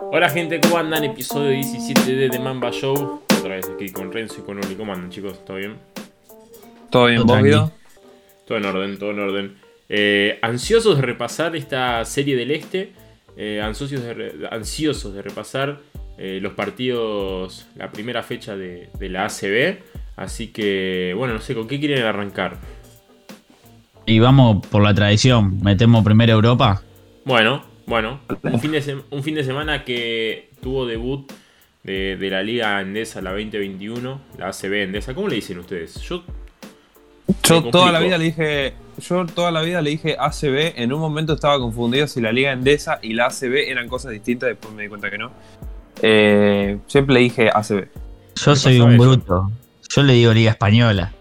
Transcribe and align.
Hola 0.00 0.28
gente, 0.28 0.60
¿cómo 0.60 0.78
andan? 0.78 1.04
Episodio 1.04 1.50
17 1.50 2.14
de 2.16 2.28
The 2.30 2.38
Mamba 2.38 2.70
Show. 2.70 3.22
Otra 3.38 3.56
vez 3.56 3.68
aquí 3.72 3.90
con 3.90 4.12
Renzo 4.12 4.36
y 4.40 4.42
con 4.42 4.58
Uli. 4.58 4.74
¿Cómo 4.74 4.92
andan 4.92 5.10
chicos? 5.10 5.44
¿Todo 5.44 5.56
bien? 5.58 5.76
¿Todo 6.90 7.06
bien, 7.06 7.24
vos, 7.24 7.42
Guido? 7.42 7.72
Todo 8.46 8.58
en 8.58 8.64
orden, 8.64 8.98
todo 8.98 9.10
en 9.10 9.18
orden. 9.20 9.56
Eh, 9.88 10.38
ansiosos 10.42 10.96
de 10.96 11.02
repasar 11.02 11.54
esta 11.56 12.04
serie 12.04 12.36
del 12.36 12.50
Este. 12.50 12.92
Eh, 13.36 13.60
ansiosos, 13.62 14.02
de 14.02 14.14
re- 14.14 14.32
ansiosos 14.50 15.14
de 15.14 15.22
repasar 15.22 15.78
eh, 16.18 16.38
los 16.42 16.54
partidos, 16.54 17.66
la 17.76 17.90
primera 17.90 18.22
fecha 18.22 18.56
de, 18.56 18.88
de 18.98 19.08
la 19.08 19.26
ACB. 19.26 19.78
Así 20.16 20.48
que, 20.48 21.14
bueno, 21.16 21.34
no 21.34 21.40
sé, 21.40 21.54
¿con 21.54 21.66
qué 21.68 21.78
quieren 21.78 22.02
arrancar? 22.04 22.58
Y 24.06 24.18
vamos 24.18 24.66
por 24.66 24.82
la 24.82 24.92
tradición, 24.92 25.60
metemos 25.62 26.04
primero 26.04 26.32
Europa. 26.32 26.82
Bueno, 27.24 27.62
bueno, 27.90 28.20
un 28.44 28.58
fin 28.60 28.72
de, 28.72 28.82
sem- 28.82 29.02
un 29.10 29.22
fin 29.22 29.34
de 29.34 29.44
semana 29.44 29.84
que 29.84 30.48
tuvo 30.62 30.86
debut 30.86 31.30
de, 31.82 32.16
de 32.16 32.30
la 32.30 32.42
Liga 32.42 32.80
Endesa, 32.80 33.20
la 33.20 33.32
2021, 33.32 34.20
la 34.38 34.48
ACB 34.48 34.72
Endesa. 34.84 35.12
¿Cómo 35.14 35.28
le 35.28 35.34
dicen 35.34 35.58
ustedes? 35.58 36.00
Yo 36.00 36.22
toda 37.70 37.92
la 37.92 38.00
vida 38.00 38.16
le 38.16 38.24
dije, 38.24 38.74
yo 38.98 39.26
toda 39.26 39.50
la 39.50 39.62
vida 39.62 39.82
le 39.82 39.90
dije 39.90 40.16
ACB, 40.18 40.74
en 40.80 40.92
un 40.92 41.00
momento 41.00 41.34
estaba 41.34 41.58
confundido 41.58 42.06
si 42.06 42.20
la 42.20 42.32
Liga 42.32 42.52
Endesa 42.52 42.98
y 43.02 43.12
la 43.12 43.26
ACB 43.26 43.68
eran 43.68 43.88
cosas 43.88 44.12
distintas, 44.12 44.48
después 44.48 44.72
me 44.72 44.84
di 44.84 44.88
cuenta 44.88 45.10
que 45.10 45.18
no. 45.18 45.32
Eh, 46.02 46.78
siempre 46.86 47.14
le 47.14 47.20
dije 47.20 47.50
ACB. 47.52 47.88
Yo 48.36 48.56
soy 48.56 48.80
un 48.80 48.96
bruto. 48.96 49.50
Yo 49.94 50.02
le 50.02 50.12
digo 50.14 50.32
Liga 50.32 50.52
Española. 50.52 51.12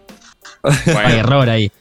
Hay 0.64 1.18
error 1.18 1.50
ahí. 1.50 1.72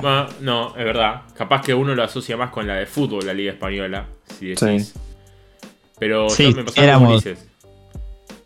Bueno, 0.00 0.26
no, 0.40 0.68
es 0.76 0.84
verdad. 0.84 1.22
Capaz 1.36 1.62
que 1.62 1.74
uno 1.74 1.94
lo 1.94 2.02
asocia 2.02 2.36
más 2.36 2.50
con 2.50 2.66
la 2.66 2.74
de 2.74 2.86
fútbol, 2.86 3.26
la 3.26 3.34
Liga 3.34 3.52
Española. 3.52 4.06
Si 4.38 4.46
decís. 4.48 4.92
Sí. 4.94 5.00
Pero 5.98 6.28
Sí, 6.28 6.50
yo 6.50 6.56
me 6.56 6.64
pasaba 6.64 6.86
éramos- 6.86 7.06
como 7.08 7.14
dices. 7.20 7.48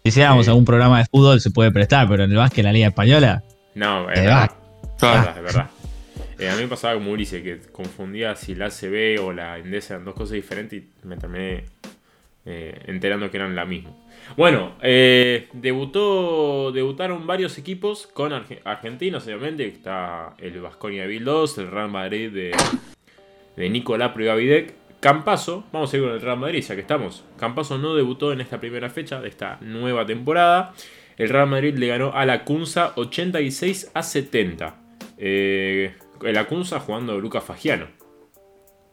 Si 0.03 0.09
hiciéramos 0.11 0.45
Sí. 0.47 0.51
algún 0.51 0.65
programa 0.65 0.99
de 0.99 1.07
fútbol 1.07 1.41
se 1.41 1.51
puede 1.51 1.71
prestar, 1.73 2.09
pero 2.09 2.25
en 2.25 2.31
el 2.31 2.37
básquet 2.37 2.65
la 2.65 2.73
Liga 2.73 2.89
Española. 2.89 3.43
No, 3.75 4.11
es 4.11 4.19
Eh, 4.19 4.23
verdad. 4.23 4.51
Es 4.97 5.01
verdad, 5.03 5.37
es 5.37 5.43
verdad. 5.43 5.71
Eh, 6.39 6.49
a 6.51 6.55
mí 6.55 6.63
me 6.63 6.69
pasaba 6.69 6.95
como 6.95 7.11
Ulises, 7.11 7.43
que 7.43 7.61
confundía 7.73 8.37
si 8.37 8.55
la 8.55 8.67
ACB 8.67 9.19
o 9.21 9.33
la 9.33 9.59
Endesa 9.59 9.95
eran 9.95 10.05
dos 10.05 10.15
cosas 10.15 10.33
diferentes 10.33 10.81
y 10.83 11.07
me 11.07 11.17
terminé 11.17 11.65
eh, 12.51 12.81
enterando 12.87 13.31
que 13.31 13.37
eran 13.37 13.55
la 13.55 13.65
misma. 13.67 13.91
Bueno, 14.37 14.73
eh, 14.83 15.49
debutó, 15.53 16.71
debutaron 16.73 17.27
varios 17.27 17.59
equipos 17.59 18.07
con 18.07 18.33
arge- 18.33 18.61
argentinos, 18.65 19.25
obviamente. 19.27 19.67
Está 19.67 20.35
el 20.39 20.61
Vasconia 20.61 21.03
de 21.03 21.09
Bildos, 21.09 21.59
el 21.59 21.71
Real 21.71 21.89
Madrid 21.91 22.31
de, 22.31 22.53
de 23.57 23.71
Nicolás 23.71 24.13
y 24.19 24.25
Gavidec. 24.25 24.75
Campaso, 25.01 25.65
vamos 25.73 25.93
a 25.93 25.97
ir 25.97 26.03
con 26.03 26.13
el 26.13 26.21
Real 26.21 26.39
Madrid, 26.39 26.63
ya 26.63 26.75
que 26.75 26.81
estamos. 26.81 27.25
Campaso 27.39 27.79
no 27.79 27.95
debutó 27.95 28.33
en 28.33 28.41
esta 28.41 28.59
primera 28.61 28.91
fecha 28.91 29.21
de 29.21 29.29
esta 29.29 29.59
nueva 29.61 30.05
temporada. 30.05 30.75
El 31.17 31.29
Real 31.29 31.49
Madrid 31.49 31.77
le 31.77 31.87
ganó 31.89 32.13
a 32.13 32.25
la 32.27 32.45
Cunza 32.45 32.93
86 32.97 33.91
a 33.95 34.03
70. 34.03 34.75
Eh, 35.19 35.95
el 36.25 36.37
Acunza 36.39 36.81
jugando 36.81 37.19
Lucas 37.21 37.45
Fagiano. 37.45 37.87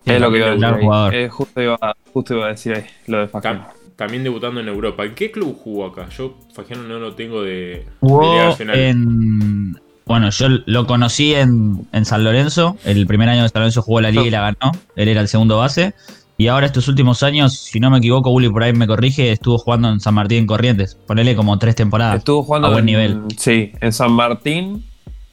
Es 0.05 0.21
lo 0.21 0.31
que 0.31 0.37
iba 0.37 0.47
a 0.47 0.51
decir. 0.51 0.65
ahí. 0.65 0.81
jugador. 0.83 1.15
Eh, 1.15 1.29
justo, 1.29 1.61
iba, 1.61 1.95
justo 2.13 2.35
iba 2.35 2.45
a 2.45 2.49
decir 2.49 2.75
ahí, 2.75 2.85
lo 3.07 3.19
de. 3.19 3.27
Tam- 3.31 3.65
también 3.95 4.23
debutando 4.23 4.59
en 4.59 4.67
Europa. 4.67 5.05
¿En 5.05 5.15
qué 5.15 5.31
club 5.31 5.57
jugó 5.61 5.85
acá? 5.85 6.09
Yo 6.09 6.37
Fagiano 6.53 6.83
no 6.83 6.99
lo 6.99 7.15
tengo 7.15 7.41
de, 7.41 7.85
Jugó 7.99 8.55
en. 8.59 9.79
Bueno, 10.05 10.29
yo 10.29 10.47
lo 10.67 10.85
conocí 10.85 11.33
en, 11.33 11.87
en 11.91 12.05
San 12.05 12.23
Lorenzo. 12.23 12.77
El 12.85 13.07
primer 13.07 13.27
año 13.27 13.41
de 13.43 13.49
San 13.49 13.61
Lorenzo 13.61 13.81
jugó 13.81 14.01
la 14.01 14.11
liga 14.11 14.25
y 14.25 14.29
la 14.29 14.41
ganó. 14.41 14.71
Él 14.95 15.07
era 15.07 15.21
el 15.21 15.27
segundo 15.27 15.57
base. 15.57 15.95
Y 16.37 16.47
ahora 16.47 16.65
estos 16.65 16.87
últimos 16.89 17.23
años, 17.23 17.53
si 17.53 17.79
no 17.79 17.89
me 17.89 17.97
equivoco, 17.99 18.29
Uli 18.29 18.49
por 18.49 18.61
ahí 18.61 18.73
me 18.73 18.87
corrige, 18.87 19.31
estuvo 19.31 19.57
jugando 19.57 19.89
en 19.89 20.01
San 20.01 20.13
Martín 20.13 20.39
en 20.39 20.47
Corrientes. 20.47 20.95
Ponele 21.07 21.35
como 21.35 21.57
tres 21.57 21.75
temporadas. 21.75 22.17
Estuvo 22.17 22.43
jugando 22.43 22.67
a 22.67 22.71
buen 22.71 22.81
en- 22.81 22.85
nivel. 22.85 23.21
Sí, 23.37 23.71
en 23.79 23.93
San 23.93 24.11
Martín. 24.11 24.83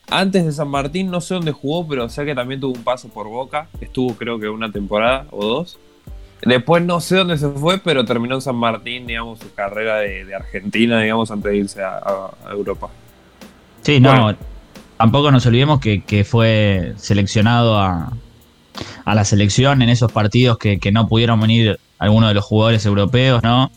Antes 0.09 0.45
de 0.45 0.53
San 0.53 0.69
Martín 0.69 1.11
no 1.11 1.21
sé 1.21 1.35
dónde 1.35 1.53
jugó, 1.53 1.87
pero 1.89 2.09
sé 2.09 2.25
que 2.25 2.35
también 2.35 2.61
tuvo 2.61 2.75
un 2.75 2.85
paso 2.85 3.09
por 3.09 3.29
Boca. 3.29 3.69
Estuvo 3.81 4.15
creo 4.15 4.39
que 4.39 4.49
una 4.49 4.71
temporada 4.71 5.27
o 5.33 5.45
dos. 5.45 5.79
Después 6.43 6.83
no 6.83 7.01
sé 7.01 7.17
dónde 7.17 7.39
se 7.39 7.49
fue, 7.49 7.79
pero 7.79 8.05
terminó 8.05 8.35
en 8.35 8.41
San 8.41 8.57
Martín, 8.57 9.07
digamos, 9.07 9.39
su 9.39 9.55
carrera 9.55 9.99
de, 9.99 10.25
de 10.25 10.35
Argentina, 10.35 11.01
digamos, 11.01 11.31
antes 11.31 11.53
de 11.53 11.57
irse 11.57 11.83
a, 11.83 12.31
Europa. 12.51 12.91
Sí, 13.83 14.01
no, 14.01 14.37
tampoco 14.97 15.31
nos 15.31 15.47
olvidemos 15.47 15.81
que, 15.81 16.03
que 16.03 16.25
fue 16.25 16.95
seleccionado 16.97 17.79
a, 17.79 18.13
a 19.05 19.15
la 19.15 19.25
selección 19.25 19.83
en 19.83 19.89
esos 19.89 20.11
partidos 20.11 20.59
que, 20.59 20.79
que 20.79 20.93
no 20.93 21.09
pudieron 21.09 21.41
venir 21.41 21.79
algunos 21.99 22.31
de 22.31 22.35
los 22.35 22.45
jugadores 22.45 22.85
europeos, 22.87 23.43
¿no? 23.43 23.71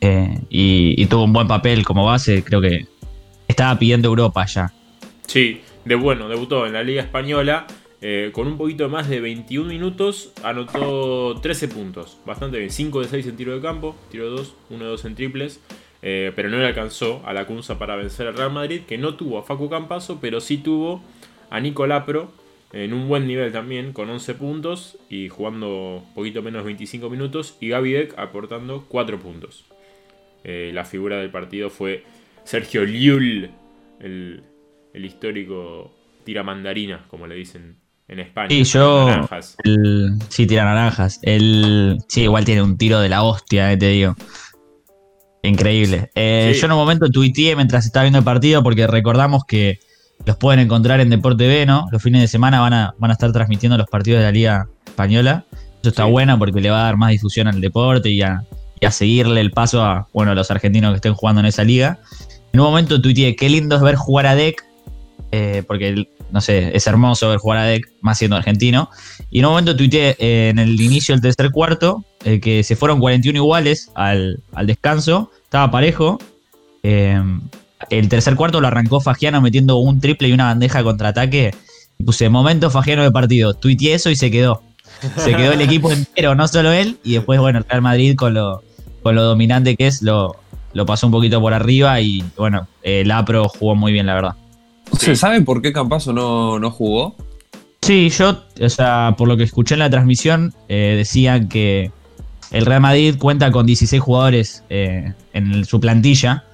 Eh, 0.00 0.38
y, 0.50 1.00
y 1.02 1.06
tuvo 1.06 1.24
un 1.24 1.32
buen 1.32 1.48
papel 1.48 1.84
como 1.84 2.04
base, 2.04 2.44
creo 2.44 2.60
que 2.60 2.86
estaba 3.48 3.78
pidiendo 3.78 4.08
Europa 4.08 4.44
ya. 4.44 4.72
Sí, 5.26 5.62
de 5.84 5.94
bueno, 5.94 6.28
debutó 6.28 6.66
en 6.66 6.74
la 6.74 6.82
Liga 6.82 7.02
Española. 7.02 7.66
Eh, 8.06 8.32
con 8.32 8.46
un 8.46 8.58
poquito 8.58 8.90
más 8.90 9.08
de 9.08 9.18
21 9.18 9.66
minutos, 9.66 10.34
anotó 10.42 11.40
13 11.40 11.68
puntos. 11.68 12.18
Bastante 12.26 12.58
bien. 12.58 12.68
5 12.70 13.00
de 13.00 13.08
6 13.08 13.28
en 13.28 13.36
tiro 13.36 13.54
de 13.54 13.62
campo, 13.62 13.96
tiro 14.10 14.24
de 14.24 14.30
2, 14.32 14.54
1 14.68 14.84
de 14.84 14.90
2 14.90 15.04
en 15.06 15.14
triples. 15.14 15.60
eh, 16.02 16.30
pero 16.36 16.50
no 16.50 16.58
le 16.58 16.66
alcanzó 16.66 17.22
a 17.24 17.32
la 17.32 17.46
Cunza 17.46 17.78
para 17.78 17.96
vencer 17.96 18.26
al 18.26 18.36
Real 18.36 18.52
Madrid, 18.52 18.82
que 18.86 18.98
no 18.98 19.14
tuvo 19.14 19.38
a 19.38 19.42
Facu 19.42 19.70
Campaso, 19.70 20.18
pero 20.20 20.42
sí 20.42 20.58
tuvo 20.58 21.02
a 21.48 21.60
Nico 21.60 21.86
Lapro 21.86 22.30
en 22.74 22.92
un 22.92 23.08
buen 23.08 23.26
nivel 23.26 23.52
también, 23.52 23.94
con 23.94 24.10
11 24.10 24.34
puntos 24.34 24.98
y 25.08 25.30
jugando 25.30 26.04
poquito 26.14 26.42
menos 26.42 26.60
de 26.60 26.66
25 26.66 27.08
minutos. 27.08 27.56
Y 27.58 27.68
Gavidec 27.68 28.18
aportando 28.18 28.84
4 28.86 29.18
puntos. 29.18 29.64
Eh, 30.44 30.72
la 30.74 30.84
figura 30.84 31.20
del 31.20 31.30
partido 31.30 31.70
fue 31.70 32.04
Sergio 32.44 32.84
Liul, 32.84 33.48
el, 33.98 34.42
histórico 34.92 35.90
tira 36.24 36.42
mandarinas, 36.42 37.06
como 37.06 37.26
le 37.26 37.34
dicen 37.34 37.82
en 38.08 38.20
España. 38.20 38.48
Sí, 38.50 38.64
yo. 38.64 39.06
Naranjas. 39.08 39.56
El, 39.64 40.14
sí, 40.28 40.46
tira 40.46 40.64
naranjas. 40.64 41.18
El, 41.22 41.98
sí, 42.08 42.22
igual 42.22 42.44
tiene 42.44 42.62
un 42.62 42.76
tiro 42.76 43.00
de 43.00 43.08
la 43.08 43.22
hostia, 43.22 43.72
eh, 43.72 43.76
te 43.76 43.88
digo. 43.88 44.14
Increíble. 45.42 46.10
Eh, 46.14 46.52
Sí. 46.54 46.60
Yo 46.60 46.66
en 46.66 46.72
un 46.72 46.78
momento 46.78 47.08
tuiteé 47.10 47.54
mientras 47.56 47.84
estaba 47.86 48.04
viendo 48.04 48.18
el 48.18 48.24
partido 48.24 48.62
porque 48.62 48.86
recordamos 48.86 49.44
que 49.44 49.78
los 50.24 50.36
pueden 50.36 50.60
encontrar 50.60 51.00
en 51.00 51.10
Deporte 51.10 51.46
B, 51.46 51.66
¿no? 51.66 51.86
Los 51.92 52.02
fines 52.02 52.20
de 52.22 52.28
semana 52.28 52.60
van 52.60 52.72
a, 52.72 52.94
van 52.98 53.10
a 53.10 53.14
estar 53.14 53.30
transmitiendo 53.32 53.76
los 53.76 53.88
partidos 53.88 54.20
de 54.20 54.24
la 54.24 54.32
Liga 54.32 54.68
Española. 54.86 55.44
Eso 55.80 55.90
está 55.90 56.06
Sí. 56.06 56.10
bueno 56.10 56.38
porque 56.38 56.60
le 56.60 56.70
va 56.70 56.80
a 56.80 56.84
dar 56.84 56.96
más 56.96 57.10
difusión 57.10 57.46
al 57.46 57.60
deporte 57.60 58.08
y 58.08 58.22
a, 58.22 58.42
y 58.80 58.86
a 58.86 58.90
seguirle 58.90 59.40
el 59.40 59.50
paso 59.50 59.82
a, 59.84 60.08
bueno, 60.14 60.30
a 60.32 60.34
los 60.34 60.50
argentinos 60.50 60.92
que 60.92 60.96
estén 60.96 61.14
jugando 61.14 61.40
en 61.40 61.46
esa 61.46 61.64
liga. 61.64 61.98
En 62.54 62.60
un 62.60 62.66
momento 62.66 63.00
tuiteé, 63.02 63.36
qué 63.36 63.48
lindo 63.50 63.76
es 63.76 63.82
ver 63.82 63.96
jugar 63.96 64.26
a 64.26 64.34
DEC, 64.34 64.64
eh, 65.32 65.62
porque, 65.66 66.06
no 66.34 66.40
sé, 66.40 66.76
es 66.76 66.84
hermoso 66.88 67.28
ver 67.28 67.38
jugar 67.38 67.58
a 67.58 67.62
DEC, 67.62 67.92
más 68.00 68.18
siendo 68.18 68.36
argentino. 68.36 68.90
Y 69.30 69.38
en 69.38 69.44
un 69.44 69.52
momento 69.52 69.76
tuiteé 69.76 70.16
eh, 70.18 70.48
en 70.48 70.58
el 70.58 70.80
inicio 70.80 71.14
del 71.14 71.22
tercer 71.22 71.52
cuarto 71.52 72.04
eh, 72.24 72.40
que 72.40 72.64
se 72.64 72.74
fueron 72.74 72.98
41 72.98 73.38
iguales 73.38 73.92
al, 73.94 74.40
al 74.52 74.66
descanso, 74.66 75.30
estaba 75.44 75.70
parejo. 75.70 76.18
Eh, 76.82 77.22
el 77.88 78.08
tercer 78.08 78.34
cuarto 78.34 78.60
lo 78.60 78.66
arrancó 78.66 79.00
Fagiano 79.00 79.40
metiendo 79.40 79.76
un 79.76 80.00
triple 80.00 80.26
y 80.26 80.32
una 80.32 80.46
bandeja 80.46 80.78
de 80.78 80.84
contraataque. 80.84 81.54
Y 82.00 82.02
puse 82.02 82.28
momento 82.28 82.68
Fagiano 82.68 83.04
de 83.04 83.12
partido. 83.12 83.54
Tuiteé 83.54 83.94
eso 83.94 84.10
y 84.10 84.16
se 84.16 84.32
quedó. 84.32 84.60
Se 85.16 85.36
quedó 85.36 85.52
el 85.52 85.60
equipo 85.60 85.92
entero, 85.92 86.34
no 86.34 86.48
solo 86.48 86.72
él. 86.72 86.98
Y 87.04 87.12
después, 87.12 87.38
bueno, 87.38 87.60
el 87.60 87.64
Real 87.64 87.82
Madrid 87.82 88.16
con 88.16 88.34
lo, 88.34 88.64
con 89.04 89.14
lo 89.14 89.22
dominante 89.22 89.76
que 89.76 89.86
es, 89.86 90.02
lo, 90.02 90.34
lo 90.72 90.84
pasó 90.84 91.06
un 91.06 91.12
poquito 91.12 91.40
por 91.40 91.54
arriba. 91.54 92.00
Y 92.00 92.24
bueno, 92.36 92.66
el 92.82 93.08
Apro 93.12 93.48
jugó 93.48 93.76
muy 93.76 93.92
bien, 93.92 94.06
la 94.06 94.14
verdad. 94.14 94.34
Sí. 94.92 95.06
¿Se 95.06 95.16
sabe 95.16 95.40
por 95.42 95.60
qué 95.62 95.72
Campaso 95.72 96.12
no, 96.12 96.58
no 96.58 96.70
jugó? 96.70 97.16
Sí, 97.82 98.08
yo, 98.10 98.42
o 98.60 98.68
sea, 98.68 99.14
por 99.18 99.28
lo 99.28 99.36
que 99.36 99.42
escuché 99.44 99.74
en 99.74 99.80
la 99.80 99.90
transmisión, 99.90 100.54
eh, 100.68 100.94
decían 100.96 101.48
que 101.48 101.90
el 102.50 102.64
Real 102.64 102.80
Madrid 102.80 103.16
cuenta 103.18 103.50
con 103.50 103.66
16 103.66 104.00
jugadores 104.00 104.64
eh, 104.70 105.12
en 105.32 105.64
su 105.64 105.80
plantilla 105.80 106.44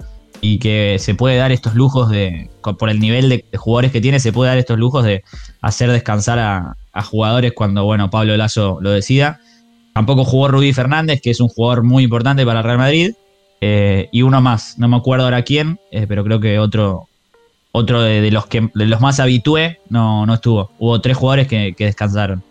y 0.41 0.57
que 0.59 0.97
se 0.99 1.13
puede 1.15 1.37
dar 1.37 1.51
estos 1.51 1.75
lujos 1.75 2.09
de, 2.09 2.49
por 2.79 2.89
el 2.89 2.99
nivel 2.99 3.29
de, 3.29 3.45
de 3.49 3.57
jugadores 3.57 3.91
que 3.91 4.01
tiene, 4.01 4.19
se 4.19 4.33
puede 4.33 4.49
dar 4.49 4.57
estos 4.57 4.77
lujos 4.79 5.05
de 5.05 5.23
hacer 5.61 5.91
descansar 5.91 6.39
a, 6.39 6.75
a 6.91 7.03
jugadores 7.03 7.53
cuando, 7.53 7.83
bueno, 7.85 8.09
Pablo 8.09 8.35
Lazo 8.35 8.79
lo 8.81 8.89
decida. 8.91 9.39
Tampoco 9.93 10.25
jugó 10.25 10.47
Rubí 10.47 10.73
Fernández, 10.73 11.21
que 11.21 11.29
es 11.31 11.39
un 11.39 11.49
jugador 11.49 11.83
muy 11.83 12.03
importante 12.03 12.45
para 12.45 12.59
el 12.59 12.65
Real 12.65 12.77
Madrid. 12.77 13.11
eh, 13.61 14.09
y 14.11 14.23
uno 14.23 14.41
más, 14.41 14.77
no 14.79 14.87
me 14.87 14.97
acuerdo 14.97 15.25
ahora 15.25 15.43
quién, 15.43 15.79
eh, 15.91 16.07
pero 16.07 16.23
creo 16.23 16.39
que 16.39 16.57
otro, 16.59 17.07
otro 17.71 18.01
de, 18.01 18.21
de 18.21 18.31
los 18.31 18.45
que 18.47 18.69
de 18.73 18.85
los 18.85 18.99
más 19.01 19.19
habitué 19.19 19.79
no, 19.89 20.25
no 20.25 20.33
estuvo. 20.33 20.71
Hubo 20.79 20.99
tres 21.01 21.17
jugadores 21.17 21.47
que, 21.47 21.73
que 21.73 21.85
descansaron. 21.85 22.43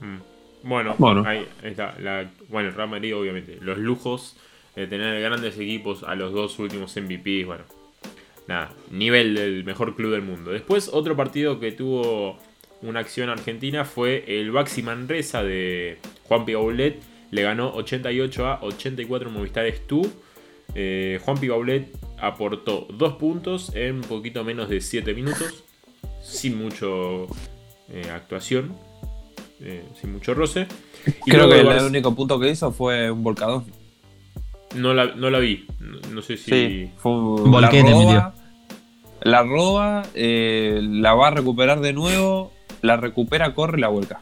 Mm. 0.00 0.68
Bueno, 0.68 0.94
Bueno. 0.98 1.24
ahí 1.26 1.46
está. 1.62 1.94
La, 2.00 2.30
bueno, 2.48 2.68
el 2.70 2.74
Real 2.74 2.88
Madrid, 2.88 3.16
obviamente. 3.16 3.58
Los 3.60 3.78
lujos 3.78 4.36
de 4.74 4.86
tener 4.86 5.20
grandes 5.20 5.56
equipos 5.58 6.02
a 6.04 6.14
los 6.14 6.32
dos 6.32 6.58
últimos 6.58 6.96
MVPs. 6.96 7.46
Bueno, 7.46 7.64
nada. 8.48 8.70
Nivel 8.90 9.34
del 9.34 9.64
mejor 9.64 9.94
club 9.94 10.12
del 10.12 10.22
mundo. 10.22 10.50
Después, 10.52 10.90
otro 10.92 11.16
partido 11.16 11.60
que 11.60 11.72
tuvo 11.72 12.38
una 12.82 13.00
acción 13.00 13.28
argentina 13.28 13.84
fue 13.84 14.24
el 14.26 14.50
Baxi 14.52 14.82
Manresa 14.82 15.42
de 15.42 15.98
Juan 16.24 16.44
Piaulet 16.44 17.00
le 17.30 17.42
ganó 17.42 17.72
88 17.74 18.46
a 18.46 18.58
84 18.62 19.28
en 19.28 19.34
Movistar 19.34 19.66
Stu. 19.74 20.10
Eh, 20.74 21.20
Juan 21.24 21.38
Pibaulet 21.38 21.90
aportó 22.18 22.86
2 22.90 23.14
puntos 23.14 23.72
en 23.74 23.96
un 23.96 24.00
poquito 24.02 24.44
menos 24.44 24.68
de 24.68 24.80
7 24.80 25.14
minutos, 25.14 25.64
sin 26.22 26.56
mucho 26.58 27.26
eh, 27.88 28.10
actuación, 28.12 28.74
eh, 29.60 29.84
sin 30.00 30.12
mucho 30.12 30.34
roce. 30.34 30.66
Y 31.26 31.30
Creo 31.30 31.48
que 31.48 31.60
el 31.60 31.84
único 31.84 32.14
punto 32.14 32.38
que 32.40 32.50
hizo 32.50 32.72
fue 32.72 33.10
un 33.10 33.22
volcador. 33.22 33.62
no, 34.74 34.94
la, 34.94 35.14
no 35.14 35.30
la 35.30 35.38
vi, 35.38 35.66
no, 35.80 35.98
no 36.12 36.22
sé 36.22 36.36
si... 36.36 36.50
Sí, 36.50 36.90
fue 36.96 37.12
un 37.12 37.50
volquete 37.50 37.90
la 37.90 37.94
roba, 37.94 38.34
la 39.22 39.42
roba, 39.42 40.02
eh, 40.14 40.80
la 40.82 41.14
va 41.14 41.28
a 41.28 41.30
recuperar 41.30 41.80
de 41.80 41.92
nuevo, 41.92 42.52
la 42.82 42.96
recupera, 42.96 43.54
corre 43.54 43.78
y 43.78 43.80
la 43.82 43.88
vuelca. 43.88 44.20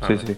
Ah, 0.00 0.08
sí, 0.08 0.14
sí. 0.26 0.36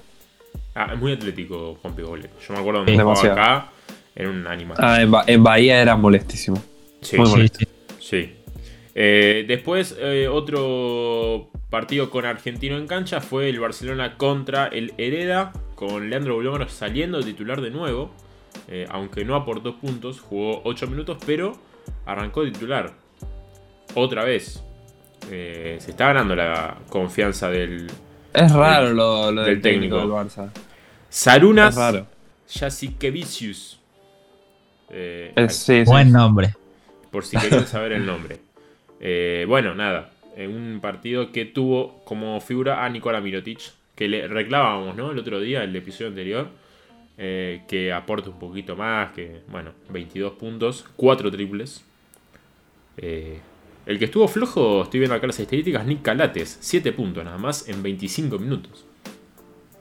Ah, 0.75 0.91
es 0.93 0.99
muy 1.01 1.13
atlético 1.13 1.77
Juan 1.83 1.95
Pibaulet. 1.97 2.31
Yo 2.47 2.53
me 2.55 2.61
acuerdo 2.61 2.85
cuando 2.85 3.15
Sí. 3.17 3.23
jugaba 3.25 3.57
acá, 3.57 3.73
era 4.17 4.29
un 4.31 4.47
animal. 4.47 4.77
Ah, 4.81 5.01
en, 5.03 5.11
Ba- 5.11 5.25
en 5.27 5.43
Bahía 5.45 5.81
era 5.81 5.95
molestísimo. 5.97 6.61
Sí, 7.03 7.17
muy 7.19 7.29
bueno. 7.31 7.49
Sí. 8.01 8.33
Eh, 8.95 9.45
después, 9.47 9.95
eh, 10.01 10.27
otro 10.27 11.51
partido 11.71 12.09
con 12.11 12.25
argentino 12.25 12.77
en 12.79 12.87
cancha 12.87 13.21
fue 13.21 13.49
el 13.51 13.61
Barcelona 13.61 14.17
contra 14.17 14.67
el 14.69 14.95
Hereda, 14.99 15.53
con 15.75 16.09
Leandro 16.09 16.35
Bolómaro 16.37 16.69
saliendo 16.69 17.19
de 17.19 17.25
titular 17.25 17.61
de 17.61 17.71
nuevo. 17.71 18.11
Eh, 18.69 18.87
aunque 18.91 19.25
no 19.25 19.35
aportó 19.37 19.77
puntos, 19.77 20.21
jugó 20.21 20.63
8 20.65 20.87
minutos, 20.87 21.19
pero 21.27 21.53
arrancó 22.07 22.43
de 22.45 22.53
titular. 22.53 22.95
Otra 23.95 24.25
vez. 24.25 24.63
Eh, 25.31 25.77
se 25.81 25.91
está 25.91 26.07
ganando 26.07 26.35
la 26.35 26.79
confianza 26.89 27.51
del 27.51 27.89
Es 28.33 28.53
raro 28.53 28.93
lo, 28.95 29.31
lo 29.33 29.43
del 29.43 29.55
del 29.57 29.63
técnico 29.63 29.97
técnico. 29.99 30.17
del 30.19 30.27
Barça. 30.31 30.51
Sarunas. 31.11 31.77
Jasikevicius. 32.49 33.81
Eh, 34.91 35.33
Es, 35.37 35.57
sí, 35.57 35.85
sí. 35.85 35.91
Buen 35.91 36.13
nombre. 36.13 36.55
por 37.11 37.25
si 37.25 37.37
querían 37.37 37.67
saber 37.67 37.93
el 37.93 38.07
nombre. 38.07 38.39
Eh, 39.01 39.45
bueno, 39.49 39.75
nada. 39.75 40.11
En 40.37 40.55
un 40.55 40.81
partido 40.81 41.33
que 41.33 41.45
tuvo 41.47 42.03
como 42.05 42.41
figura 42.41 42.85
a 42.85 42.89
Nikola 42.89 43.21
Mirotic, 43.21 43.61
que 43.95 44.09
le 44.09 44.29
reclamábamos, 44.29 44.97
¿no? 44.97 45.11
El 45.11 45.19
otro 45.19 45.41
día, 45.41 45.65
el 45.65 45.75
episodio 45.75 46.09
anterior, 46.09 46.49
eh, 47.19 47.63
que 47.67 47.93
aporte 47.93 48.29
un 48.29 48.39
poquito 48.39 48.77
más, 48.77 49.13
que, 49.13 49.41
bueno, 49.49 49.71
22 49.89 50.35
puntos, 50.35 50.85
4 50.97 51.31
triples. 51.31 51.83
Eh, 52.99 53.39
el 53.87 53.99
que 53.99 54.07
estuvo 54.07 54.29
flojo, 54.29 54.83
estoy 54.83 55.01
viendo 55.01 55.15
acá 55.15 55.27
las 55.27 55.41
estadísticas, 55.41 55.87
Nick 55.87 56.03
Calates, 56.03 56.59
7 56.61 56.93
puntos 56.93 57.25
nada 57.25 57.39
más 57.39 57.69
en 57.69 57.83
25 57.83 58.39
minutos. 58.39 58.85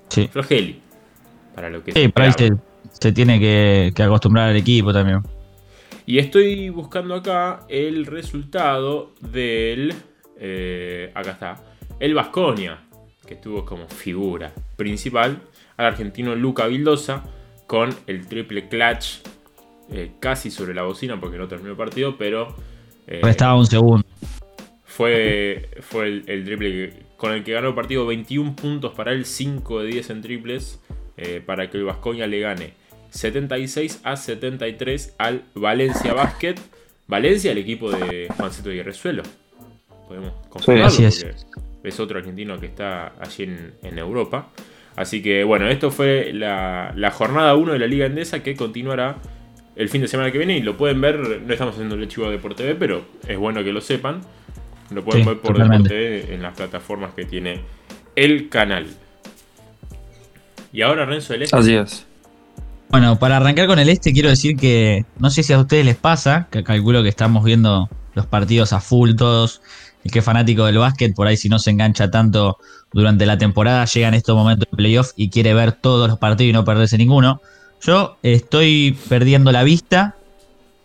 Sí. 0.09 0.29
Flojeli, 0.31 0.79
para 1.53 1.69
lo 1.69 1.83
que 1.83 1.91
Sí, 1.91 2.07
se 2.99 3.11
tiene 3.11 3.39
que, 3.39 3.91
que 3.95 4.03
acostumbrar 4.03 4.49
al 4.49 4.55
equipo 4.57 4.93
también. 4.93 5.21
Y 6.05 6.19
estoy 6.19 6.69
buscando 6.69 7.15
acá 7.15 7.65
el 7.69 8.05
resultado 8.05 9.15
del. 9.21 9.93
eh, 10.37 11.11
acá 11.15 11.31
está. 11.31 11.63
El 11.99 12.13
Vasconia, 12.13 12.79
que 13.25 13.35
estuvo 13.35 13.65
como 13.65 13.87
figura 13.89 14.53
principal. 14.75 15.41
Al 15.77 15.87
argentino 15.87 16.35
Luca 16.35 16.67
Vildosa, 16.67 17.23
con 17.67 18.01
el 18.07 18.27
triple 18.27 18.67
clutch 18.69 19.21
eh, 19.89 20.15
casi 20.19 20.51
sobre 20.51 20.73
la 20.73 20.83
bocina 20.83 21.19
porque 21.19 21.37
no 21.37 21.47
terminó 21.47 21.71
el 21.71 21.77
partido, 21.77 22.17
pero. 22.17 22.55
eh, 23.07 23.21
Restaba 23.21 23.55
un 23.57 23.65
segundo. 23.67 24.05
fue, 24.83 25.69
fue 25.81 26.07
el, 26.07 26.23
el 26.27 26.45
triple 26.45 26.93
con 27.17 27.31
el 27.33 27.43
que 27.43 27.53
ganó 27.53 27.69
el 27.69 27.75
partido 27.75 28.05
21 28.05 28.55
puntos 28.55 28.93
para 28.93 29.11
él, 29.13 29.25
5 29.25 29.81
de 29.81 29.87
10 29.87 30.09
en 30.11 30.21
triples, 30.21 30.81
eh, 31.17 31.41
para 31.45 31.69
que 31.69 31.77
el 31.77 31.85
Vascoña 31.85 32.27
le 32.27 32.39
gane 32.39 32.73
76 33.15 34.01
a 34.03 34.17
73 34.17 35.15
al 35.17 35.43
Valencia 35.53 36.13
Basket. 36.13 36.55
Valencia, 37.07 37.51
el 37.51 37.57
equipo 37.59 37.89
de 37.91 38.27
Juancito 38.35 38.69
Guerrezuelo. 38.69 39.23
Podemos 40.07 40.33
confirmarlo 40.49 40.87
así 40.87 41.05
es. 41.05 41.99
otro 41.99 42.17
argentino 42.19 42.59
que 42.59 42.65
está 42.65 43.13
allí 43.19 43.43
en, 43.43 43.73
en 43.83 43.97
Europa. 43.97 44.49
Así 44.97 45.21
que 45.21 45.43
bueno, 45.43 45.67
esto 45.69 45.91
fue 45.91 46.31
la, 46.33 46.93
la 46.95 47.11
jornada 47.11 47.55
1 47.55 47.73
de 47.73 47.79
la 47.79 47.87
Liga 47.87 48.05
Endesa 48.05 48.43
que 48.43 48.55
continuará 48.55 49.17
el 49.75 49.89
fin 49.89 50.01
de 50.01 50.07
semana 50.07 50.31
que 50.31 50.37
viene 50.37 50.57
y 50.57 50.61
lo 50.61 50.75
pueden 50.77 50.99
ver, 50.99 51.41
no 51.41 51.53
estamos 51.53 51.75
haciendo 51.75 51.95
el 51.95 52.07
chivo 52.07 52.27
de 52.27 52.33
Deporte 52.33 52.63
TV, 52.63 52.75
pero 52.75 53.05
es 53.27 53.37
bueno 53.37 53.63
que 53.63 53.71
lo 53.71 53.81
sepan. 53.81 54.21
Lo 54.91 55.03
pueden 55.03 55.23
Sí, 55.23 55.29
ver 55.29 55.39
por. 55.39 55.57
Deporte 55.57 55.89
TV 55.89 56.33
en 56.33 56.41
las 56.41 56.55
plataformas 56.55 57.13
que 57.13 57.25
tiene 57.25 57.61
el 58.15 58.49
canal. 58.49 58.87
Y 60.73 60.81
ahora 60.81 61.05
Renzo 61.05 61.33
del 61.33 61.43
Este. 61.43 61.55
Así 61.55 61.75
es. 61.75 62.05
Bueno, 62.95 63.19
para 63.19 63.35
arrancar 63.35 63.67
con 63.67 63.77
el 63.77 63.89
este, 63.89 64.13
quiero 64.13 64.29
decir 64.29 64.55
que 64.55 65.05
no 65.19 65.29
sé 65.29 65.43
si 65.43 65.51
a 65.51 65.59
ustedes 65.59 65.83
les 65.83 65.97
pasa, 65.97 66.47
que 66.49 66.63
calculo 66.63 67.03
que 67.03 67.09
estamos 67.09 67.43
viendo 67.43 67.89
los 68.13 68.25
partidos 68.25 68.71
a 68.71 68.79
full 68.79 69.15
todos. 69.15 69.61
El 70.05 70.11
que 70.11 70.19
es 70.19 70.25
fanático 70.25 70.63
del 70.63 70.77
básquet, 70.77 71.13
por 71.13 71.27
ahí 71.27 71.35
si 71.35 71.49
no 71.49 71.59
se 71.59 71.71
engancha 71.71 72.09
tanto 72.09 72.57
durante 72.93 73.25
la 73.25 73.37
temporada, 73.37 73.83
llega 73.83 74.07
en 74.07 74.13
estos 74.13 74.33
momentos 74.37 74.69
de 74.71 74.77
playoff 74.77 75.11
y 75.17 75.29
quiere 75.29 75.53
ver 75.53 75.73
todos 75.73 76.07
los 76.07 76.17
partidos 76.19 76.51
y 76.51 76.53
no 76.53 76.63
perderse 76.63 76.97
ninguno. 76.97 77.41
Yo 77.81 78.15
estoy 78.23 78.97
perdiendo 79.09 79.51
la 79.51 79.63
vista. 79.63 80.15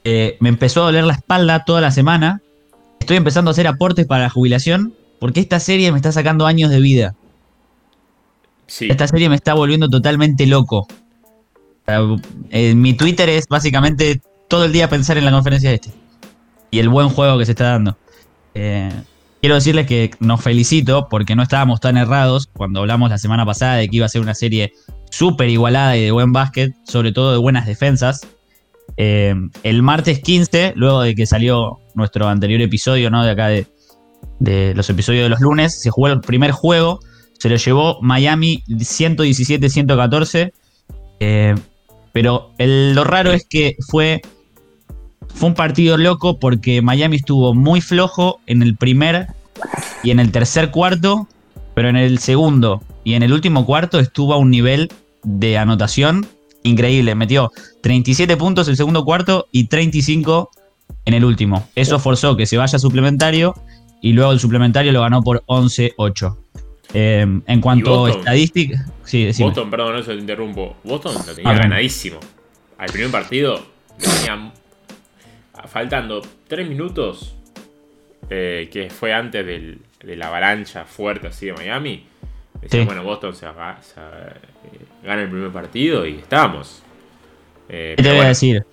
eh, 0.03 0.37
me 0.41 0.49
empezó 0.49 0.83
a 0.83 0.87
doler 0.87 1.05
la 1.05 1.13
espalda 1.13 1.65
toda 1.65 1.81
la 1.81 1.93
semana. 1.93 2.43
Estoy 2.99 3.19
empezando 3.19 3.51
a 3.51 3.53
hacer 3.53 3.69
aportes 3.69 4.09
para 4.09 4.25
la 4.25 4.31
jubilación 4.31 4.95
porque 5.21 5.39
esta 5.39 5.61
serie 5.61 5.93
me 5.93 5.99
está 5.99 6.11
sacando 6.11 6.47
años 6.47 6.71
de 6.71 6.81
vida. 6.81 7.15
Sí, 8.67 8.89
Esta 8.91 9.07
serie 9.07 9.29
me 9.29 9.37
está 9.37 9.55
volviendo 9.55 9.89
totalmente 9.89 10.45
loco. 10.49 10.89
Eh, 12.51 12.75
mi 12.75 12.95
Twitter 12.95 13.29
es 13.29 13.47
básicamente 13.49 14.21
todo 14.49 14.65
el 14.65 14.73
día 14.73 14.89
pensar 14.89 15.19
en 15.19 15.25
la 15.25 15.31
conferencia 15.31 15.73
este. 15.73 15.91
Y 16.71 16.79
el 16.79 16.89
buen 16.89 17.09
juego 17.09 17.39
que 17.39 17.47
se 17.47 17.53
está 17.53 17.73
dando. 17.73 17.97
Eh, 18.55 18.91
quiero 19.41 19.57
decirles 19.57 19.87
que 19.87 20.11
nos 20.21 20.43
felicito 20.43 21.09
porque 21.09 21.35
no 21.37 21.43
estábamos 21.43 21.81
tan 21.81 21.97
errados 21.97 22.49
cuando 22.53 22.81
hablamos 22.81 23.11
la 23.11 23.19
semana 23.19 23.45
pasada 23.47 23.77
de 23.77 23.89
que 23.89 23.97
iba 23.97 24.07
a 24.07 24.09
ser 24.09 24.21
una 24.21 24.35
serie 24.35 24.73
súper 25.11 25.49
igualada 25.49 25.97
y 25.97 26.05
de 26.05 26.11
buen 26.11 26.33
básquet, 26.33 26.75
sobre 26.85 27.13
todo 27.13 27.33
de 27.33 27.39
buenas 27.39 27.67
defensas. 27.67 28.27
Eh, 28.97 29.35
el 29.63 29.83
martes 29.83 30.21
15, 30.21 30.75
luego 30.77 31.03
de 31.03 31.15
que 31.15 31.27
salió 31.27 31.79
nuestro 31.95 32.29
anterior 32.29 32.61
episodio, 32.61 33.11
¿no? 33.11 33.25
De 33.25 33.31
acá 33.31 33.49
de, 33.49 33.67
de 34.39 34.75
los 34.75 34.89
episodios 34.91 35.25
de 35.25 35.29
los 35.31 35.41
lunes, 35.41 35.81
se 35.81 35.91
jugó 35.91 36.09
el 36.09 36.21
primer 36.21 36.51
juego 36.53 37.01
se 37.41 37.49
lo 37.49 37.57
llevó 37.57 37.99
Miami 38.03 38.63
117-114. 38.69 40.53
eh, 41.21 41.55
pero 42.13 42.53
lo 42.59 43.05
raro 43.05 43.33
es 43.33 43.47
que 43.49 43.77
fue, 43.89 44.23
fue 45.35 45.49
un 45.49 45.55
partido 45.55 45.97
loco 45.97 46.39
porque 46.39 46.83
Miami 46.83 47.17
estuvo 47.17 47.55
muy 47.55 47.81
flojo 47.81 48.41
en 48.47 48.63
el 48.63 48.77
primer 48.77 49.29
y 50.03 50.11
en 50.11 50.21
el 50.21 50.33
tercer 50.33 50.71
cuarto, 50.71 51.29
pero 51.75 51.89
en 51.89 51.97
el 51.97 52.19
segundo 52.19 52.83
y 53.05 53.15
en 53.15 53.23
el 53.23 53.33
último 53.33 53.67
cuarto 53.67 53.99
estuvo 53.99 54.35
a 54.35 54.39
un 54.39 54.51
nivel 54.51 54.91
de 55.23 55.59
anotación 55.59 56.27
increíble. 56.63 57.15
Metió 57.15 57.51
37 57.83 58.37
puntos 58.37 58.69
el 58.69 58.77
segundo 58.77 59.05
cuarto 59.05 59.47
y 59.53 59.65
35 59.65 60.51
en 61.05 61.15
el 61.15 61.25
último. 61.25 61.69
Eso 61.75 61.99
forzó 61.99 62.37
que 62.37 62.47
se 62.47 62.57
vaya 62.57 62.79
suplementario 62.79 63.55
y 64.03 64.13
luego 64.13 64.33
el 64.33 64.41
suplementario 64.41 64.93
lo 64.93 65.03
ganó 65.03 65.23
por 65.23 65.45
11-8. 65.47 66.37
Eh, 66.93 67.21
en 67.47 67.61
cuanto 67.61 68.07
a 68.07 68.11
estadística, 68.11 68.85
sí, 69.05 69.25
decime. 69.27 69.49
Boston, 69.51 69.71
perdón, 69.71 69.97
eso 69.99 70.11
te 70.13 70.19
interrumpo. 70.19 70.77
Boston 70.85 71.15
lo 71.27 71.35
tenía 71.35 71.51
Ah, 71.51 71.55
ganadísimo. 71.55 72.19
Al 72.79 72.91
primer 72.91 73.11
partido, 73.11 73.63
tenía 73.99 74.53
faltando 75.69 76.23
3 76.49 76.69
minutos, 76.69 77.35
eh, 78.29 78.69
que 78.73 78.91
fue 78.91 79.13
antes 79.13 79.45
del- 79.47 79.79
de 80.03 80.17
la 80.17 80.29
avalancha 80.29 80.85
fuerte 80.85 81.29
así 81.29 81.47
de 81.47 81.53
Miami. 81.53 82.05
Decía, 82.61 82.81
Sí. 82.81 82.87
bueno, 82.87 83.03
Boston 83.05 83.35
se, 83.35 83.47
eh, 83.47 83.51
gana 85.05 85.23
el 85.23 85.31
primer 85.31 85.51
partido 85.51 86.07
y 86.07 86.17
estamos. 86.17 86.83
Eh, 87.69 87.95
¿Qué 87.97 88.03
te 88.03 88.11
voy 88.11 88.21
a 88.25 88.29
decir? 88.29 88.65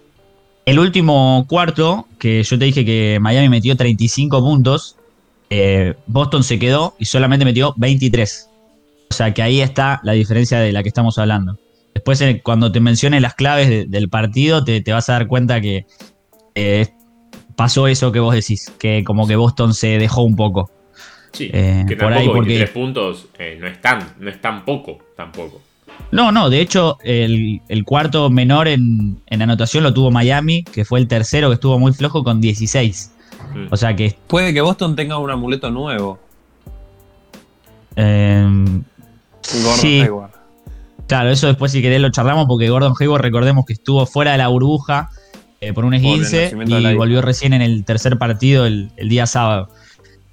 El 0.66 0.80
último 0.80 1.46
cuarto, 1.48 2.08
que 2.20 2.44
yo 2.44 2.60
te 2.60 2.66
dije 2.66 2.84
que 2.84 3.20
Miami 3.22 3.48
metió 3.48 3.76
35 3.78 4.40
puntos, 4.42 4.97
eh, 5.50 5.96
Boston 6.08 6.44
se 6.44 6.60
quedó 6.60 6.96
y 7.00 7.06
solamente 7.06 7.46
metió 7.46 7.74
23. 7.78 8.50
O 9.10 9.14
sea 9.14 9.34
que 9.34 9.42
ahí 9.42 9.62
está 9.62 10.00
la 10.04 10.12
diferencia 10.14 10.60
de 10.60 10.72
la 10.72 10.84
que 10.84 10.90
estamos 10.90 11.18
hablando. 11.18 11.58
Después, 11.94 12.20
eh, 12.22 12.42
cuando 12.44 12.72
te 12.72 12.80
mencione 12.80 13.20
las 13.22 13.34
claves 13.36 13.70
de- 13.70 13.86
del 13.86 14.10
partido, 14.10 14.64
te, 14.64 14.82
te 14.82 14.92
vas 14.92 15.10
a 15.10 15.14
dar 15.14 15.28
cuenta 15.28 15.62
que 15.62 15.86
eh, 16.56 16.88
pasó 17.56 17.88
eso 17.88 18.12
que 18.12 18.20
vos 18.20 18.34
decís, 18.36 18.72
que 18.80 19.04
como 19.04 19.28
que 19.28 19.36
Boston 19.36 19.74
se 19.74 19.98
dejó 19.98 20.24
un 20.24 20.36
poco. 20.36 20.70
Sí, 21.32 21.50
eh, 21.54 21.86
que 21.88 21.96
por 21.96 22.10
tampoco 22.14 22.20
ahí, 22.20 22.28
porque- 22.28 22.50
23 22.58 22.70
puntos 22.72 23.28
no 23.60 23.68
es 23.68 23.82
tan, 23.82 24.14
no 24.20 24.30
es 24.30 24.40
tan 24.42 24.66
poco, 24.66 25.00
tampoco. 25.16 25.62
No, 26.12 26.32
no, 26.32 26.50
de 26.50 26.62
hecho, 26.62 26.98
el, 27.04 27.62
el 27.68 27.84
cuarto 27.84 28.30
menor 28.30 28.68
en, 28.68 29.20
en 29.26 29.42
anotación 29.42 29.84
lo 29.84 29.94
tuvo 29.94 30.12
Miami, 30.12 30.64
que 30.64 30.86
fue 30.86 31.00
el 31.00 31.08
tercero 31.08 31.50
que 31.50 31.56
estuvo 31.56 31.80
muy 31.80 31.94
flojo 31.94 32.24
con 32.24 32.40
16. 32.42 33.12
O 33.72 33.78
sea 33.78 33.96
que 33.96 34.16
Puede 34.28 34.54
que 34.54 34.62
Boston 34.62 34.96
tenga 34.96 35.18
un 35.18 35.30
amuleto 35.32 35.70
nuevo. 35.72 36.20
eh, 37.96 38.46
Gordon 38.46 39.78
Sí. 39.80 40.02
Hayward. 40.02 40.32
Claro, 41.08 41.30
eso 41.30 41.48
después 41.48 41.72
si 41.72 41.82
querés 41.82 42.02
lo 42.02 42.10
charlamos 42.12 42.48
porque 42.48 42.70
Gordon 42.70 42.94
Hayward 43.00 43.22
recordemos 43.22 43.66
que 43.66 43.74
estuvo 43.74 44.06
fuera 44.06 44.34
de 44.34 44.38
la 44.40 44.50
burbuja 44.50 45.10
eh, 45.62 45.72
por 45.74 45.86
un 45.86 45.94
esguince 45.94 46.54
y 46.66 46.96
volvió 46.96 47.22
recién 47.22 47.54
en 47.54 47.62
el 47.62 47.86
tercer 47.86 48.18
partido 48.18 48.66
el, 48.66 48.92
el 48.98 49.08
día 49.10 49.26
sábado. 49.26 49.70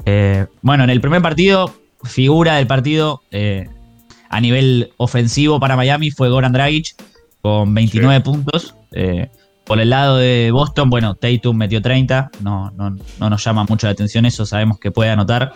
Eh, 0.05 0.47
bueno, 0.63 0.85
en 0.85 0.91
el 0.91 1.01
primer 1.01 1.23
partido, 1.23 1.73
figura 2.03 2.57
del 2.57 2.67
partido 2.67 3.23
eh, 3.31 3.69
a 4.29 4.41
nivel 4.41 4.93
ofensivo 4.97 5.61
para 5.61 5.77
Miami 5.77 6.11
fue 6.11 6.29
Goran 6.29 6.53
Dragic 6.53 6.95
con 7.41 7.73
29 7.73 8.21
puntos. 8.23 8.75
Por 9.65 9.81
el 9.81 9.91
lado 9.91 10.19
de 10.19 10.51
Boston, 10.53 10.91
bueno, 10.91 11.15
Tatum 11.15 11.57
metió 11.57 11.81
30, 11.81 12.31
no, 12.41 12.71
no, 12.73 12.97
no 13.19 13.31
nos 13.31 13.43
llama 13.43 13.65
mucho 13.69 13.87
la 13.87 13.93
atención 13.93 14.27
eso, 14.27 14.45
sabemos 14.45 14.79
que 14.79 14.91
puede 14.91 15.11
anotar. 15.11 15.53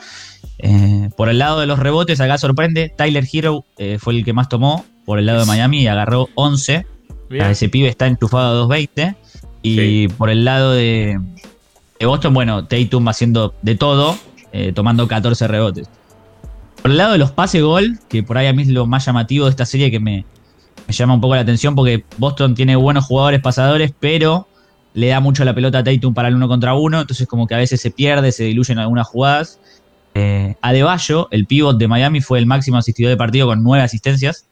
Eh, 0.58 1.10
por 1.16 1.28
el 1.28 1.38
lado 1.38 1.60
de 1.60 1.66
los 1.66 1.78
rebotes, 1.78 2.20
acá 2.20 2.38
sorprende, 2.38 2.92
Tyler 2.96 3.24
Hero 3.30 3.64
eh, 3.76 3.98
fue 4.00 4.14
el 4.14 4.24
que 4.24 4.32
más 4.32 4.48
tomó 4.48 4.84
por 5.04 5.18
el 5.18 5.26
lado 5.26 5.40
de 5.40 5.46
Miami 5.46 5.82
y 5.82 5.86
agarró 5.88 6.28
11. 6.36 6.86
Mirá. 7.28 7.50
Ese 7.50 7.68
pibe 7.68 7.88
está 7.88 8.06
enchufado 8.06 8.48
a 8.48 8.52
220. 8.54 9.14
Y 9.62 9.76
Sí. 9.76 10.08
por 10.16 10.30
el 10.30 10.44
lado 10.44 10.72
de, 10.72 11.20
de 11.98 12.06
Boston, 12.06 12.32
bueno, 12.32 12.64
Tatum 12.64 13.08
haciendo 13.08 13.54
de 13.62 13.74
todo, 13.74 14.16
eh, 14.52 14.72
tomando 14.74 15.06
14 15.06 15.48
rebotes. 15.48 15.88
Por 16.80 16.92
el 16.92 16.96
lado 16.96 17.12
de 17.12 17.18
los 17.18 17.32
pase 17.32 17.60
gol, 17.60 17.98
que 18.08 18.22
por 18.22 18.38
ahí 18.38 18.46
a 18.46 18.52
mí 18.52 18.62
es 18.62 18.68
lo 18.68 18.86
más 18.86 19.04
llamativo 19.04 19.44
de 19.46 19.50
esta 19.50 19.66
serie 19.66 19.90
que 19.90 19.98
me, 20.00 20.24
me 20.88 20.94
llama 20.94 21.14
un 21.14 21.20
poco 21.20 21.34
la 21.34 21.42
atención 21.42 21.74
porque 21.74 22.02
Boston 22.16 22.54
tiene 22.54 22.74
buenos 22.74 23.04
jugadores 23.04 23.40
pasadores, 23.40 23.92
pero 24.00 24.48
le 24.94 25.08
da 25.08 25.20
mucho 25.20 25.44
la 25.44 25.54
pelota 25.54 25.78
a 25.78 25.84
Tatum 25.84 26.14
para 26.14 26.28
el 26.28 26.34
uno 26.34 26.48
contra 26.48 26.74
uno, 26.74 27.00
entonces 27.02 27.28
como 27.28 27.46
que 27.46 27.54
a 27.54 27.58
veces 27.58 27.80
se 27.80 27.90
pierde, 27.90 28.32
se 28.32 28.44
diluyen 28.44 28.78
algunas 28.78 29.06
jugadas. 29.06 29.60
Eh, 30.14 30.54
Adebayo, 30.62 31.28
el 31.30 31.46
pívot 31.46 31.76
de 31.78 31.86
Miami, 31.86 32.20
fue 32.22 32.38
el 32.38 32.46
máximo 32.46 32.78
asistidor 32.78 33.10
de 33.10 33.16
partido 33.16 33.46
con 33.46 33.62
nueve 33.62 33.84
asistencias. 33.84 34.46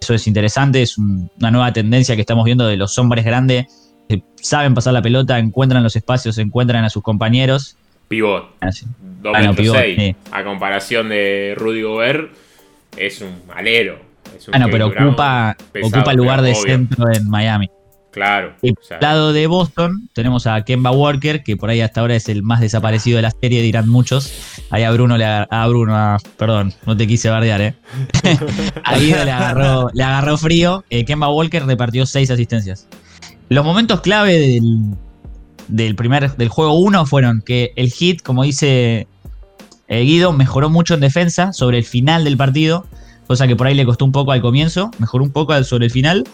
Eso 0.00 0.12
es 0.12 0.26
interesante, 0.26 0.82
es 0.82 0.98
un- 0.98 1.30
una 1.38 1.50
nueva 1.52 1.72
tendencia 1.72 2.16
que 2.16 2.20
estamos 2.20 2.44
viendo 2.44 2.66
de 2.66 2.76
los 2.76 2.98
hombres 2.98 3.24
grandes 3.24 3.66
que 4.08 4.22
saben 4.42 4.74
pasar 4.74 4.92
la 4.92 5.02
pelota, 5.02 5.38
encuentran 5.38 5.82
los 5.82 5.96
espacios, 5.96 6.36
encuentran 6.38 6.84
a 6.84 6.90
sus 6.90 7.02
compañeros. 7.02 7.76
Pivot. 8.08 8.50
Así. 8.60 8.86
2 9.22 9.32
Ah, 9.34 9.40
no, 9.40 9.48
metros 9.50 9.56
pivot, 9.56 9.76
6. 9.78 9.96
sí. 9.98 10.16
A 10.32 10.44
comparación 10.44 11.08
de 11.08 11.54
Rudy 11.56 11.82
Gobert, 11.82 12.32
es 12.96 13.20
un 13.22 13.34
alero. 13.54 13.98
Es 14.36 14.48
un 14.48 14.52
Bueno, 14.52 14.66
pero 14.70 14.86
ocupa, 14.88 15.56
pesado, 15.72 15.96
ocupa 15.96 16.10
el 16.12 16.16
lugar 16.16 16.42
de 16.42 16.52
obvio. 16.52 16.62
centro 16.62 17.12
en 17.12 17.28
Miami. 17.28 17.70
Claro. 18.12 18.54
Y 18.62 18.70
o 18.70 18.74
sea, 18.80 18.98
lado 19.00 19.34
de 19.34 19.46
Boston 19.46 20.08
tenemos 20.14 20.46
a 20.46 20.64
Kemba 20.64 20.90
Walker, 20.90 21.42
que 21.42 21.58
por 21.58 21.68
ahí 21.68 21.82
hasta 21.82 22.00
ahora 22.00 22.14
es 22.16 22.30
el 22.30 22.42
más 22.42 22.60
desaparecido 22.60 23.16
de 23.16 23.22
la 23.22 23.30
serie, 23.30 23.60
dirán 23.60 23.88
muchos. 23.90 24.32
Ahí 24.70 24.84
a 24.84 24.90
Bruno 24.90 25.18
le 25.18 25.26
agarró, 25.26 25.48
a 25.50 25.66
Bruno, 25.68 25.94
a- 25.96 26.16
perdón, 26.38 26.72
no 26.86 26.96
te 26.96 27.06
quise 27.06 27.28
bardear, 27.28 27.60
eh. 27.60 27.74
a 28.84 28.96
Guido 28.98 29.22
le 29.22 29.30
agarró, 29.30 29.90
le 29.92 30.02
agarró 30.02 30.38
frío. 30.38 30.82
Eh, 30.88 31.04
Kemba 31.04 31.28
Walker 31.28 31.66
repartió 31.66 32.06
seis 32.06 32.30
asistencias. 32.30 32.88
Los 33.50 33.64
momentos 33.66 34.00
clave 34.00 34.32
del, 34.38 34.94
del 35.68 35.94
primer 35.94 36.36
del 36.36 36.48
juego 36.48 36.72
1 36.78 37.04
fueron 37.04 37.42
que 37.42 37.72
el 37.76 37.90
hit, 37.92 38.22
como 38.22 38.44
dice 38.44 39.06
eh, 39.88 40.00
Guido, 40.00 40.32
mejoró 40.32 40.70
mucho 40.70 40.94
en 40.94 41.00
defensa 41.00 41.52
sobre 41.52 41.76
el 41.76 41.84
final 41.84 42.24
del 42.24 42.38
partido, 42.38 42.86
cosa 43.26 43.46
que 43.46 43.56
por 43.56 43.66
ahí 43.66 43.74
le 43.74 43.84
costó 43.84 44.04
un 44.04 44.12
poco 44.12 44.32
al 44.32 44.40
comienzo, 44.40 44.90
mejoró 44.98 45.24
un 45.24 45.30
poco 45.32 45.62
sobre 45.64 45.86
el 45.86 45.90
final. 45.90 46.24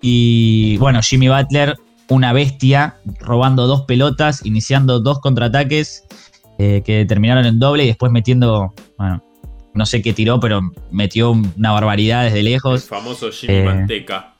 Y 0.00 0.76
bueno, 0.78 1.00
Jimmy 1.02 1.28
Butler, 1.28 1.76
una 2.08 2.32
bestia, 2.32 2.96
robando 3.20 3.66
dos 3.66 3.82
pelotas, 3.82 4.44
iniciando 4.44 5.00
dos 5.00 5.18
contraataques 5.20 6.04
eh, 6.58 6.82
que 6.84 7.04
terminaron 7.06 7.46
en 7.46 7.58
doble 7.58 7.84
y 7.84 7.88
después 7.88 8.12
metiendo, 8.12 8.74
bueno, 8.98 9.22
no 9.72 9.86
sé 9.86 10.02
qué 10.02 10.12
tiró, 10.12 10.38
pero 10.40 10.60
metió 10.90 11.30
una 11.32 11.72
barbaridad 11.72 12.24
desde 12.24 12.40
el 12.40 12.44
lejos. 12.46 12.84
famoso 12.84 13.30
Jimmy 13.30 13.54
Eh, 13.54 13.64
Manteca. 13.64 14.34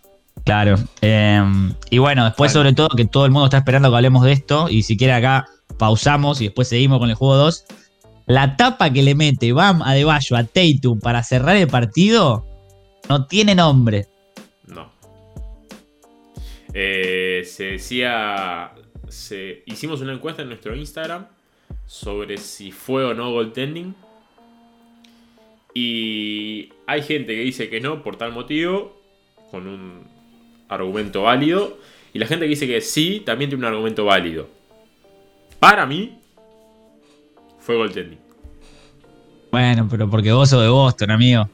Claro. 0.44 0.76
eh, 1.00 1.42
y 1.90 1.98
bueno, 1.98 2.24
después 2.24 2.52
Vale. 2.52 2.60
sobre 2.60 2.72
todo 2.74 2.88
que 2.90 3.06
todo 3.06 3.24
el 3.24 3.30
mundo 3.32 3.46
está 3.46 3.56
esperando 3.58 3.88
que 3.88 3.96
hablemos 3.96 4.24
de 4.24 4.32
esto 4.32 4.68
y 4.68 4.82
si 4.82 4.96
quiere 4.96 5.14
acá 5.14 5.46
pausamos 5.78 6.40
y 6.40 6.44
después 6.44 6.68
seguimos 6.68 6.98
con 6.98 7.08
el 7.08 7.14
juego 7.16 7.36
2. 7.36 7.64
La 8.26 8.56
tapa 8.56 8.92
que 8.92 9.02
le 9.02 9.14
mete 9.14 9.52
Bam 9.52 9.82
a 9.82 9.92
Deballo 9.92 10.36
a 10.36 10.44
Tatum 10.44 10.98
para 10.98 11.22
cerrar 11.22 11.56
el 11.56 11.68
partido 11.68 12.46
no 13.08 13.26
tiene 13.26 13.54
nombre. 13.54 14.06
No. 14.66 14.90
Eh, 16.72 17.42
se 17.46 17.64
decía. 17.64 18.72
hicimos 19.66 20.00
una 20.00 20.14
encuesta 20.14 20.42
en 20.42 20.48
nuestro 20.48 20.74
Instagram 20.74 21.26
sobre 21.86 22.38
si 22.38 22.72
fue 22.72 23.04
o 23.04 23.14
no 23.14 23.30
goaltending. 23.30 23.94
Y 25.74 26.70
hay 26.86 27.02
gente 27.02 27.34
que 27.34 27.40
dice 27.40 27.68
que 27.68 27.80
no 27.80 28.02
por 28.02 28.16
tal 28.16 28.32
motivo, 28.32 29.00
con 29.50 29.66
un 29.66 30.06
argumento 30.68 31.22
válido. 31.22 31.78
Y 32.14 32.20
la 32.20 32.26
gente 32.26 32.46
que 32.46 32.50
dice 32.50 32.66
que 32.66 32.80
sí, 32.80 33.22
también 33.26 33.50
tiene 33.50 33.66
un 33.66 33.72
argumento 33.72 34.04
válido. 34.04 34.48
Para 35.58 35.84
mí, 35.84 36.18
fue 37.64 37.76
goaltending. 37.76 38.18
Bueno, 39.50 39.86
pero 39.90 40.08
porque 40.10 40.32
vos 40.32 40.48
sos 40.50 40.62
de 40.62 40.68
Boston, 40.68 41.10
amigo. 41.12 41.48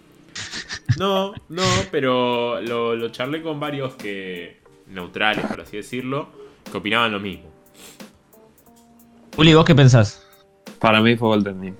No, 0.98 1.32
no, 1.48 1.62
pero 1.90 2.60
lo, 2.62 2.96
lo 2.96 3.08
charlé 3.10 3.42
con 3.42 3.60
varios 3.60 3.94
que 3.94 4.60
neutrales, 4.88 5.44
por 5.46 5.60
así 5.60 5.76
decirlo, 5.76 6.28
que 6.70 6.76
opinaban 6.78 7.12
lo 7.12 7.20
mismo. 7.20 7.48
Juli, 9.36 9.54
¿vos 9.54 9.64
qué 9.64 9.74
pensás? 9.74 10.26
Para 10.78 11.00
mí 11.00 11.16
fue 11.16 11.28
Golden 11.28 11.60
Dean. 11.60 11.76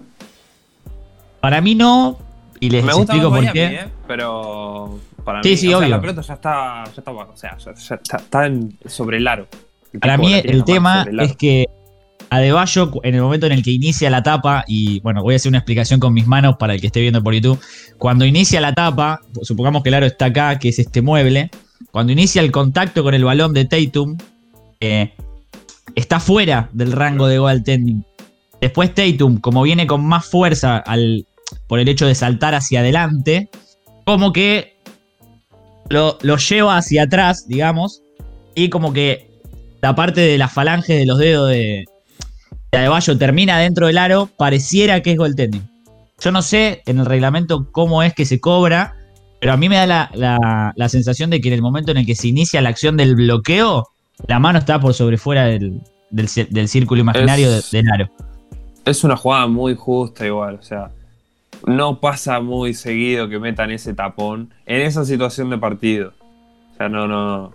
Para 1.40 1.60
mí 1.60 1.74
no, 1.74 2.18
y 2.60 2.70
les 2.70 2.84
Me 2.84 2.92
gusta 2.92 3.12
explico 3.14 3.30
por 3.30 3.40
Miami, 3.40 3.52
qué. 3.58 3.64
¿eh? 3.76 3.88
pero 4.06 4.98
para 5.24 5.42
Sí, 5.42 5.50
mí, 5.50 5.56
sí, 5.56 5.66
o 5.68 5.70
sea, 5.70 5.78
obvio. 5.78 5.88
la 5.88 6.00
pelota 6.00 6.20
ya 6.20 6.34
está, 6.34 6.84
ya 6.84 6.92
está, 6.98 7.10
o 7.10 7.36
sea, 7.36 7.56
ya, 7.58 7.74
ya 7.74 7.94
está, 7.94 8.16
está 8.18 8.46
en- 8.46 8.78
sobre 8.86 9.16
el 9.16 9.26
aro. 9.26 9.46
El 9.92 10.00
Para 10.00 10.18
mí 10.18 10.34
el 10.34 10.64
tema 10.64 11.02
el 11.08 11.18
es 11.20 11.34
que 11.36 11.66
Adebayo, 12.30 12.92
en 13.02 13.16
el 13.16 13.22
momento 13.22 13.46
en 13.46 13.52
el 13.52 13.62
que 13.62 13.72
inicia 13.72 14.08
la 14.08 14.22
tapa, 14.22 14.64
y 14.68 15.00
bueno, 15.00 15.20
voy 15.22 15.34
a 15.34 15.36
hacer 15.36 15.50
una 15.50 15.58
explicación 15.58 15.98
con 15.98 16.12
mis 16.12 16.28
manos 16.28 16.56
para 16.58 16.74
el 16.74 16.80
que 16.80 16.86
esté 16.86 17.00
viendo 17.00 17.22
por 17.22 17.34
YouTube. 17.34 17.60
Cuando 17.98 18.24
inicia 18.24 18.60
la 18.60 18.72
tapa, 18.72 19.20
supongamos 19.42 19.82
que 19.82 19.88
el 19.88 19.96
aro 19.96 20.06
está 20.06 20.26
acá, 20.26 20.58
que 20.60 20.68
es 20.68 20.78
este 20.78 21.02
mueble. 21.02 21.50
Cuando 21.90 22.12
inicia 22.12 22.40
el 22.40 22.52
contacto 22.52 23.02
con 23.02 23.14
el 23.14 23.24
balón 23.24 23.52
de 23.52 23.64
Tatum, 23.64 24.16
eh, 24.78 25.12
está 25.96 26.20
fuera 26.20 26.70
del 26.72 26.92
rango 26.92 27.26
de 27.26 27.38
goaltending. 27.38 28.04
Después 28.60 28.94
Tatum, 28.94 29.40
como 29.40 29.62
viene 29.62 29.88
con 29.88 30.04
más 30.04 30.24
fuerza 30.26 30.76
al, 30.76 31.26
por 31.66 31.80
el 31.80 31.88
hecho 31.88 32.06
de 32.06 32.14
saltar 32.14 32.54
hacia 32.54 32.78
adelante, 32.78 33.50
como 34.04 34.32
que 34.32 34.76
lo, 35.88 36.16
lo 36.22 36.36
lleva 36.36 36.76
hacia 36.76 37.02
atrás, 37.04 37.48
digamos, 37.48 38.02
y 38.54 38.68
como 38.68 38.92
que 38.92 39.30
la 39.82 39.96
parte 39.96 40.20
de 40.20 40.38
la 40.38 40.48
falange 40.48 40.94
de 40.94 41.06
los 41.06 41.18
dedos 41.18 41.48
de, 41.48 41.86
de 42.72 42.78
Adebayo 42.78 43.18
termina 43.18 43.58
dentro 43.58 43.86
del 43.86 43.98
aro, 43.98 44.28
pareciera 44.36 45.00
que 45.02 45.12
es 45.12 45.16
goaltending. 45.16 45.68
Yo 46.20 46.30
no 46.32 46.42
sé 46.42 46.82
en 46.86 46.98
el 47.00 47.06
reglamento 47.06 47.70
cómo 47.72 48.02
es 48.02 48.14
que 48.14 48.24
se 48.26 48.40
cobra, 48.40 48.94
pero 49.40 49.52
a 49.52 49.56
mí 49.56 49.68
me 49.68 49.76
da 49.76 49.86
la, 49.86 50.10
la- 50.14 50.72
la 50.76 50.88
sensación 50.88 51.30
de 51.30 51.40
que 51.40 51.48
en 51.48 51.54
el 51.54 51.62
momento 51.62 51.90
en 51.90 51.96
el 51.98 52.06
que 52.06 52.14
se 52.14 52.28
inicia 52.28 52.60
la 52.60 52.68
acción 52.68 52.96
del 52.96 53.16
bloqueo, 53.16 53.88
la 54.28 54.38
mano 54.38 54.58
está 54.58 54.78
por 54.78 54.94
sobre 54.94 55.16
fuera 55.18 55.44
del, 55.46 55.80
del, 56.10 56.28
cí- 56.28 56.48
del 56.48 56.68
círculo 56.68 57.00
imaginario 57.00 57.50
Es- 57.50 57.70
de- 57.70 57.78
del 57.82 57.90
aro. 57.90 58.10
Es 58.84 59.02
una 59.04 59.16
jugada 59.16 59.46
muy 59.46 59.74
justa 59.74 60.26
igual, 60.26 60.56
o 60.56 60.62
sea, 60.62 60.90
no 61.66 62.00
pasa 62.00 62.40
muy 62.40 62.72
seguido 62.74 63.28
que 63.28 63.38
metan 63.38 63.70
ese 63.70 63.92
tapón 63.94 64.52
en 64.66 64.80
esa 64.82 65.04
situación 65.04 65.50
de 65.50 65.58
partido. 65.58 66.12
O 66.74 66.76
sea, 66.76 66.88
no, 66.88 67.06
no. 67.06 67.52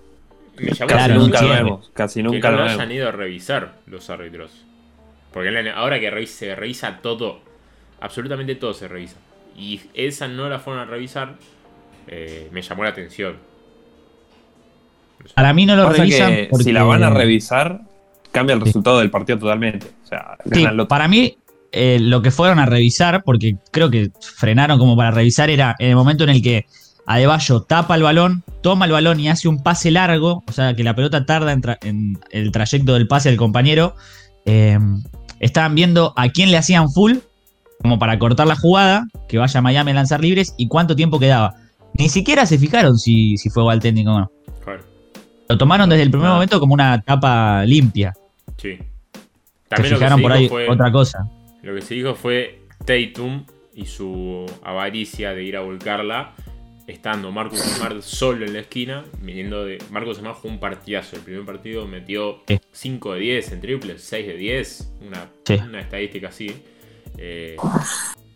Me 0.58 0.72
llamó 0.72 0.78
Casi 0.78 0.86
Claro, 0.88 1.16
nunca 1.16 1.42
lo 1.42 1.48
entiendo. 1.48 1.66
vemos, 1.72 1.92
casi 1.94 2.20
que 2.20 2.24
nunca 2.24 2.52
no 2.52 2.58
lo 2.58 2.64
lo 2.64 2.70
hayan 2.70 2.80
vemos. 2.80 2.96
ido 2.96 3.08
a 3.10 3.12
revisar 3.12 3.74
los 3.88 4.10
árbitros. 4.10 4.52
Porque 5.36 5.70
ahora 5.76 6.00
que 6.00 6.10
revi- 6.12 6.26
se 6.26 6.56
revisa 6.56 6.98
todo, 7.04 7.42
absolutamente 8.02 8.56
todo 8.56 8.74
se 8.74 8.88
revisa. 8.88 9.18
Y 9.56 9.82
esa 9.94 10.28
no 10.28 10.50
la 10.50 10.58
fueron 10.60 10.82
a 10.82 10.86
revisar, 10.86 11.36
eh, 12.08 12.50
me 12.52 12.62
llamó 12.64 12.84
la 12.84 12.90
atención. 12.90 13.36
Para 15.36 15.54
mí 15.54 15.66
no 15.66 15.76
lo 15.76 15.84
Pasa 15.84 15.98
revisan 15.98 16.30
que 16.32 16.48
porque... 16.50 16.64
si 16.64 16.72
la 16.72 16.84
van 16.84 17.04
a 17.04 17.10
revisar, 17.10 17.82
cambia 18.32 18.54
el 18.54 18.62
resultado 18.62 19.00
del 19.00 19.12
partido 19.12 19.38
totalmente. 19.40 19.88
O 20.04 20.08
sea, 20.08 20.38
Sí, 20.52 20.66
para 20.88 21.08
mí 21.08 21.38
eh, 21.72 21.98
lo 22.00 22.22
que 22.22 22.32
fueron 22.32 22.60
a 22.60 22.66
revisar, 22.66 23.22
porque 23.24 23.58
creo 23.72 23.90
que 23.92 24.12
frenaron 24.38 24.80
como 24.80 24.96
para 24.96 25.12
revisar, 25.12 25.50
era 25.50 25.76
en 25.80 25.90
el 25.90 25.96
momento 25.96 26.24
en 26.24 26.30
el 26.30 26.42
que 26.42 26.66
Adebayo 27.08 27.62
tapa 27.62 27.96
el 27.96 28.04
balón, 28.04 28.44
toma 28.62 28.86
el 28.86 28.92
balón 28.92 29.20
y 29.20 29.30
hace 29.30 29.48
un 29.48 29.62
pase 29.62 29.92
largo, 29.92 30.44
o 30.48 30.52
sea 30.52 30.74
que 30.76 30.84
la 30.84 30.96
pelota 30.96 31.26
tarda 31.26 31.52
en, 31.52 31.62
tra- 31.62 31.78
en 31.84 32.18
el 32.32 32.52
trayecto 32.52 32.94
del 32.94 33.08
pase 33.08 33.30
del 33.30 33.38
compañero. 33.38 33.96
eh, 34.46 34.80
estaban 35.40 35.76
viendo 35.76 36.14
a 36.16 36.30
quién 36.30 36.52
le 36.52 36.58
hacían 36.58 36.90
full, 36.90 37.18
como 37.82 38.00
para 38.00 38.18
cortar 38.20 38.48
la 38.48 38.56
jugada, 38.56 39.06
que 39.28 39.38
vaya 39.38 39.60
a 39.60 39.62
Miami 39.62 39.92
a 39.92 39.96
lanzar 39.96 40.22
libres 40.22 40.54
y 40.58 40.68
cuánto 40.68 40.96
tiempo 40.96 41.20
quedaba. 41.20 41.56
Ni 41.98 42.10
siquiera 42.10 42.46
se 42.46 42.58
fijaron 42.58 42.98
si, 42.98 43.38
si 43.38 43.50
fue 43.50 43.64
goaltending 43.64 44.08
o 44.08 44.20
no. 44.20 44.32
Claro, 44.64 44.84
Lo 45.48 45.58
tomaron 45.58 45.90
desde 45.90 46.04
el 46.04 46.12
primer 46.12 46.30
Ah. 46.30 46.34
momento 46.34 46.60
como 46.60 46.74
una 46.74 47.02
tapa 47.02 47.64
limpia. 47.66 48.14
sí. 48.58 48.78
Se 48.78 49.70
También 49.70 49.94
lo 49.94 49.98
que, 50.00 50.06
fijaron 50.06 50.20
se 50.20 50.24
por 50.24 50.32
ahí 50.32 50.48
fue, 50.48 50.70
otra 50.70 50.92
cosa. 50.92 51.28
lo 51.64 51.74
que 51.74 51.82
se 51.82 51.96
dijo 51.96 52.14
fue 52.14 52.62
Tatum 52.86 53.46
y 53.74 53.86
su 53.88 54.46
avaricia 54.64 55.32
de 55.32 55.44
ir 55.44 55.58
a 55.58 55.62
volcarla 55.62 56.34
estando 56.88 57.32
Marcus 57.32 57.60
Smart 57.60 58.02
solo 58.02 58.46
en 58.46 58.54
la 58.54 58.60
esquina, 58.60 59.04
viniendo 59.22 59.66
de. 59.66 59.78
Marcus 59.92 60.18
Smart 60.18 60.36
jugó 60.38 60.54
un 60.54 60.60
partidazo. 60.60 61.16
El 61.16 61.22
primer 61.24 61.46
partido 61.46 61.88
metió 61.88 62.44
Sí. 62.48 62.60
5 62.72 63.14
de 63.14 63.20
10 63.20 63.52
en 63.54 63.62
triples, 63.62 64.02
6 64.04 64.28
de 64.28 64.36
10, 64.38 64.94
una, 65.02 65.28
Sí. 65.46 65.54
una 65.56 65.80
estadística 65.82 66.28
así. 66.30 66.52
Eh, 67.18 67.56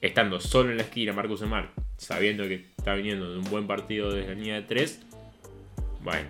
estando 0.01 0.39
solo 0.39 0.72
en 0.72 0.77
la 0.77 0.84
esquina, 0.84 1.13
Marcus 1.13 1.41
Smart, 1.41 1.70
sabiendo 1.98 2.44
que 2.46 2.65
está 2.77 2.94
viniendo 2.96 3.32
de 3.32 3.38
un 3.39 3.44
buen 3.50 3.68
partido 3.68 4.12
desde 4.12 4.29
la 4.29 4.36
línea 4.36 4.56
de 4.56 4.62
3, 4.63 5.01
bueno, 6.01 6.27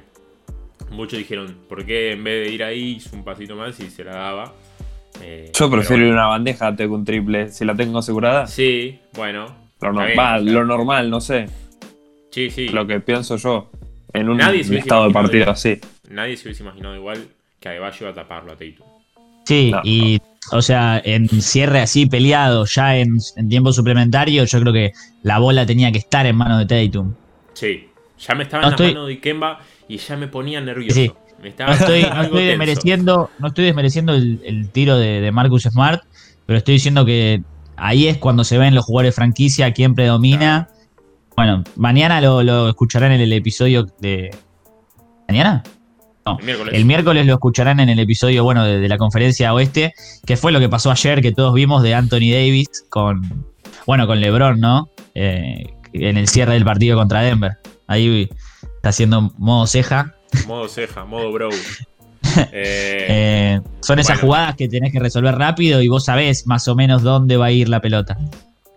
muchos 0.91 1.19
dijeron, 1.19 1.55
¿por 1.69 1.85
qué 1.85 2.11
en 2.13 2.23
vez 2.23 2.47
de 2.47 2.53
ir 2.53 2.63
ahí 2.63 2.95
hizo 2.97 3.15
un 3.15 3.23
pasito 3.23 3.55
más 3.55 3.79
y 3.79 3.89
se 3.89 4.03
la 4.03 4.13
daba? 4.15 4.53
Eh, 5.21 5.51
Yo 5.57 5.69
prefiero 5.69 6.03
ir 6.03 6.07
a 6.09 6.13
bueno. 6.13 6.21
una 6.21 6.27
bandeja 6.29 6.67
antes 6.67 6.87
que 6.87 6.91
un 6.93 7.05
triple. 7.05 7.49
Si 7.49 7.65
la 7.65 7.75
tengo 7.75 7.99
asegurada, 7.99 8.47
Sí, 8.47 8.99
bueno. 9.13 9.45
lo 9.81 9.91
bien, 9.91 9.95
normal, 10.07 10.45
lo 10.45 10.65
normal, 10.65 11.09
no 11.09 11.21
sé. 11.21 11.45
Sí, 12.31 12.49
sí. 12.49 12.67
Lo 12.69 12.85
que 12.87 12.99
pienso 12.99 13.37
yo. 13.37 13.69
En 14.13 14.29
un 14.29 14.37
Nadie 14.37 14.61
estado 14.61 15.07
de 15.07 15.13
partido 15.13 15.51
así. 15.51 15.79
Nadie 16.09 16.35
se 16.37 16.47
hubiese 16.47 16.63
imaginado 16.63 16.95
igual 16.95 17.27
que 17.59 17.69
Adebayo 17.69 17.97
iba 18.01 18.09
a 18.09 18.13
taparlo 18.13 18.51
a 18.51 18.55
Tatum. 18.55 18.87
Sí, 19.45 19.71
No, 19.71 19.81
y 19.83 20.19
o 20.51 20.61
sea, 20.61 21.01
en 21.03 21.27
cierre 21.41 21.79
así 21.81 22.05
peleado, 22.07 22.65
ya 22.65 22.97
en, 22.97 23.17
en 23.35 23.49
tiempo 23.49 23.71
suplementario, 23.71 24.43
yo 24.45 24.59
creo 24.61 24.73
que 24.73 24.91
la 25.23 25.37
bola 25.39 25.65
tenía 25.65 25.91
que 25.91 25.99
estar 25.99 26.25
en 26.25 26.35
manos 26.35 26.65
de 26.67 26.87
Tatum. 26.87 27.13
Sí, 27.53 27.87
ya 28.19 28.35
me 28.35 28.43
estaba 28.43 28.61
No 28.61 28.67
en 28.69 28.73
estoy- 28.73 28.85
las 28.87 28.93
manos 28.95 29.07
de 29.09 29.19
Kemba 29.19 29.59
y 29.87 29.97
ya 29.97 30.17
me 30.17 30.27
ponía 30.27 30.59
nervioso. 30.61 30.95
Sí. 30.95 31.11
Me 31.41 31.49
estaba 31.49 31.71
No 31.71 31.77
estoy, 31.77 32.01
no 32.31 32.37
desmereciendo, 32.37 33.29
no 33.39 33.47
estoy 33.47 33.65
desmereciendo 33.65 34.13
el, 34.13 34.39
el 34.43 34.69
tiro 34.69 34.97
de, 34.97 35.21
de 35.21 35.31
Marcus 35.31 35.63
Smart, 35.63 36.03
pero 36.45 36.57
estoy 36.57 36.75
diciendo 36.75 37.05
que 37.05 37.41
ahí 37.77 38.07
es 38.07 38.17
cuando 38.17 38.43
se 38.43 38.57
ven 38.57 38.75
los 38.75 38.85
jugadores 38.85 39.13
de 39.13 39.15
franquicia, 39.15 39.71
quién 39.73 39.93
predomina. 39.95 40.69
Bueno, 41.39 41.63
mañana 41.77 42.19
lo, 42.19 42.43
lo 42.43 42.67
escucharán 42.67 43.13
en 43.13 43.21
el 43.21 43.31
episodio 43.31 43.85
de. 44.01 44.29
¿Mañana? 45.25 45.63
No, 46.25 46.37
El 46.37 46.45
miércoles. 46.45 46.73
el 46.73 46.83
miércoles 46.83 47.25
lo 47.25 47.33
escucharán 47.35 47.79
en 47.79 47.87
el 47.87 47.97
episodio, 47.97 48.43
bueno, 48.43 48.65
de, 48.65 48.81
de 48.81 48.89
la 48.89 48.97
conferencia 48.97 49.53
oeste, 49.53 49.93
que 50.25 50.35
fue 50.35 50.51
lo 50.51 50.59
que 50.59 50.67
pasó 50.67 50.91
ayer, 50.91 51.21
que 51.21 51.31
todos 51.31 51.53
vimos 51.53 51.81
de 51.81 51.95
Anthony 51.95 52.29
Davis 52.33 52.67
con, 52.89 53.21
bueno, 53.85 54.05
con 54.05 54.19
LeBron, 54.19 54.59
¿no? 54.59 54.89
Eh, 55.15 55.63
en 55.93 56.17
el 56.17 56.27
cierre 56.27 56.55
del 56.55 56.65
partido 56.65 56.97
contra 56.97 57.21
Denver. 57.21 57.53
Ahí 57.87 58.27
está 58.75 58.89
haciendo 58.89 59.31
modo 59.37 59.65
ceja. 59.65 60.15
Modo 60.45 60.67
ceja, 60.67 61.05
modo 61.05 61.31
bro. 61.31 61.49
Eh, 62.51 63.05
Eh, 63.09 63.61
son 63.79 63.97
esas 63.97 64.17
bueno. 64.17 64.27
jugadas 64.27 64.55
que 64.57 64.67
tenés 64.67 64.91
que 64.91 64.99
resolver 64.99 65.35
rápido 65.35 65.81
y 65.81 65.87
vos 65.87 66.03
sabés 66.03 66.45
más 66.47 66.67
o 66.67 66.75
menos 66.75 67.01
dónde 67.01 67.37
va 67.37 67.45
a 67.45 67.51
ir 67.51 67.69
la 67.69 67.79
pelota. 67.79 68.17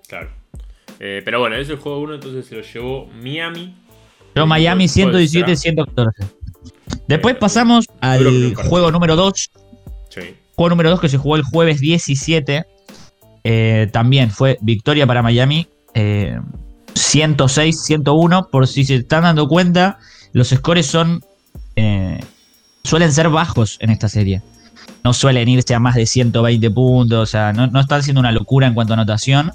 claro. 0.06 0.30
Eh, 1.04 1.20
pero 1.24 1.40
bueno, 1.40 1.56
ese 1.56 1.64
es 1.64 1.70
el 1.70 1.76
juego 1.78 1.98
1, 1.98 2.14
entonces 2.14 2.46
se 2.46 2.54
lo 2.54 2.62
llevó 2.62 3.06
Miami. 3.20 3.74
Yo 4.36 4.46
Miami 4.46 4.84
equipo 4.84 5.10
de 5.10 5.26
117, 5.26 5.56
114. 5.56 6.24
Después 7.08 7.34
pasamos 7.34 7.86
al 8.00 8.54
juego 8.54 8.92
número 8.92 9.16
2. 9.16 9.50
Sí. 10.10 10.20
Juego 10.54 10.70
número 10.70 10.90
2 10.90 11.00
que 11.00 11.08
se 11.08 11.18
jugó 11.18 11.34
el 11.34 11.42
jueves 11.42 11.80
17. 11.80 12.64
Eh, 13.42 13.88
también 13.92 14.30
fue 14.30 14.58
victoria 14.60 15.04
para 15.04 15.22
Miami. 15.22 15.66
eh, 15.94 16.38
106, 16.94 17.82
101. 17.82 18.48
Por 18.52 18.68
si 18.68 18.84
se 18.84 18.94
están 18.94 19.24
dando 19.24 19.48
cuenta, 19.48 19.98
los 20.32 20.50
scores 20.50 20.86
son. 20.86 21.24
eh, 21.74 22.20
suelen 22.84 23.10
ser 23.12 23.28
bajos 23.28 23.76
en 23.80 23.90
esta 23.90 24.08
serie. 24.08 24.40
No 25.02 25.12
suelen 25.12 25.48
irse 25.48 25.74
a 25.74 25.80
más 25.80 25.96
de 25.96 26.06
120 26.06 26.70
puntos. 26.70 27.18
O 27.18 27.26
sea, 27.26 27.52
no, 27.52 27.66
no 27.66 27.80
están 27.80 28.04
siendo 28.04 28.20
una 28.20 28.30
locura 28.30 28.68
en 28.68 28.74
cuanto 28.74 28.92
a 28.92 28.94
anotación. 28.94 29.50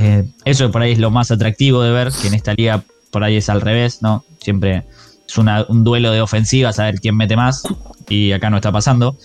Eh, 0.00 0.24
eso 0.44 0.70
por 0.70 0.82
ahí 0.82 0.92
es 0.92 0.98
lo 1.00 1.10
más 1.10 1.30
atractivo 1.32 1.82
de 1.82 1.90
ver, 1.90 2.12
que 2.12 2.28
en 2.28 2.34
esta 2.34 2.54
liga 2.54 2.84
por 3.10 3.24
ahí 3.24 3.36
es 3.36 3.48
al 3.48 3.60
revés, 3.60 4.00
¿no? 4.00 4.24
Siempre 4.40 4.84
es 5.26 5.38
una- 5.38 5.66
un 5.68 5.82
duelo 5.82 6.12
de 6.12 6.20
ofensivas 6.20 6.78
a 6.78 6.84
ver 6.84 7.00
quién 7.00 7.16
mete 7.16 7.34
más. 7.36 7.64
Y 8.08 8.30
acá 8.32 8.48
no 8.48 8.56
está 8.58 8.70
pasando. 8.70 9.16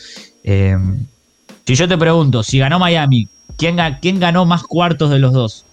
Eh, 0.44 0.76
si 1.68 1.76
yo 1.76 1.88
te 1.88 1.96
pregunto, 1.98 2.42
si 2.42 2.58
ganó 2.58 2.80
Miami, 2.80 3.28
¿quién, 3.56 3.78
quién 4.02 4.20
ganó 4.20 4.46
más 4.46 4.64
cuartos 4.64 5.12
de 5.12 5.20
los 5.20 5.32
dos? 5.32 5.64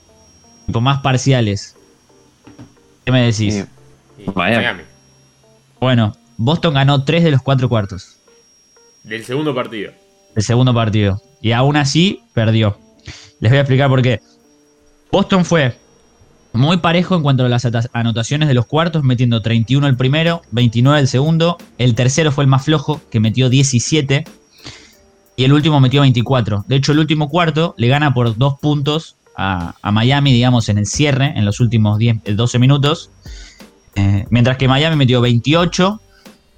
Tipo, 0.67 0.81
más 0.83 1.01
parciales. 1.01 1.77
¿Qué 3.05 3.11
me 3.13 3.23
decís? 3.23 3.65
Miami. 4.35 4.57
Miami. 4.57 4.83
Bueno, 5.81 6.13
Boston 6.37 6.75
ganó 6.75 7.05
tres 7.05 7.25
de 7.25 7.31
los 7.31 7.41
cuatro 7.43 7.69
cuartos 7.71 8.17
Del 9.03 9.25
segundo 9.25 9.55
partido. 9.55 9.93
del 10.35 10.45
segundo 10.45 10.75
partido. 10.75 11.23
Y 11.41 11.53
aún 11.53 11.77
así, 11.77 12.21
perdió. 12.35 12.79
Les 13.41 13.51
voy 13.51 13.57
a 13.59 13.63
explicar 13.63 13.89
por 13.89 14.03
qué. 14.03 14.21
Boston 15.13 15.45
fue 15.45 15.77
muy 16.53 16.79
parejo 16.79 17.15
en 17.17 17.23
cuanto 17.23 17.45
a 17.45 17.49
las 17.49 17.67
anotaciones 17.93 18.49
de 18.49 18.55
los 18.55 18.67
cuartos, 18.67 19.03
metiendo 19.05 19.41
31 19.43 19.87
el 19.87 19.97
primero, 19.97 20.43
29 20.51 21.01
el 21.01 21.09
segundo. 21.09 21.59
El 21.79 21.95
tercero 21.95 22.33
fue 22.33 22.45
el 22.45 22.49
más 22.49 22.65
flojo, 22.65 23.01
que 23.11 23.21
metió 23.21 23.49
17. 23.49 24.25
Y 25.37 25.45
el 25.45 25.53
último 25.53 25.81
metió 25.81 26.01
24. 26.03 26.65
De 26.67 26.77
hecho, 26.77 26.93
el 26.93 26.99
último 26.99 27.29
cuarto 27.29 27.75
le 27.79 27.89
gana 27.89 28.13
por 28.13 28.37
dos 28.37 28.55
puntos 28.61 29.17
a, 29.37 29.75
a 29.81 29.93
Miami, 29.93 30.33
digamos, 30.33 30.69
en 30.69 30.79
el 30.79 30.87
cierre, 30.87 31.33
en 31.37 31.45
los 31.45 31.61
últimos 31.61 31.99
10, 31.99 32.17
eh, 32.25 32.35
12 32.35 32.59
minutos. 32.59 33.11
Eh, 33.95 34.27
mientras 34.31 34.57
que 34.57 34.69
Miami 34.69 34.97
metió 34.97 35.21
28, 35.21 36.01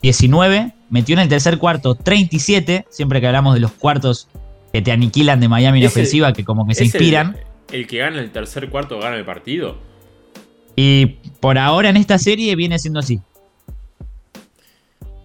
19, 0.03 0.75
metió 0.91 1.13
en 1.15 1.21
el 1.21 1.29
tercer 1.29 1.59
cuarto 1.59 1.95
37, 1.95 2.87
siempre 2.91 3.21
que 3.21 3.27
hablamos 3.27 3.55
de 3.55 3.61
los 3.61 3.73
cuartos 3.73 4.29
que 4.73 4.83
te 4.83 4.91
aniquilan 4.91 5.39
de 5.39 5.49
Miami 5.49 5.79
en 5.79 5.85
el- 5.85 5.89
ofensiva, 5.89 6.33
que 6.33 6.45
como 6.45 6.67
que 6.67 6.75
se 6.75 6.85
¿Es 6.85 6.95
el- 6.95 7.01
inspiran. 7.03 7.37
El, 7.73 7.87
que 7.87 7.99
gana 7.99 8.21
el 8.21 8.31
tercer 8.31 8.69
cuarto 8.69 8.99
gana 9.01 9.17
el 9.17 9.25
partido. 9.25 9.77
Y 10.77 11.07
por 11.41 11.59
ahora 11.59 11.89
en 11.89 11.97
esta 11.97 12.19
serie 12.19 12.55
viene 12.55 12.79
siendo 12.79 13.01
así. 13.01 13.21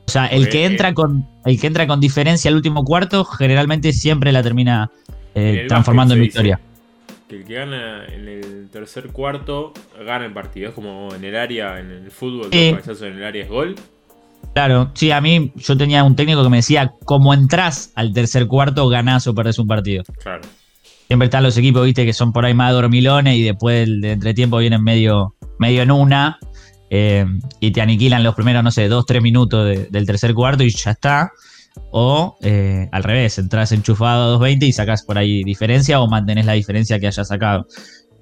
O 0.08 0.10
sea, 0.10 0.28
el 0.28 0.48
que 0.50 0.66
entra 0.66 0.90
eh. 0.90 0.94
con 0.94 1.28
el 1.46 1.60
que 1.60 1.68
entra 1.68 1.86
con 1.86 2.00
diferencia 2.00 2.50
al 2.50 2.56
último 2.56 2.84
cuarto, 2.86 3.26
generalmente 3.26 3.92
siempre 3.92 4.32
la 4.32 4.42
termina 4.42 4.90
eh, 5.36 5.62
En 5.62 5.68
transformando 5.68 6.14
en 6.14 6.22
victoria. 6.22 6.60
Que 7.28 7.38
el 7.38 7.44
que 7.44 7.54
gana 7.54 8.06
en 8.06 8.28
el 8.28 8.70
tercer 8.72 9.08
cuarto 9.10 9.74
gana 10.06 10.26
el 10.26 10.32
partido. 10.32 10.70
Es 10.70 10.76
como 10.76 11.14
en 11.14 11.24
el 11.26 11.36
área, 11.36 11.80
en 11.80 11.92
el 11.92 12.12
fútbol, 12.12 12.50
cabezazos 12.50 13.02
en 13.02 13.18
el 13.18 13.24
área 13.26 13.44
es 13.44 13.50
gol. 13.50 13.76
Claro, 14.54 14.92
sí, 14.96 15.12
a 15.12 15.20
mí 15.22 15.52
yo 15.56 15.78
tenía 15.78 16.04
un 16.04 16.16
técnico 16.16 16.42
que 16.42 16.50
me 16.50 16.58
decía, 16.58 16.94
como 17.04 17.34
entras 17.34 17.92
al 17.96 18.14
tercer 18.14 18.48
cuarto, 18.48 18.88
ganás 18.88 19.28
o 19.28 19.36
perdés 19.36 19.60
un 19.60 19.68
partido. 19.68 20.04
Claro. 20.24 20.42
Siempre 21.08 21.26
están 21.26 21.44
los 21.44 21.58
equipos, 21.58 21.86
viste, 21.86 22.06
que 22.06 22.14
son 22.14 22.34
por 22.34 22.46
ahí 22.46 22.54
más 22.54 22.74
dormilones 22.74 23.36
y 23.38 23.44
después 23.44 23.86
del 23.88 24.02
de 24.02 24.12
entretiempo 24.12 24.58
vienen 24.58 24.84
medio, 24.84 25.36
medio 25.58 25.82
en 25.82 25.92
una 25.92 26.38
eh, 26.90 27.26
y 27.62 27.72
te 27.72 27.82
aniquilan 27.82 28.24
los 28.24 28.36
primeros, 28.36 28.64
no 28.64 28.72
sé, 28.72 28.88
dos, 28.90 29.06
tres 29.06 29.22
minutos 29.22 29.66
de- 29.66 29.86
del 29.86 30.06
tercer 30.06 30.34
cuarto 30.34 30.64
y 30.64 30.70
ya 30.70 30.92
está. 30.92 31.32
O 31.92 32.38
eh, 32.42 32.90
al 32.92 33.04
revés, 33.04 33.38
entras 33.38 33.72
enchufado 33.72 34.36
a 34.36 34.40
2.20 34.40 34.64
y 34.68 34.74
sacás 34.74 35.04
por 35.04 35.18
ahí 35.18 35.44
diferencia 35.44 36.00
o 36.02 36.08
mantenés 36.10 36.46
la 36.46 36.54
diferencia 36.54 37.00
que 37.00 37.08
hayas 37.08 37.28
sacado. 37.28 37.68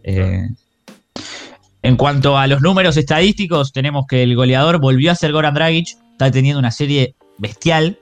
Eh, 0.04 0.48
en 1.82 1.96
cuanto 1.96 2.38
a 2.38 2.48
los 2.48 2.62
números 2.62 2.98
estadísticos, 2.98 3.72
tenemos 3.72 4.06
que 4.08 4.24
el 4.24 4.36
goleador 4.36 4.80
volvió 4.80 5.12
a 5.12 5.16
ser 5.16 5.32
Goran 5.32 5.54
Dragic, 5.54 5.88
está 6.12 6.30
teniendo 6.32 6.60
una 6.60 6.72
serie 6.72 7.16
bestial 7.38 7.98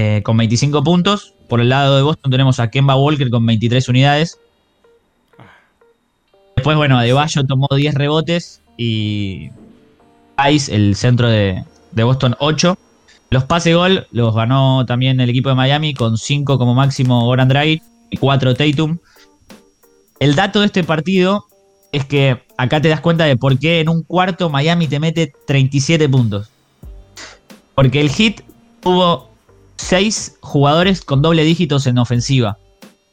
eh, 0.00 0.22
con 0.22 0.34
25 0.38 0.82
puntos. 0.82 1.34
Por 1.46 1.60
el 1.60 1.68
lado 1.68 1.94
de 1.94 2.00
Boston 2.00 2.30
tenemos 2.30 2.58
a 2.58 2.70
Kemba 2.70 2.96
Walker 2.96 3.28
con 3.28 3.44
23 3.44 3.86
unidades. 3.90 4.40
Después, 6.56 6.74
bueno, 6.74 6.98
Adebayo 6.98 7.44
tomó 7.44 7.68
10 7.70 7.94
rebotes 7.96 8.62
y 8.78 9.50
Ice, 10.50 10.74
el 10.74 10.96
centro 10.96 11.28
de, 11.28 11.62
Boston, 11.92 12.34
8. 12.38 12.78
Los 13.28 13.44
pase 13.44 13.74
gol 13.74 14.06
los 14.10 14.34
ganó 14.34 14.86
también 14.86 15.20
el 15.20 15.28
equipo 15.28 15.50
de 15.50 15.54
Miami 15.54 15.92
con 15.92 16.16
5 16.16 16.56
como 16.56 16.74
máximo 16.74 17.26
Goran 17.26 17.48
Dragic 17.48 17.82
y 18.08 18.16
4 18.16 18.54
Tatum. 18.54 18.96
El 20.18 20.34
dato 20.34 20.60
de 20.60 20.66
este 20.66 20.82
partido 20.82 21.44
es 21.92 22.06
que 22.06 22.42
acá 22.56 22.80
te 22.80 22.88
das 22.88 23.02
cuenta 23.02 23.24
de 23.24 23.36
por 23.36 23.58
qué 23.58 23.80
en 23.80 23.90
un 23.90 24.02
cuarto 24.02 24.48
Miami 24.48 24.88
te 24.88 24.98
mete 24.98 25.30
37 25.46 26.08
puntos. 26.08 26.48
Porque 27.74 28.00
el 28.00 28.08
Heat 28.08 28.40
tuvo 28.80 29.29
6 29.80 30.36
jugadores 30.40 31.00
con 31.02 31.22
doble 31.22 31.42
dígitos 31.44 31.86
en 31.86 31.98
ofensiva. 31.98 32.58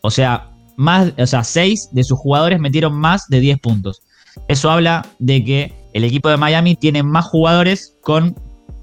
O 0.02 0.12
sea, 0.12 0.52
más, 0.76 1.12
o 1.18 1.26
sea, 1.26 1.44
6 1.44 1.90
de 1.92 2.04
sus 2.04 2.20
jugadores 2.20 2.60
metieron 2.60 2.94
más 2.94 3.28
de 3.30 3.40
10 3.40 3.60
puntos. 3.60 4.02
Eso 4.48 4.70
habla 4.70 5.06
de 5.20 5.44
que 5.44 5.74
el 5.94 6.04
equipo 6.04 6.30
de 6.30 6.38
Miami 6.38 6.76
tiene 6.76 7.02
más 7.04 7.26
jugadores 7.26 7.96
con 8.02 8.36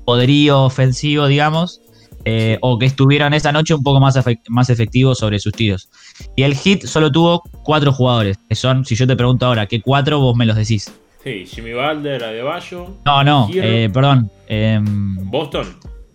poderío 0.05 0.62
ofensivo, 0.64 1.27
digamos, 1.27 1.81
eh, 2.25 2.59
o 2.62 2.79
que 2.79 2.87
estuvieron 2.87 3.35
esa 3.35 3.53
noche 3.53 3.75
un 3.75 3.83
poco 3.83 4.01
más, 4.01 4.16
efec- 4.16 4.40
más 4.49 4.70
efectivos 4.70 5.18
sobre 5.18 5.38
sus 5.38 5.53
tiros. 5.53 5.88
Y 6.37 6.42
el 6.42 6.55
Heat 6.57 6.85
solo 6.87 7.12
tuvo 7.12 7.42
4 7.62 7.92
jugadores, 7.92 8.38
que 8.49 8.55
son, 8.55 8.85
si 8.85 8.97
yo 8.97 9.07
te 9.07 9.14
pregunto 9.14 9.47
ahora, 9.47 9.66
¿qué 9.66 9.81
4 9.81 10.18
vos 10.18 10.35
me 10.35 10.47
los 10.47 10.57
decís? 10.57 10.90
Sí, 11.23 11.47
Jimmy 11.47 11.73
Butler, 11.73 12.25
Adebayo. 12.25 12.97
No, 13.05 13.23
no, 13.25 13.49
eh, 13.55 13.88
perdón. 13.92 14.31
em, 14.49 15.16
Boston. 15.31 15.66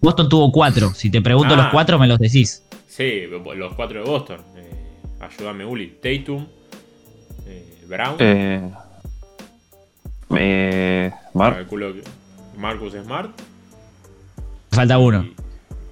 Boston 0.01 0.29
tuvo 0.29 0.51
4. 0.51 0.93
Si 0.93 1.09
te 1.09 1.21
pregunto 1.21 1.53
Ah. 1.53 1.57
los 1.57 1.67
4 1.71 1.99
me 1.99 2.07
los 2.07 2.19
decís. 2.19 2.63
Sí, 2.87 3.23
los 3.55 3.73
cuatro 3.75 4.03
de 4.03 4.09
Boston. 4.09 4.41
Eh, 4.57 4.71
ayúdame, 5.19 5.65
Uli. 5.65 5.97
Tatum. 6.01 6.45
eh, 7.45 7.83
Brown. 7.87 8.15
Eh, 8.19 8.69
eh, 10.37 11.11
Smart. 11.31 11.55
Calculo 11.57 11.93
que 11.93 12.03
Marcus 12.57 12.93
Smart. 12.93 13.31
Falta 14.71 14.97
uno, 14.99 15.23
y- 15.23 15.35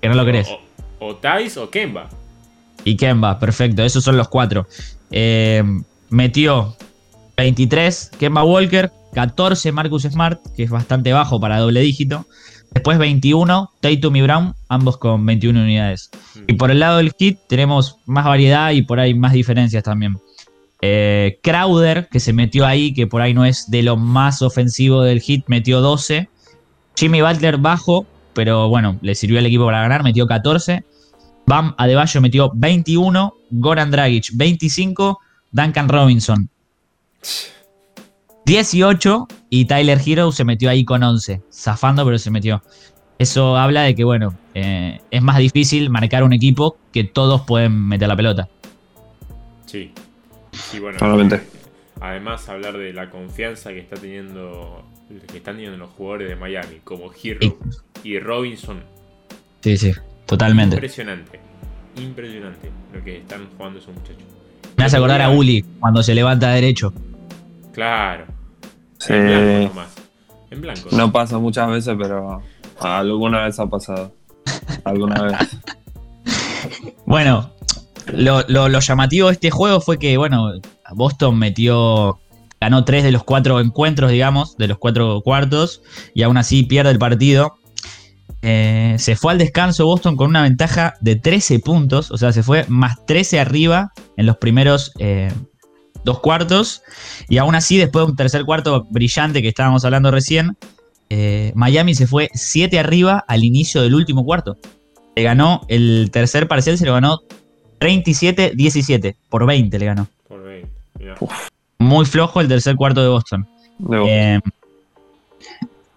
que 0.02 0.10
no 0.10 0.15
lo 0.15 0.26
querés. 0.26 0.48
O, 1.00 1.08
o 1.08 1.15
Thais 1.15 1.58
o 1.58 1.70
Kemba. 1.70 2.10
Y 2.84 2.96
Kemba, 2.96 3.39
perfecto. 3.39 3.84
Esos 3.84 4.04
son 4.04 4.17
los 4.17 4.28
cuatro. 4.28 4.67
Eh, 5.12 5.63
metió 6.10 6.76
23 7.36 8.12
Kemba 8.20 8.43
Walker, 8.43 8.91
14 9.13 9.72
Marcus 9.72 10.04
Smart, 10.04 10.39
que 10.56 10.63
es 10.63 10.70
bastante 10.70 11.12
bajo 11.13 11.39
para 11.39 11.60
doble 11.60 11.82
dígito. 11.82 12.26
Después 12.71 12.97
21 12.97 13.71
Tatum 13.80 14.15
y 14.15 14.21
Brown, 14.21 14.56
ambos 14.69 14.97
con 14.97 15.25
21 15.25 15.62
unidades. 15.62 16.10
Y 16.47 16.53
por 16.53 16.71
el 16.71 16.80
lado 16.80 16.97
del 16.97 17.13
hit 17.17 17.39
tenemos 17.47 17.97
más 18.06 18.25
variedad 18.25 18.71
y 18.71 18.82
por 18.82 18.99
ahí 18.99 19.13
más 19.13 19.34
diferencias 19.34 19.84
también. 19.84 20.17
Eh, 20.82 21.39
Crowder, 21.41 22.08
que 22.10 22.19
se 22.19 22.34
metió 22.34 22.65
ahí, 22.65 22.93
que 22.93 23.08
por 23.08 23.21
ahí 23.21 23.34
no 23.34 23.45
es 23.45 23.69
de 23.71 23.82
lo 23.84 23.97
más 23.97 24.41
ofensivo 24.41 25.01
del 25.01 25.21
hit, 25.21 25.45
metió 25.47 25.82
12. 25.82 26.30
Jimmy 26.95 27.21
Butler 27.21 27.58
bajo, 27.58 28.06
pero 28.34 28.69
bueno, 28.69 28.97
le 29.01 29.15
sirvió 29.15 29.39
al 29.39 29.45
equipo 29.45 29.65
para 29.65 29.82
ganar, 29.82 30.03
metió 30.03 30.27
14. 30.27 30.84
Bam 31.45 31.73
Adebayo 31.77 32.21
metió 32.21 32.51
21. 32.53 33.34
Goran 33.51 33.91
Dragic 33.91 34.30
25. 34.36 35.19
Duncan 35.51 35.89
Robinson 35.89 36.49
18. 38.48 39.28
Y 39.50 39.66
Tyler 39.66 40.00
Hero 40.04 40.32
se 40.32 40.46
metió 40.46 40.70
ahí 40.70 40.86
con 40.86 41.04
11. 41.04 41.42
Zafando, 41.54 42.06
pero 42.06 42.18
se 42.18 42.32
metió. 42.32 42.64
Eso 43.20 43.58
habla 43.58 43.82
de 43.84 43.94
que, 43.94 44.04
bueno, 44.04 44.34
eh, 44.54 45.02
es 45.12 45.22
más 45.22 45.38
difícil 45.38 45.90
marcar 45.90 46.24
un 46.24 46.32
equipo 46.34 46.78
que 46.94 47.04
todos 47.04 47.42
pueden 47.42 47.88
meter 47.88 48.08
la 48.08 48.16
pelota. 48.16 48.48
Sí. 49.66 49.92
Sí, 50.52 50.80
bueno. 50.80 50.98
Totalmente. 50.98 51.42
Además, 52.00 52.48
hablar 52.48 52.78
de 52.78 52.94
la 52.94 53.10
confianza 53.10 53.72
que 53.72 53.80
está 53.80 53.96
teniendo. 53.98 54.84
que 55.30 55.38
están 55.38 55.56
teniendo 55.56 55.78
los 55.78 55.90
jugadores 55.92 56.30
de 56.30 56.36
Miami, 56.36 56.80
como 56.84 57.12
Hero 57.22 57.40
Sí. 57.42 57.54
y 58.04 58.20
Robinson. 58.20 58.82
Sí, 59.62 59.78
sí, 59.78 59.92
totalmente. 60.26 60.76
Impresionante. 60.76 61.40
Impresionante 61.98 62.70
lo 62.94 63.04
que 63.04 63.18
están 63.18 63.48
jugando 63.58 63.80
esos 63.80 63.94
muchachos. 63.94 64.24
Me 64.78 64.84
hace 64.86 64.98
acordar 64.98 65.22
a 65.22 65.30
Uli 65.32 65.64
cuando 65.80 66.04
se 66.04 66.14
levanta 66.14 66.52
derecho. 66.52 66.94
Claro. 67.74 68.26
Sí. 69.08 69.13
En 69.13 69.26
blanco 69.28 69.67
nomás. 69.70 69.88
En 70.52 70.62
blanco. 70.62 70.89
No 70.91 71.12
pasa 71.12 71.38
muchas 71.39 71.70
veces, 71.70 71.96
pero 72.00 72.41
alguna 72.80 73.46
vez 73.46 73.60
ha 73.60 73.65
pasado. 73.67 74.12
Alguna 74.84 75.24
vez. 75.24 75.38
Bueno, 77.06 77.52
lo, 78.13 78.41
lo- 78.48 78.67
lo 78.70 78.80
llamativo 78.80 79.28
de 79.28 79.34
este 79.34 79.50
juego 79.52 79.80
fue 79.80 79.98
que, 79.98 80.17
bueno, 80.17 80.52
Boston 80.93 81.38
metió. 81.39 82.20
Ganó 82.60 82.84
tres 82.86 83.04
de 83.04 83.12
los 83.12 83.24
cuatro 83.24 83.60
encuentros, 83.60 84.10
digamos, 84.12 84.58
de 84.58 84.67
los 84.67 84.80
cuatro 84.80 85.22
cuartos, 85.22 85.84
y 86.15 86.24
aún 86.24 86.38
así 86.38 86.63
pierde 86.63 86.89
el 86.91 86.98
partido. 86.98 87.54
Eh, 88.41 88.96
se 88.98 89.15
fue 89.15 89.32
al 89.32 89.38
descanso 89.38 89.86
Boston 89.86 90.15
con 90.15 90.28
una 90.30 90.41
ventaja 90.41 90.96
de 91.00 91.15
13 91.15 91.60
puntos, 91.60 92.10
o 92.12 92.17
sea, 92.17 92.32
se 92.34 92.41
fue 92.43 92.65
más 92.67 93.06
13 93.06 93.39
arriba 93.39 93.93
en 94.17 94.26
los 94.26 94.38
primeros 94.38 94.91
eh, 95.00 95.32
dos 96.08 96.20
cuartos, 96.22 96.82
y 97.28 97.38
aún 97.38 97.54
así, 97.54 97.78
después 97.78 98.06
de 98.06 98.12
un 98.12 98.15
tercer 98.15 98.46
cuarto 98.46 98.88
brillante 98.89 99.41
que 99.41 99.50
estábamos 99.50 99.84
hablando 99.84 100.10
recién, 100.10 100.56
eh, 101.10 101.52
Miami 101.54 101.96
se 101.96 102.08
fue 102.08 102.30
7 102.34 102.80
arriba 102.80 103.24
al 103.28 103.43
inicio 103.43 103.82
del 103.82 103.93
último 103.93 104.24
cuarto. 104.24 104.58
Le 105.15 105.24
ganó 105.24 105.62
el 105.67 106.10
tercer 106.12 106.48
parcial, 106.48 106.78
se 106.78 106.86
lo 106.86 106.93
ganó 106.93 107.20
37-17. 107.80 109.15
Por 109.30 109.46
20 109.46 109.80
le 109.80 109.86
ganó. 109.86 110.08
Por 110.30 110.43
20. 110.43 110.70
mirá. 110.98 111.15
Muy 111.78 112.06
flojo 112.06 112.39
el 112.39 112.48
tercer 112.48 112.76
cuarto 112.76 113.02
de 113.02 113.10
Boston. 113.10 113.48
Eh, 114.08 114.39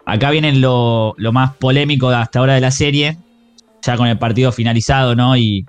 acá 0.05 0.29
viene 0.29 0.51
lo, 0.53 1.13
lo 1.17 1.31
más 1.31 1.55
polémico 1.55 2.09
hasta 2.09 2.39
ahora 2.39 2.55
de 2.55 2.61
la 2.61 2.71
serie. 2.71 3.17
Ya 3.81 3.95
con 3.95 4.07
el 4.07 4.17
partido 4.17 4.51
finalizado, 4.51 5.15
¿no? 5.15 5.37
Y, 5.37 5.65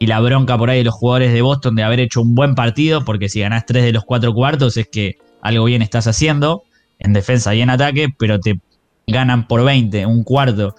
y 0.00 0.08
la 0.08 0.18
bronca 0.18 0.58
por 0.58 0.70
ahí 0.70 0.78
de 0.78 0.84
los 0.84 0.94
jugadores 0.94 1.32
de 1.32 1.42
Boston 1.42 1.76
de 1.76 1.84
haber 1.84 2.00
hecho 2.00 2.20
un 2.22 2.34
buen 2.34 2.56
partido. 2.56 3.04
Porque 3.04 3.28
si 3.28 3.38
ganás 3.40 3.66
3 3.66 3.84
de 3.84 3.92
los 3.92 4.04
4 4.04 4.34
cuartos 4.34 4.76
es 4.76 4.88
que 4.90 5.18
algo 5.42 5.66
bien 5.66 5.82
estás 5.82 6.08
haciendo. 6.08 6.64
En 6.98 7.12
defensa 7.12 7.54
y 7.54 7.60
en 7.60 7.70
ataque. 7.70 8.08
Pero 8.18 8.40
te 8.40 8.58
ganan 9.06 9.46
por 9.46 9.64
20, 9.64 10.06
un 10.06 10.24
cuarto 10.24 10.74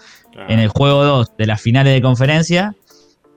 en 0.48 0.60
el 0.60 0.70
juego 0.70 1.04
2 1.04 1.38
de 1.38 1.46
las 1.46 1.62
finales 1.62 1.94
de 1.94 2.02
conferencia, 2.02 2.76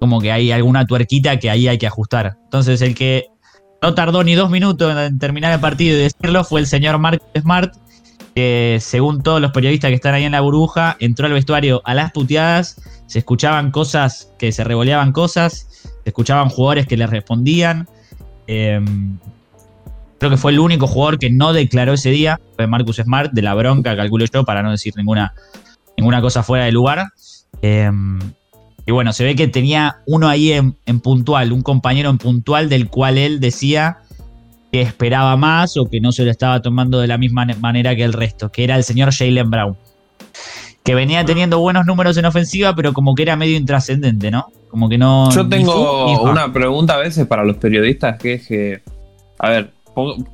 como 0.00 0.20
que 0.20 0.32
hay 0.32 0.52
alguna 0.52 0.86
tuerquita 0.86 1.38
que 1.38 1.50
ahí 1.50 1.68
hay 1.68 1.78
que 1.78 1.86
ajustar. 1.86 2.36
Entonces, 2.44 2.80
el 2.82 2.94
que 2.94 3.26
no 3.82 3.94
tardó 3.94 4.24
ni 4.24 4.34
dos 4.34 4.50
minutos 4.50 4.96
en 4.96 5.18
terminar 5.18 5.52
el 5.52 5.60
partido 5.60 5.96
y 5.96 6.02
decirlo 6.02 6.44
fue 6.44 6.60
el 6.60 6.66
señor 6.66 6.98
Mark 6.98 7.22
Smart, 7.38 7.74
que 8.34 8.78
según 8.80 9.22
todos 9.22 9.40
los 9.40 9.52
periodistas 9.52 9.90
que 9.90 9.96
están 9.96 10.14
ahí 10.14 10.24
en 10.24 10.32
la 10.32 10.40
burbuja, 10.40 10.96
entró 10.98 11.26
al 11.26 11.32
vestuario 11.32 11.82
a 11.84 11.94
las 11.94 12.12
puteadas, 12.12 12.80
se 13.14 13.20
escuchaban 13.20 13.70
cosas 13.70 14.32
que 14.40 14.50
se 14.50 14.64
revoleaban 14.64 15.12
cosas, 15.12 15.68
se 16.02 16.08
escuchaban 16.10 16.48
jugadores 16.48 16.88
que 16.88 16.96
le 16.96 17.06
respondían. 17.06 17.86
eh, 18.48 18.80
creo 20.18 20.32
que 20.32 20.36
fue 20.36 20.50
el 20.50 20.58
único 20.58 20.88
jugador 20.88 21.20
que 21.20 21.30
no 21.30 21.52
declaró 21.52 21.92
ese 21.92 22.10
día, 22.10 22.40
fue 22.56 22.66
Marcus 22.66 22.96
Smart, 22.96 23.30
de 23.30 23.42
la 23.42 23.54
bronca, 23.54 23.94
calculo 23.94 24.24
yo, 24.24 24.44
para 24.44 24.64
no 24.64 24.72
decir 24.72 24.94
ninguna 24.96 25.32
ninguna 25.96 26.20
cosa 26.20 26.42
fuera 26.42 26.64
de 26.64 26.72
lugar. 26.72 27.04
Eh, 27.62 27.88
y 28.84 28.90
bueno, 28.90 29.12
se 29.12 29.22
ve 29.22 29.36
que 29.36 29.46
tenía 29.46 29.98
uno 30.06 30.26
ahí 30.26 30.50
en, 30.50 30.76
en 30.84 30.98
puntual, 30.98 31.52
un 31.52 31.62
compañero 31.62 32.10
en 32.10 32.18
puntual 32.18 32.68
del 32.68 32.88
cual 32.88 33.16
él 33.16 33.38
decía 33.38 33.98
que 34.72 34.82
esperaba 34.82 35.36
más 35.36 35.76
o 35.76 35.88
que 35.88 36.00
no 36.00 36.10
se 36.10 36.24
lo 36.24 36.32
estaba 36.32 36.60
tomando 36.62 36.98
de 36.98 37.06
la 37.06 37.16
misma 37.16 37.44
ne- 37.44 37.54
manera 37.54 37.94
que 37.94 38.02
el 38.02 38.12
resto, 38.12 38.50
que 38.50 38.64
era 38.64 38.74
el 38.74 38.82
señor 38.82 39.14
Jalen 39.14 39.50
Brown. 39.50 39.76
Que 40.84 40.94
venía 40.94 41.24
teniendo 41.24 41.58
buenos 41.60 41.86
números 41.86 42.16
en 42.18 42.26
ofensiva, 42.26 42.74
pero 42.76 42.92
como 42.92 43.14
que 43.14 43.22
era 43.22 43.36
medio 43.36 43.56
intrascendente, 43.56 44.30
¿no? 44.30 44.46
Como 44.68 44.88
que 44.88 44.98
no. 44.98 45.30
Yo 45.30 45.44
ni 45.44 45.48
tengo 45.50 45.72
fu 45.72 46.10
ni 46.10 46.16
fa. 46.16 46.22
una 46.30 46.52
pregunta 46.52 46.94
a 46.94 46.98
veces 46.98 47.26
para 47.26 47.42
los 47.44 47.56
periodistas 47.56 48.18
que 48.18 48.34
es 48.34 48.46
que, 48.46 48.82
a 49.38 49.48
ver, 49.48 49.70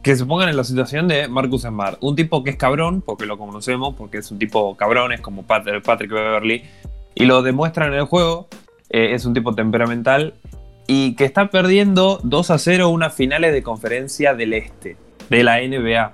que 0.02 0.16
se 0.16 0.24
pongan 0.26 0.48
en 0.48 0.56
la 0.56 0.64
situación 0.64 1.06
de 1.06 1.28
Marcus 1.28 1.62
Smart, 1.62 1.98
un 2.00 2.16
tipo 2.16 2.42
que 2.42 2.50
es 2.50 2.56
cabrón, 2.56 3.00
porque 3.00 3.26
lo 3.26 3.38
conocemos, 3.38 3.94
porque 3.96 4.18
es 4.18 4.30
un 4.32 4.38
tipo 4.38 4.76
cabrón, 4.76 5.12
es 5.12 5.20
como 5.20 5.44
Pat- 5.44 5.68
Patrick 5.84 6.10
Beverly, 6.10 6.64
y 7.14 7.26
lo 7.26 7.42
demuestran 7.42 7.92
en 7.92 7.98
el 8.00 8.04
juego, 8.06 8.48
eh, 8.88 9.10
es 9.14 9.24
un 9.26 9.34
tipo 9.34 9.54
temperamental, 9.54 10.34
y 10.88 11.14
que 11.14 11.26
está 11.26 11.50
perdiendo 11.50 12.18
2 12.24 12.50
a 12.50 12.58
0 12.58 12.88
unas 12.88 13.14
finales 13.14 13.52
de 13.52 13.62
conferencia 13.62 14.34
del 14.34 14.54
Este, 14.54 14.96
de 15.28 15.44
la 15.44 15.58
NBA. 15.60 16.12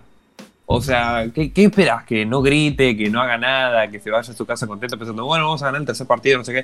O 0.68 0.81
sea, 0.83 1.26
¿qué, 1.33 1.52
qué 1.52 1.64
esperas? 1.64 2.05
Que 2.05 2.26
no 2.26 2.42
grite, 2.42 2.96
que 2.96 3.09
no 3.09 3.20
haga 3.20 3.38
nada, 3.38 3.88
que 3.88 4.00
se 4.00 4.11
vaya 4.11 4.31
a 4.33 4.35
su 4.35 4.44
casa 4.44 4.66
contento 4.66 4.98
pensando, 4.98 5.24
bueno, 5.24 5.44
vamos 5.44 5.62
a 5.62 5.66
ganar 5.66 5.81
el 5.81 5.87
tercer 5.87 6.07
partido, 6.07 6.38
no 6.38 6.44
sé 6.44 6.52
qué. 6.52 6.59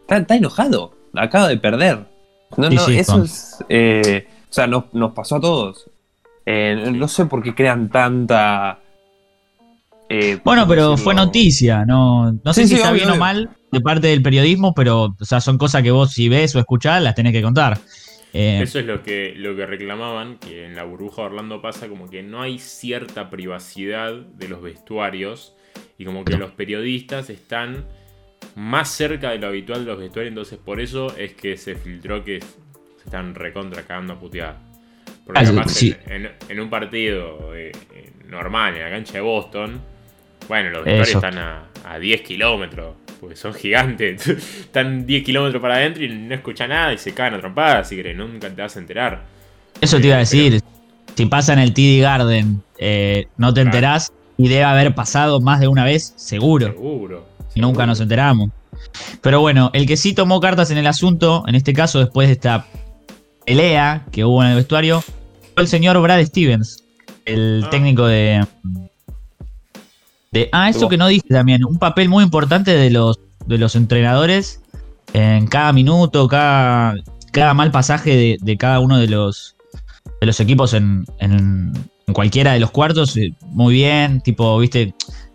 Está, 0.00 0.16
está 0.16 0.36
enojado, 0.36 0.94
acaba 1.14 1.48
de 1.48 1.58
perder. 1.58 2.06
No, 2.56 2.70
no, 2.70 2.80
sí, 2.86 2.98
eso 2.98 3.22
es. 3.22 3.64
eh, 3.68 4.26
o 4.50 4.52
sea, 4.52 4.66
nos, 4.66 4.84
nos 4.94 5.12
pasó 5.12 5.36
a 5.36 5.40
todos. 5.40 5.90
Eh, 6.46 6.90
no 6.94 7.08
sé 7.08 7.26
por 7.26 7.42
qué 7.42 7.54
crean 7.54 7.88
tanta. 7.90 8.80
eh, 10.08 10.38
Bueno, 10.44 10.62
¿cómo 10.62 10.68
pero 10.68 10.82
decirlo? 10.90 11.04
fue 11.04 11.14
noticia, 11.14 11.84
no, 11.84 12.32
no 12.32 12.52
sé 12.54 12.62
si 12.62 12.68
sí, 12.70 12.74
está 12.76 12.90
obvio, 12.90 13.00
bien 13.04 13.10
o 13.10 13.16
mal 13.16 13.50
de 13.70 13.80
parte 13.80 14.08
del 14.08 14.22
periodismo, 14.22 14.74
pero 14.74 15.14
o 15.18 15.24
sea, 15.24 15.40
son 15.40 15.56
cosas 15.58 15.82
que 15.82 15.90
vos 15.90 16.10
si 16.12 16.28
ves 16.28 16.54
o 16.54 16.58
escuchás 16.58 17.02
las 17.02 17.14
tenés 17.14 17.32
que 17.32 17.42
contar. 17.42 17.78
Eh, 18.32 18.60
Eso 18.62 18.78
es 18.78 18.86
lo 18.86 19.02
que, 19.02 19.34
lo 19.36 19.54
que 19.56 19.66
reclamaban, 19.66 20.38
que 20.38 20.64
en 20.64 20.74
la 20.74 20.84
burbuja 20.84 21.22
de 21.22 21.28
Orlando 21.28 21.60
pasa 21.60 21.88
como 21.88 22.08
que 22.08 22.22
no 22.22 22.40
hay 22.42 22.58
cierta 22.58 23.28
privacidad 23.30 24.12
de 24.14 24.48
los 24.48 24.62
vestuarios 24.62 25.54
y 25.98 26.04
como 26.04 26.24
que 26.24 26.36
los 26.36 26.50
periodistas 26.52 27.28
están 27.30 27.86
más 28.56 28.88
cerca 28.90 29.30
de 29.30 29.38
lo 29.38 29.48
habitual 29.48 29.84
de 29.84 29.90
los 29.92 30.00
vestuarios, 30.00 30.30
entonces 30.32 30.58
por 30.58 30.80
eso 30.80 31.16
es 31.16 31.34
que 31.34 31.56
se 31.56 31.74
filtró 31.74 32.24
que 32.24 32.40
se 32.40 33.04
están 33.04 33.34
recontra 33.34 33.82
cagando 33.82 34.14
a 34.14 34.20
putear. 34.20 34.58
Porque 35.24 35.40
Ah, 35.40 35.44
capaz 35.44 35.68
sí. 35.70 35.94
en, 36.06 36.26
en- 36.26 36.32
en 36.48 36.60
un 36.60 36.70
partido 36.70 37.54
eh, 37.54 37.72
eh, 37.94 38.12
normal, 38.26 38.76
en 38.76 38.82
la 38.82 38.90
cancha 38.90 39.14
de 39.14 39.20
Boston, 39.20 39.80
bueno, 40.48 40.70
los 40.70 40.84
vestuarios 40.84 41.08
Eso. 41.08 41.18
están 41.18 41.38
a, 41.38 41.64
a 41.84 41.98
10 41.98 42.20
kilómetros, 42.22 42.94
porque 43.20 43.36
son 43.36 43.54
gigantes. 43.54 44.26
están 44.60 45.06
10 45.06 45.24
kilómetros 45.24 45.60
para 45.62 45.76
adentro 45.76 46.04
y 46.04 46.08
no 46.08 46.34
escucha 46.34 46.66
nada 46.66 46.92
y 46.92 46.98
se 46.98 47.12
caen 47.14 47.34
a 47.34 47.40
trompadas, 47.40 47.86
así 47.86 47.96
que 48.02 48.14
nunca 48.14 48.48
te 48.50 48.60
vas 48.62 48.76
a 48.76 48.78
enterar. 48.78 49.22
Eso 49.80 49.98
te 50.00 50.06
iba 50.06 50.16
a 50.16 50.18
Eh, 50.18 50.20
decir. 50.20 50.60
Si 51.14 51.26
pasa 51.26 51.52
en 51.52 51.58
el 51.58 51.74
TD 51.74 52.00
Garden, 52.00 52.62
eh, 52.78 53.26
no 53.36 53.52
te 53.52 53.60
Claro. 53.62 53.68
enterás 53.76 54.12
y 54.38 54.48
debe 54.48 54.64
haber 54.64 54.94
pasado 54.94 55.40
más 55.40 55.60
de 55.60 55.68
una 55.68 55.84
vez, 55.84 56.14
seguro. 56.16 56.68
Seguro. 56.68 57.26
Nunca 57.54 57.84
nos 57.84 58.00
enteramos. 58.00 58.50
Pero 59.20 59.40
bueno, 59.40 59.70
el 59.74 59.86
que 59.86 59.96
sí 59.98 60.14
tomó 60.14 60.40
cartas 60.40 60.70
en 60.70 60.78
el 60.78 60.86
asunto, 60.86 61.44
en 61.46 61.54
este 61.54 61.74
caso 61.74 61.98
después 61.98 62.28
de 62.28 62.32
esta 62.32 62.66
pelea 63.44 64.06
que 64.10 64.24
hubo 64.24 64.42
en 64.42 64.50
el 64.50 64.56
vestuario, 64.56 65.02
fue 65.02 65.62
el 65.62 65.68
señor 65.68 66.00
Brad 66.00 66.24
Stevens, 66.24 66.82
el 67.26 67.62
Ah. 67.66 67.70
técnico 67.70 68.06
de. 68.06 68.44
De 70.32 70.48
ah, 70.52 70.70
eso 70.70 70.88
que 70.88 70.96
no 70.96 71.06
dije 71.08 71.28
también, 71.28 71.64
un 71.64 71.78
papel 71.78 72.08
muy 72.08 72.24
importante 72.24 72.72
de 72.74 72.90
los, 72.90 73.20
de 73.46 73.58
los 73.58 73.76
entrenadores 73.76 74.60
en 75.12 75.46
cada 75.46 75.72
minuto, 75.72 76.26
cada, 76.26 76.94
cada 77.32 77.54
mal 77.54 77.70
pasaje 77.70 78.16
de, 78.16 78.38
de 78.40 78.56
cada 78.56 78.80
uno 78.80 78.98
de 78.98 79.08
los, 79.08 79.56
de 80.20 80.26
los 80.26 80.40
equipos 80.40 80.72
en, 80.72 81.04
en, 81.18 81.72
en 82.06 82.14
cualquiera 82.14 82.52
de 82.54 82.60
los 82.60 82.70
cuartos, 82.70 83.16
eh, 83.18 83.34
muy 83.50 83.74
bien, 83.74 84.22
tipo, 84.22 84.58
viste, 84.58 84.94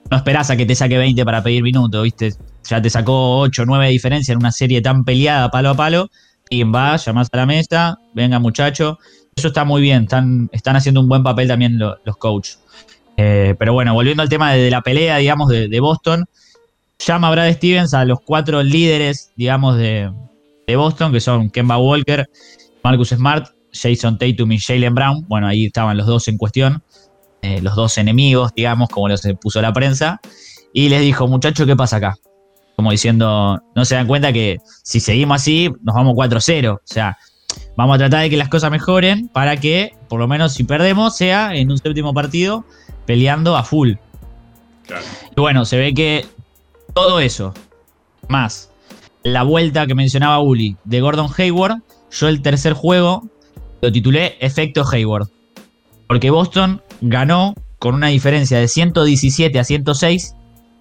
no 0.10 0.18
esperás 0.18 0.50
a 0.50 0.58
que 0.58 0.66
te 0.66 0.74
saque 0.74 0.98
20 0.98 1.24
para 1.26 1.44
pedir 1.44 1.62
minutos, 1.62 2.04
viste, 2.04 2.34
ya 2.68 2.82
te 2.82 2.90
sacó 2.90 3.40
8 3.40 3.62
o 3.62 3.66
9 3.66 3.86
de 3.86 3.92
diferencia 3.92 4.32
en 4.32 4.40
una 4.40 4.52
serie 4.52 4.82
tan 4.82 5.04
peleada 5.04 5.52
palo 5.52 5.70
a 5.70 5.76
palo, 5.76 6.10
y 6.50 6.64
va, 6.64 6.96
llamás 6.96 7.28
a 7.32 7.38
la 7.38 7.46
mesa, 7.46 8.00
venga 8.16 8.40
muchacho, 8.40 8.98
eso 9.36 9.50
está 9.50 9.64
muy 9.64 9.82
bien, 9.82 10.04
están, 10.04 10.50
están 10.52 10.76
haciendo 10.76 11.02
un 11.02 11.08
buen 11.08 11.22
papel 11.22 11.48
también 11.48 11.78
los 11.78 12.18
coaches. 12.18 12.60
Eh, 13.18 13.56
pero 13.58 13.74
bueno, 13.74 13.96
volviendo 13.96 14.22
al 14.22 14.30
tema 14.30 14.54
de, 14.54 14.70
la 14.70 14.82
pelea, 14.82 15.18
digamos, 15.18 15.50
de, 15.50 15.80
Boston, 15.80 16.26
llama 17.00 17.32
Brad 17.32 17.52
Stevens 17.54 17.94
a 17.96 18.06
los 18.06 18.20
cuatro 18.22 18.62
líderes, 18.62 19.32
digamos, 19.36 19.78
de, 19.78 20.12
Boston, 20.76 21.12
que 21.12 21.20
son 21.20 21.50
Kemba 21.50 21.78
Walker, 21.78 22.30
Marcus 22.84 23.10
Smart, 23.10 23.48
Jason 23.74 24.18
Tatum 24.18 24.52
y 24.52 24.60
Jalen 24.60 24.94
Brown. 24.94 25.26
Bueno, 25.28 25.48
ahí 25.48 25.66
estaban 25.66 25.98
los 25.98 26.06
dos 26.06 26.28
en 26.28 26.38
cuestión, 26.38 26.84
eh, 27.42 27.62
los 27.62 27.76
dos 27.76 27.98
enemigos, 27.98 28.52
digamos, 28.54 28.90
como 28.90 29.08
los 29.08 29.22
puso 29.42 29.62
la 29.62 29.74
prensa. 29.74 30.20
Y 30.74 30.90
les 30.90 31.02
dijo, 31.02 31.28
muchachos, 31.28 31.66
¿qué 31.66 31.76
pasa 31.76 31.98
acá? 31.98 32.18
Como 32.76 32.92
diciendo, 32.92 33.60
no 33.76 33.86
se 33.86 33.96
dan 33.96 34.08
cuenta 34.08 34.32
que 34.32 34.58
si 34.84 35.00
seguimos 35.00 35.42
así, 35.42 35.72
nos 35.82 35.96
vamos 35.96 36.14
4-0. 36.16 36.76
O 36.76 36.82
sea, 36.84 37.18
vamos 37.78 37.96
a 37.96 37.98
tratar 38.00 38.22
de 38.24 38.30
que 38.30 38.38
las 38.38 38.50
cosas 38.50 38.70
mejoren 38.70 39.30
para 39.30 39.58
que, 39.58 39.94
por 40.10 40.20
lo 40.20 40.28
menos 40.28 40.54
si 40.54 40.66
perdemos, 40.66 41.16
sea 41.16 41.56
en 41.56 41.72
un 41.72 41.78
séptimo 41.78 42.14
partido 42.14 42.66
peleando 43.08 43.58
a 43.58 43.64
full. 43.64 43.94
Y 45.36 45.42
bueno, 45.42 45.66
se 45.66 45.78
ve 45.78 45.94
que 45.96 46.26
todo 46.94 47.20
eso, 47.20 47.54
más 48.28 48.70
la 49.24 49.44
vuelta 49.44 49.88
que 49.88 49.96
mencionaba 49.96 50.40
Uli 50.40 50.78
de 50.86 51.02
Gordon 51.02 51.30
Hayward, 51.38 51.82
yo 52.12 52.28
el 52.30 52.42
tercer 52.42 52.74
juego 52.74 53.28
lo 53.82 53.92
titulé 53.92 54.38
Efecto 54.40 54.86
Hayward. 54.90 55.28
Porque 56.08 56.30
Boston 56.30 56.82
ganó 57.02 57.54
con 57.80 57.96
una 57.96 58.08
diferencia 58.08 58.58
de 58.60 58.68
117 58.68 59.60
a 59.60 59.64
106. 59.64 60.36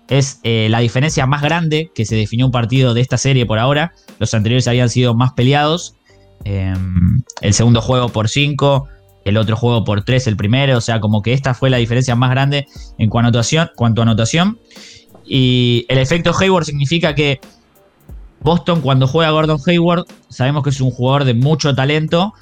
Es 0.08 0.38
eh, 0.44 0.68
la 0.70 0.78
diferencia 0.78 1.26
más 1.26 1.42
grande 1.42 1.90
que 1.94 2.04
se 2.04 2.14
definió 2.14 2.46
un 2.46 2.52
partido 2.52 2.94
de 2.94 3.00
esta 3.00 3.18
serie 3.18 3.44
por 3.44 3.58
ahora. 3.58 3.92
Los 4.20 4.32
anteriores 4.34 4.68
habían 4.68 4.88
sido 4.88 5.14
más 5.14 5.32
peleados. 5.32 5.96
Em, 6.44 7.22
el 7.40 7.52
segundo 7.52 7.80
juego 7.80 8.08
por 8.10 8.28
5, 8.28 8.86
el 9.26 9.36
otro 9.36 9.56
juego 9.56 9.82
por 9.82 10.04
3 10.04 10.28
el 10.28 10.36
primero, 10.36 10.78
o 10.78 10.80
sea, 10.80 11.00
como 11.00 11.20
que 11.20 11.32
esta 11.32 11.52
fue 11.52 11.68
la 11.68 11.78
diferencia 11.78 12.14
más 12.14 12.30
grande 12.30 12.68
en 12.96 13.10
cuanto 13.10 13.26
a 13.26 13.28
anotación. 13.28 13.70
Cuanto 13.74 14.02
anotación. 14.02 14.58
Y 15.26 15.84
el 15.88 15.98
efecto 15.98 16.32
Hayward 16.38 16.64
significa 16.64 17.14
que 17.16 17.40
Boston 18.40 18.80
cuando 18.80 19.08
juega 19.08 19.32
Gordon 19.32 19.58
Hayward, 19.66 20.04
sabemos 20.28 20.62
que 20.62 20.70
es 20.70 20.80
un 20.80 20.92
jugador 20.92 21.24
de 21.24 21.34
mucho 21.34 21.74
talento, 21.74 22.34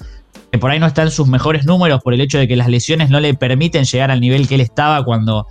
que 0.51 0.59
por 0.59 0.69
ahí 0.69 0.79
no 0.79 0.85
está 0.85 1.01
en 1.01 1.09
sus 1.09 1.27
mejores 1.27 1.65
números 1.65 2.01
por 2.03 2.13
el 2.13 2.21
hecho 2.21 2.37
de 2.37 2.47
que 2.47 2.55
las 2.55 2.69
lesiones 2.69 3.09
no 3.09 3.19
le 3.19 3.33
permiten 3.33 3.85
llegar 3.85 4.11
al 4.11 4.21
nivel 4.21 4.47
que 4.47 4.53
él 4.53 4.61
estaba 4.61 5.03
cuando 5.03 5.47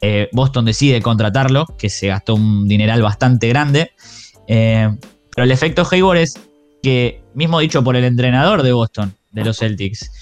eh, 0.00 0.28
Boston 0.30 0.66
decide 0.66 1.02
contratarlo, 1.02 1.66
que 1.76 1.90
se 1.90 2.06
gastó 2.06 2.36
un 2.36 2.68
dineral 2.68 3.02
bastante 3.02 3.48
grande. 3.48 3.90
Eh, 4.46 4.88
pero 5.34 5.44
el 5.44 5.50
efecto 5.50 5.84
Hayward 5.90 6.18
es 6.18 6.40
que, 6.80 7.24
mismo 7.34 7.58
dicho 7.58 7.82
por 7.82 7.96
el 7.96 8.04
entrenador 8.04 8.62
de 8.62 8.72
Boston, 8.72 9.12
de 9.32 9.44
los 9.44 9.58
Celtics, 9.58 10.12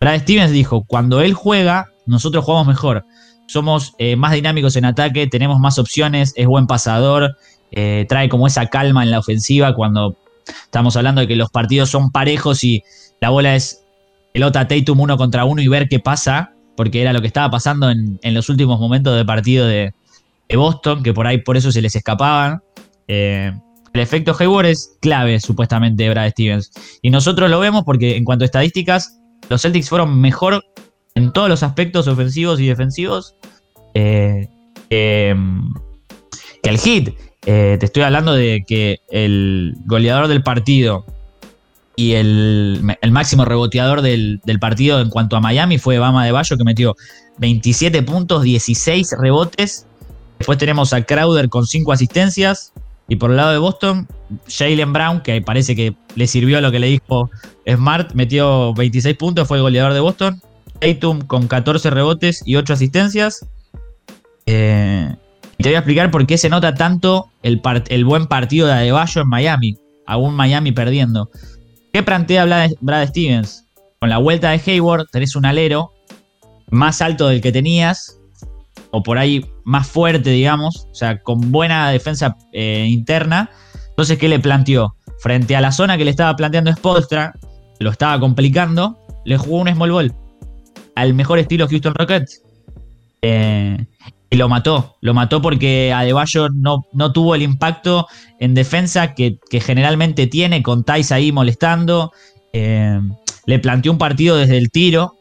Brad 0.00 0.20
Stevens 0.20 0.50
dijo, 0.50 0.84
cuando 0.84 1.20
él 1.20 1.34
juega, 1.34 1.90
nosotros 2.06 2.42
jugamos 2.42 2.66
mejor. 2.66 3.04
Somos 3.46 3.92
eh, 3.98 4.16
más 4.16 4.32
dinámicos 4.32 4.74
en 4.76 4.86
ataque, 4.86 5.26
tenemos 5.26 5.60
más 5.60 5.78
opciones, 5.78 6.32
es 6.36 6.46
buen 6.46 6.66
pasador, 6.66 7.36
eh, 7.70 8.06
trae 8.08 8.30
como 8.30 8.46
esa 8.46 8.66
calma 8.66 9.02
en 9.02 9.10
la 9.10 9.18
ofensiva 9.18 9.74
cuando 9.74 10.16
estamos 10.64 10.96
hablando 10.96 11.20
de 11.20 11.28
que 11.28 11.36
los 11.36 11.50
partidos 11.50 11.90
son 11.90 12.10
parejos 12.10 12.64
y 12.64 12.82
la 13.20 13.28
bola 13.28 13.54
es 13.54 13.84
pelota 14.32 14.66
Tatum 14.66 15.00
uno 15.00 15.18
contra 15.18 15.44
uno 15.44 15.60
y 15.60 15.68
ver 15.68 15.86
qué 15.88 15.98
pasa, 15.98 16.54
porque 16.76 17.02
era 17.02 17.12
lo 17.12 17.20
que 17.20 17.26
estaba 17.26 17.50
pasando 17.50 17.90
en, 17.90 18.18
los 18.22 18.48
últimos 18.48 18.80
momentos 18.80 19.14
de 19.14 19.24
partido 19.26 19.66
de, 19.66 19.92
Boston, 20.52 21.02
que 21.02 21.12
por 21.12 21.26
ahí 21.28 21.38
por 21.38 21.56
eso 21.56 21.70
se 21.70 21.82
les 21.82 21.94
escapaban. 21.94 22.60
Eh, 23.06 23.52
el 23.92 24.00
efecto 24.00 24.34
Hayward 24.36 24.66
es 24.66 24.96
clave, 25.00 25.38
supuestamente, 25.38 26.02
de 26.02 26.10
Brad 26.10 26.30
Stevens. 26.30 26.72
Y 27.02 27.10
nosotros 27.10 27.50
lo 27.50 27.60
vemos 27.60 27.84
porque 27.84 28.16
en 28.16 28.24
cuanto 28.24 28.44
a 28.44 28.46
estadísticas, 28.46 29.19
los 29.50 29.62
Celtics 29.62 29.88
fueron 29.88 30.18
mejor 30.20 30.64
en 31.14 31.32
todos 31.32 31.48
los 31.48 31.62
aspectos 31.62 32.06
ofensivos 32.06 32.60
y 32.60 32.68
defensivos 32.68 33.34
eh, 33.94 34.48
que 34.88 35.34
el 36.62 36.78
Hit. 36.78 37.10
Eh, 37.46 37.76
te 37.80 37.86
estoy 37.86 38.02
hablando 38.02 38.32
de 38.34 38.64
que 38.66 39.00
el 39.10 39.74
goleador 39.86 40.28
del 40.28 40.42
partido 40.42 41.04
y 41.96 42.12
el, 42.12 42.80
máximo 43.10 43.44
reboteador 43.44 44.02
del, 44.02 44.40
partido 44.60 45.00
en 45.00 45.10
cuanto 45.10 45.36
a 45.36 45.40
Miami 45.40 45.78
fue 45.78 45.98
Bama 45.98 46.24
de 46.24 46.32
Bayo, 46.32 46.56
que 46.56 46.64
metió 46.64 46.96
27 47.38 48.02
puntos, 48.04 48.42
16 48.42 49.16
rebotes. 49.18 49.86
Después 50.38 50.58
tenemos 50.58 50.92
a 50.92 51.02
Crowder 51.02 51.48
con 51.48 51.66
5 51.66 51.92
asistencias. 51.92 52.72
Y 53.08 53.16
por 53.16 53.30
el 53.30 53.36
lado 53.36 53.50
de 53.50 53.58
Boston, 53.58 54.06
Jalen 54.48 54.92
Brown, 54.92 55.20
que 55.20 55.40
parece 55.42 55.74
que 55.74 55.94
le 56.14 56.26
sirvió 56.26 56.60
lo 56.60 56.70
que 56.70 56.78
le 56.78 56.86
dijo 56.88 57.30
Smart, 57.66 58.12
metió 58.14 58.74
26 58.74 59.16
puntos, 59.16 59.48
fue 59.48 59.58
el 59.58 59.62
goleador 59.62 59.92
de 59.92 60.00
Boston. 60.00 60.40
Tatum 60.80 61.20
con 61.20 61.46
14 61.46 61.90
rebotes 61.90 62.42
y 62.46 62.56
8 62.56 62.72
asistencias. 62.72 63.46
Eh, 64.46 65.14
te 65.58 65.68
voy 65.68 65.74
a 65.74 65.78
explicar 65.78 66.10
por 66.10 66.26
qué 66.26 66.38
se 66.38 66.48
nota 66.48 66.74
tanto 66.74 67.28
el, 67.42 67.60
el 67.88 68.04
buen 68.04 68.26
partido 68.26 68.66
de 68.66 68.72
Adebayo 68.72 69.22
en 69.22 69.28
Miami, 69.28 69.76
aún 70.06 70.34
Miami 70.34 70.72
perdiendo. 70.72 71.30
¿Qué 71.92 72.02
plantea 72.02 72.68
Brad 72.80 73.08
Stevens? 73.08 73.64
Con 73.98 74.08
la 74.08 74.18
vuelta 74.18 74.50
de 74.50 74.60
Hayward 74.64 75.06
tenés 75.10 75.36
un 75.36 75.44
alero 75.44 75.92
más 76.70 77.02
alto 77.02 77.28
del 77.28 77.42
que 77.42 77.52
tenías, 77.52 78.18
o 78.90 79.02
por 79.02 79.18
ahí 79.18 79.44
más 79.64 79.86
fuerte, 79.86 80.30
digamos, 80.30 80.86
o 80.90 80.94
sea, 80.94 81.22
con 81.22 81.52
buena 81.52 81.90
defensa 81.90 82.36
eh, 82.52 82.86
interna. 82.88 83.50
Entonces, 84.00 84.16
¿qué 84.16 84.30
le 84.30 84.38
planteó? 84.38 84.96
Frente 85.18 85.54
a 85.56 85.60
la 85.60 85.72
zona 85.72 85.98
que 85.98 86.06
le 86.06 86.10
estaba 86.10 86.34
planteando 86.34 86.72
Spolstra, 86.72 87.34
lo 87.80 87.90
estaba 87.90 88.18
complicando, 88.18 88.98
le 89.26 89.36
jugó 89.36 89.58
un 89.58 89.68
small 89.68 89.90
ball 89.90 90.14
al 90.94 91.12
mejor 91.12 91.38
estilo 91.38 91.68
Houston 91.68 91.94
Rockets. 91.94 92.40
Eh, 93.20 93.76
y 94.30 94.36
lo 94.38 94.48
mató, 94.48 94.96
lo 95.02 95.12
mató 95.12 95.42
porque 95.42 95.92
Adebayo 95.92 96.48
no, 96.48 96.86
no 96.94 97.12
tuvo 97.12 97.34
el 97.34 97.42
impacto 97.42 98.06
en 98.38 98.54
defensa 98.54 99.14
que, 99.14 99.38
generalmente 99.60 100.26
tiene, 100.28 100.62
con 100.62 100.82
Thais 100.82 101.12
ahí 101.12 101.30
molestando. 101.30 102.10
Eh, 102.54 102.98
le 103.44 103.58
planteó 103.58 103.92
un 103.92 103.98
partido 103.98 104.38
desde 104.38 104.56
el 104.56 104.70
tiro, 104.70 105.12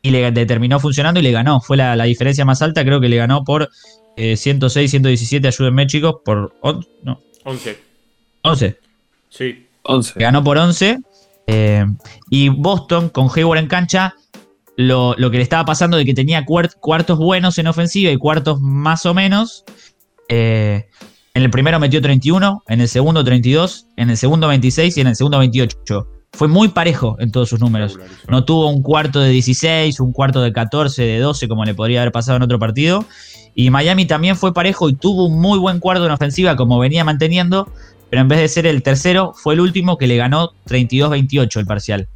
y 0.00 0.12
le, 0.12 0.30
terminó 0.46 0.78
funcionando 0.78 1.18
y 1.18 1.24
le 1.24 1.32
ganó. 1.32 1.60
Fue 1.60 1.76
la, 1.76 2.00
diferencia 2.04 2.44
más 2.44 2.62
alta, 2.62 2.84
creo 2.84 3.00
que 3.00 3.08
le 3.08 3.16
ganó 3.16 3.42
por 3.42 3.68
106, 4.16 4.92
117, 4.92 5.48
ayúdenme 5.48 5.88
chicos, 5.88 6.18
por 6.24 6.54
no. 7.02 7.18
11. 7.44 7.78
11. 8.42 8.78
Sí. 9.30 9.66
11. 9.82 10.12
Ganó 10.16 10.42
por 10.42 10.58
11. 10.58 10.98
Eh, 11.46 11.84
y 12.30 12.48
Boston 12.48 13.10
con 13.10 13.28
Hayward 13.34 13.58
en 13.58 13.68
cancha, 13.68 14.14
lo, 14.76 15.14
que 15.16 15.36
le 15.36 15.42
estaba 15.42 15.64
pasando 15.64 15.96
de 15.96 16.04
que 16.04 16.14
tenía 16.14 16.44
cuartos 16.44 17.18
buenos 17.18 17.58
en 17.58 17.66
ofensiva 17.66 18.10
y 18.10 18.16
cuartos 18.16 18.60
más 18.60 19.06
o 19.06 19.14
menos. 19.14 19.64
Eh, 20.28 20.88
en 21.34 21.42
el 21.42 21.50
primero 21.50 21.78
metió 21.78 22.00
31, 22.00 22.64
en 22.68 22.80
el 22.80 22.88
segundo 22.88 23.24
32, 23.24 23.86
en 23.96 24.10
el 24.10 24.16
segundo 24.16 24.48
26 24.48 24.96
y 24.96 25.00
en 25.00 25.08
el 25.08 25.16
segundo 25.16 25.38
28 25.38 26.08
fue 26.34 26.48
muy 26.48 26.68
parejo 26.68 27.16
en 27.20 27.30
todos 27.30 27.48
sus 27.48 27.60
números. 27.60 27.98
No 28.28 28.44
tuvo 28.44 28.68
un 28.68 28.82
cuarto 28.82 29.20
de 29.20 29.30
16, 29.30 30.00
un 30.00 30.12
cuarto 30.12 30.42
de 30.42 30.52
14, 30.52 31.02
de 31.02 31.18
12, 31.18 31.48
como 31.48 31.64
le 31.64 31.74
podría 31.74 32.00
haber 32.00 32.12
pasado 32.12 32.36
en 32.36 32.42
otro 32.42 32.58
partido. 32.58 33.04
Y 33.54 33.70
Miami 33.70 34.06
también 34.06 34.36
fue 34.36 34.52
parejo 34.52 34.88
y 34.88 34.94
tuvo 34.94 35.26
un 35.26 35.40
muy 35.40 35.58
buen 35.58 35.78
cuarto 35.80 36.06
en 36.06 36.12
ofensiva, 36.12 36.56
como 36.56 36.78
venía 36.78 37.04
manteniendo, 37.04 37.68
pero 38.10 38.22
en 38.22 38.28
vez 38.28 38.40
de 38.40 38.48
ser 38.48 38.66
el 38.66 38.82
tercero, 38.82 39.32
fue 39.34 39.54
el 39.54 39.60
último 39.60 39.96
que 39.96 40.06
le 40.06 40.16
ganó 40.16 40.52
32-28 40.66 41.60
el 41.60 41.66
parcial. 41.66 42.08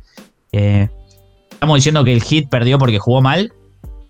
Eh, 0.53 0.89
¿Estamos 1.51 1.77
diciendo 1.77 2.05
que 2.05 2.13
el 2.13 2.23
Hit 2.23 2.49
perdió 2.49 2.79
porque 2.79 2.99
jugó 2.99 3.21
mal? 3.21 3.53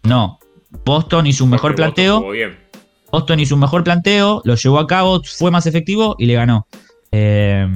No. 0.03 0.39
Boston 0.85 1.27
hizo 1.27 1.45
un 1.45 1.51
mejor 1.51 1.75
planteo. 1.75 2.25
Boston 3.11 3.41
hizo 3.41 3.55
un 3.55 3.61
mejor 3.61 3.85
planteo, 3.85 4.43
lo 4.45 4.55
llevó 4.55 4.79
a 4.79 4.87
cabo, 4.87 5.23
fue 5.25 5.51
más 5.51 5.67
efectivo 5.67 6.15
y 6.19 6.27
le 6.27 6.35
ganó. 6.35 6.67
Eh, 7.11 7.67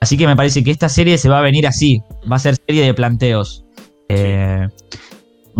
Así 0.00 0.16
que 0.16 0.26
me 0.26 0.36
parece 0.36 0.62
que 0.62 0.70
esta 0.70 0.88
serie 0.88 1.18
se 1.18 1.28
va 1.28 1.38
a 1.38 1.42
venir 1.42 1.66
así. 1.66 2.02
Va 2.30 2.36
a 2.36 2.38
ser 2.38 2.56
serie 2.66 2.84
de 2.84 2.94
planteos. 2.94 3.64
Eh, 4.08 4.68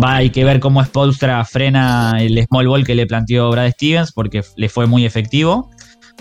va, 0.01 0.17
hay 0.17 0.29
que 0.29 0.43
ver 0.43 0.59
cómo 0.59 0.83
Spolstra 0.83 1.43
frena 1.45 2.13
el 2.19 2.43
small 2.45 2.67
ball 2.67 2.85
que 2.85 2.95
le 2.95 3.05
planteó 3.05 3.49
Brad 3.49 3.71
Stevens, 3.71 4.11
porque 4.11 4.43
le 4.55 4.69
fue 4.69 4.87
muy 4.87 5.05
efectivo 5.05 5.69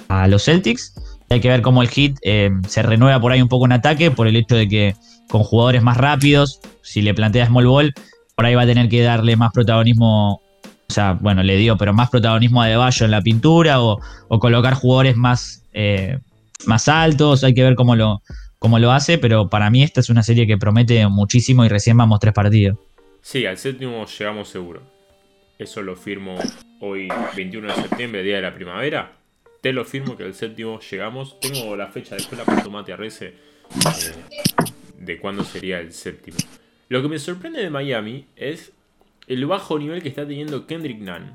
a 0.08 0.26
los 0.28 0.44
Celtics. 0.44 0.94
Hay 1.30 1.40
que 1.40 1.48
ver 1.48 1.62
cómo 1.62 1.82
el 1.82 1.88
hit 1.88 2.18
eh, 2.22 2.50
se 2.66 2.82
renueva 2.82 3.20
por 3.20 3.32
ahí 3.32 3.42
un 3.42 3.48
poco 3.48 3.66
en 3.66 3.72
ataque, 3.72 4.10
por 4.10 4.26
el 4.26 4.36
hecho 4.36 4.56
de 4.56 4.68
que 4.68 4.94
con 5.28 5.42
jugadores 5.42 5.82
más 5.82 5.96
rápidos, 5.96 6.60
si 6.82 7.02
le 7.02 7.12
plantea 7.14 7.46
small 7.46 7.66
ball, 7.66 7.94
por 8.34 8.46
ahí 8.46 8.54
va 8.54 8.62
a 8.62 8.66
tener 8.66 8.88
que 8.88 9.02
darle 9.02 9.36
más 9.36 9.52
protagonismo. 9.52 10.40
O 10.90 10.92
sea, 10.92 11.12
bueno, 11.12 11.42
le 11.42 11.56
dio, 11.56 11.76
pero 11.76 11.92
más 11.92 12.08
protagonismo 12.08 12.62
a 12.62 12.66
Deballo 12.66 13.04
en 13.04 13.10
la 13.10 13.20
pintura 13.20 13.82
o, 13.82 14.00
colocar 14.40 14.72
jugadores 14.72 15.16
más 15.16 15.62
eh, 15.74 16.18
más 16.66 16.88
altos, 16.88 17.44
hay 17.44 17.54
que 17.54 17.62
ver 17.62 17.74
cómo 17.74 17.94
lo, 17.94 18.22
cómo 18.58 18.78
lo 18.78 18.92
hace, 18.92 19.18
pero 19.18 19.48
para 19.48 19.70
mí 19.70 19.82
esta 19.82 20.00
es 20.00 20.10
una 20.10 20.22
serie 20.22 20.46
que 20.46 20.58
promete 20.58 21.06
muchísimo 21.08 21.64
y 21.64 21.68
recién 21.68 21.96
vamos 21.96 22.20
tres 22.20 22.34
partidos. 22.34 22.78
Sí, 23.30 23.44
al 23.44 23.58
séptimo 23.58 24.06
llegamos 24.06 24.48
seguro. 24.48 24.80
Eso 25.58 25.82
lo 25.82 25.96
firmo 25.96 26.38
hoy, 26.80 27.08
21 27.36 27.68
de 27.68 27.74
septiembre, 27.74 28.22
día 28.22 28.36
de 28.36 28.40
la 28.40 28.54
primavera. 28.54 29.18
Te 29.60 29.74
lo 29.74 29.84
firmo 29.84 30.16
que 30.16 30.24
al 30.24 30.32
séptimo 30.32 30.80
llegamos. 30.80 31.38
Tengo 31.38 31.76
la 31.76 31.88
fecha, 31.88 32.14
después 32.14 32.38
la 32.38 32.46
punto 32.46 32.70
Mate 32.70 32.94
Arrece 32.94 33.26
eh, 33.26 34.14
de 34.98 35.18
cuándo 35.18 35.44
sería 35.44 35.78
el 35.78 35.92
séptimo. 35.92 36.38
Lo 36.88 37.02
que 37.02 37.08
me 37.08 37.18
sorprende 37.18 37.60
de 37.60 37.68
Miami 37.68 38.24
es 38.34 38.72
el 39.26 39.44
bajo 39.44 39.78
nivel 39.78 40.02
que 40.02 40.08
está 40.08 40.26
teniendo 40.26 40.66
Kendrick 40.66 40.98
Nunn. 40.98 41.30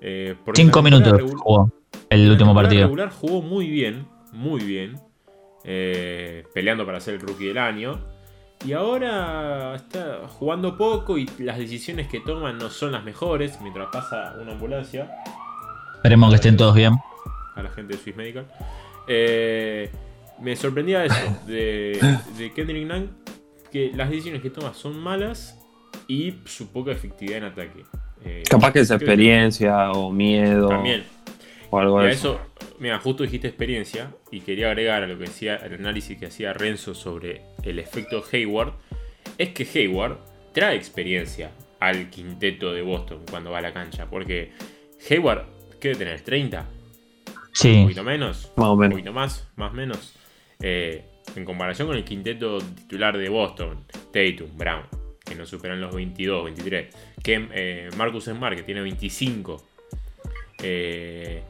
Eh, 0.00 0.34
Cinco 0.54 0.82
minutos 0.82 1.22
jugó 1.22 1.72
el 2.10 2.28
último 2.28 2.52
partido. 2.52 2.82
regular 2.82 3.10
jugó 3.10 3.42
muy 3.42 3.68
bien, 3.68 4.08
muy 4.32 4.64
bien. 4.64 4.98
Eh, 5.62 6.42
peleando 6.52 6.84
para 6.84 6.98
ser 6.98 7.14
el 7.14 7.20
rookie 7.20 7.46
del 7.46 7.58
año. 7.58 8.13
Y 8.64 8.72
ahora 8.72 9.74
está 9.74 10.20
jugando 10.26 10.78
poco 10.78 11.18
y 11.18 11.28
las 11.38 11.58
decisiones 11.58 12.08
que 12.08 12.20
toman 12.20 12.56
no 12.56 12.70
son 12.70 12.92
las 12.92 13.04
mejores 13.04 13.60
mientras 13.60 13.88
pasa 13.92 14.34
una 14.40 14.52
ambulancia. 14.52 15.10
Esperemos 15.96 16.30
que 16.30 16.36
estén 16.36 16.56
todos 16.56 16.74
bien. 16.74 16.94
A 17.54 17.62
la 17.62 17.68
gente 17.70 17.94
de 17.94 18.02
Swiss 18.02 18.16
Medical. 18.16 18.46
Eh, 19.06 19.90
me 20.40 20.56
sorprendía 20.56 21.04
eso 21.04 21.38
de, 21.46 22.00
de 22.38 22.52
Kendrick 22.52 22.86
Nunn, 22.86 23.10
que 23.70 23.92
las 23.94 24.08
decisiones 24.08 24.40
que 24.40 24.48
toma 24.48 24.72
son 24.72 24.98
malas 24.98 25.58
y 26.08 26.34
su 26.46 26.68
poca 26.68 26.92
efectividad 26.92 27.38
en 27.38 27.44
ataque. 27.44 27.84
Eh, 28.24 28.44
Capaz 28.48 28.72
que 28.72 28.80
es 28.80 28.90
experiencia 28.90 29.92
o 29.92 30.10
miedo. 30.10 30.68
También. 30.68 31.04
O 31.70 31.78
algo 31.78 32.00
de 32.00 32.12
eso. 32.12 32.40
Mira, 32.78 32.98
justo 32.98 33.22
dijiste 33.22 33.48
experiencia 33.48 34.14
y 34.30 34.40
quería 34.40 34.68
agregar 34.68 35.02
a 35.02 35.06
lo 35.06 35.16
que 35.16 35.24
decía 35.24 35.56
el 35.56 35.74
análisis 35.74 36.18
que 36.18 36.26
hacía 36.26 36.52
Renzo 36.52 36.94
sobre 36.94 37.42
el 37.62 37.78
efecto 37.78 38.22
Hayward. 38.32 38.74
Es 39.38 39.50
que 39.50 39.66
Hayward 39.78 40.18
trae 40.52 40.76
experiencia 40.76 41.52
al 41.80 42.10
quinteto 42.10 42.72
de 42.72 42.82
Boston 42.82 43.22
cuando 43.30 43.50
va 43.50 43.58
a 43.58 43.62
la 43.62 43.72
cancha. 43.72 44.06
Porque 44.08 44.52
Hayward, 45.08 45.46
¿qué 45.80 45.94
debe 45.94 46.18
tener? 46.20 46.24
¿30? 46.24 46.64
Sí. 47.52 47.72
Un 47.72 47.82
poquito 47.84 48.04
menos. 48.04 48.52
Más 48.56 48.68
o 48.68 48.76
menos. 48.76 48.94
Un 48.94 49.00
poquito 49.00 49.12
más, 49.12 49.48
más 49.56 49.72
o 49.72 49.74
menos. 49.74 50.14
Eh, 50.60 51.04
en 51.36 51.44
comparación 51.44 51.88
con 51.88 51.96
el 51.96 52.04
quinteto 52.04 52.58
titular 52.58 53.16
de 53.16 53.28
Boston, 53.28 53.84
Tatum, 54.12 54.56
Brown, 54.56 54.84
que 55.24 55.34
no 55.34 55.46
superan 55.46 55.80
los 55.80 55.94
22, 55.94 56.44
23. 56.44 56.94
Que, 57.22 57.48
eh, 57.52 57.90
Marcus 57.96 58.24
Smart, 58.24 58.56
que 58.56 58.62
tiene 58.62 58.82
25. 58.82 59.62
Eh, 60.62 61.42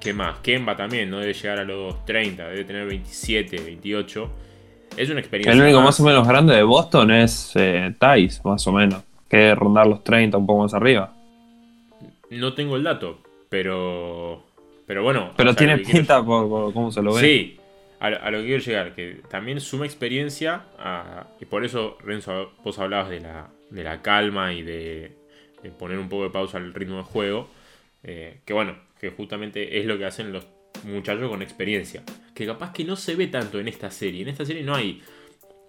¿Qué 0.00 0.12
más? 0.12 0.38
Kemba 0.38 0.76
también, 0.76 1.10
no 1.10 1.18
debe 1.18 1.32
llegar 1.32 1.58
a 1.58 1.64
los 1.64 2.04
30, 2.04 2.48
debe 2.48 2.64
tener 2.64 2.86
27, 2.86 3.60
28. 3.60 4.30
Es 4.96 5.10
una 5.10 5.20
experiencia. 5.20 5.52
El 5.52 5.60
único 5.60 5.80
más, 5.80 5.98
o 6.00 6.04
menos 6.04 6.26
grande 6.26 6.54
de 6.54 6.62
Boston 6.62 7.10
es 7.10 7.52
eh, 7.56 7.94
Thais, 7.98 8.44
más 8.44 8.66
o 8.66 8.72
menos. 8.72 9.02
Que 9.28 9.36
debe 9.36 9.54
rondar 9.56 9.86
los 9.86 10.04
30, 10.04 10.38
un 10.38 10.46
poco 10.46 10.62
más 10.62 10.74
arriba. 10.74 11.12
No 12.30 12.54
tengo 12.54 12.76
el 12.76 12.84
dato, 12.84 13.20
pero. 13.48 14.44
Pero 14.86 15.02
bueno. 15.02 15.32
Pero 15.36 15.54
tiene 15.54 15.78
pinta 15.78 16.24
por, 16.24 16.72
cómo 16.72 16.90
se 16.90 17.02
lo 17.02 17.14
ve. 17.14 17.20
Sí, 17.20 17.58
a, 18.00 18.30
lo 18.30 18.38
que 18.38 18.46
quiero 18.46 18.62
llegar, 18.62 18.94
que 18.94 19.20
también 19.28 19.60
suma 19.60 19.84
experiencia, 19.84 20.62
y 21.40 21.44
por 21.44 21.64
eso, 21.64 21.98
Renzo, 22.02 22.52
vos 22.64 22.78
hablabas 22.78 23.10
de 23.10 23.20
la, 23.20 23.48
de 23.70 23.84
la 23.84 24.02
calma 24.02 24.52
y 24.52 24.62
de, 24.62 25.12
poner 25.78 25.98
un 25.98 26.08
poco 26.08 26.24
de 26.24 26.30
pausa 26.30 26.58
al 26.58 26.72
ritmo 26.74 26.98
de 26.98 27.02
juego. 27.02 27.48
Eh, 28.04 28.40
que 28.44 28.52
bueno, 28.52 28.76
que 29.00 29.10
justamente 29.10 29.78
es 29.78 29.86
lo 29.86 29.98
que 29.98 30.04
hacen 30.04 30.32
los 30.32 30.46
muchachos 30.84 31.28
con 31.28 31.42
experiencia. 31.42 32.02
Que 32.34 32.46
capaz 32.46 32.72
que 32.72 32.84
no 32.84 32.96
se 32.96 33.14
ve 33.14 33.26
tanto 33.28 33.58
en 33.60 33.68
esta 33.68 33.90
serie. 33.90 34.22
En 34.22 34.28
esta 34.28 34.44
serie 34.44 34.62
no 34.62 34.74
hay, 34.74 35.02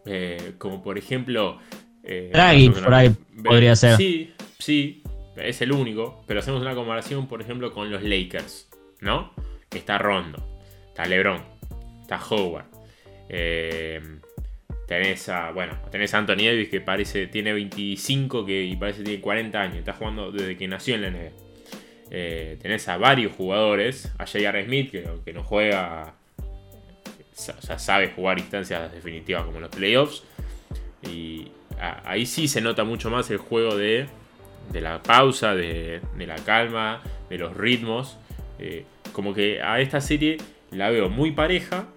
eh, 0.06 0.54
como 0.58 0.82
por 0.82 0.98
ejemplo... 0.98 1.60
Eh, 2.04 2.30
por 2.32 2.94
ahí 2.94 3.12
podría 3.44 3.76
ser. 3.76 3.98
Sí, 3.98 4.34
sí, 4.58 5.04
es 5.36 5.62
el 5.62 5.72
único. 5.72 6.24
Pero 6.28 6.40
hacemos 6.40 6.62
una 6.62 6.76
comparación, 6.76 7.28
por 7.28 7.42
ejemplo, 7.42 7.74
con 7.74 7.92
los 7.92 8.04
Lakers, 8.04 8.70
¿no? 9.02 9.34
Está 9.70 9.98
Rondo, 9.98 10.44
está 10.88 11.06
LeBron, 11.06 11.44
está 12.02 12.20
Howard. 12.30 12.66
Eh, 13.30 14.02
tenés 14.88 15.30
a, 15.30 15.52
bueno, 15.52 15.78
tenés 15.92 16.14
a 16.16 16.18
Anthony 16.18 16.46
Davis 16.46 16.70
que 16.70 16.82
parece, 16.82 17.28
tiene 17.28 17.54
25 17.54 18.46
que, 18.46 18.64
y 18.64 18.76
parece 18.76 19.00
que 19.00 19.06
tiene 19.06 19.22
40 19.22 19.62
años. 19.62 19.78
Está 19.78 19.94
jugando 19.94 20.32
desde 20.32 20.58
que 20.58 20.68
nació 20.68 20.96
en 20.96 21.02
la 21.02 21.12
NBA. 21.12 21.49
Eh, 22.12 22.58
tenés 22.62 22.88
a 22.88 22.98
varios 22.98 23.34
jugadores, 23.34 24.12
a 24.18 24.26
J.R. 24.26 24.66
Smith, 24.66 24.92
que, 24.92 25.08
que 25.24 25.34
no 25.34 25.44
juega, 25.44 26.16
o 26.38 27.62
sea, 27.62 27.78
sabe 27.80 28.10
jugar 28.10 28.40
instancias 28.40 28.92
definitivas 28.92 29.44
como 29.44 29.60
los 29.60 29.70
playoffs. 29.70 30.24
Y 31.04 31.52
ahí 31.80 32.26
sí 32.26 32.48
se 32.48 32.62
nota 32.62 32.84
mucho 32.84 33.10
más 33.10 33.30
el 33.30 33.38
juego 33.38 33.76
de, 33.76 34.08
de 34.72 34.82
la 34.82 35.02
pausa, 35.02 35.56
de, 35.56 36.02
la 36.18 36.36
calma, 36.36 37.02
de 37.30 37.38
los 37.38 37.56
ritmos. 37.56 38.18
Eh, 38.60 38.86
como 39.14 39.34
que 39.34 39.62
a 39.62 39.80
esta 39.80 40.02
serie 40.02 40.38
la 40.72 40.90
veo 40.90 41.10
muy 41.10 41.32
pareja 41.32 41.88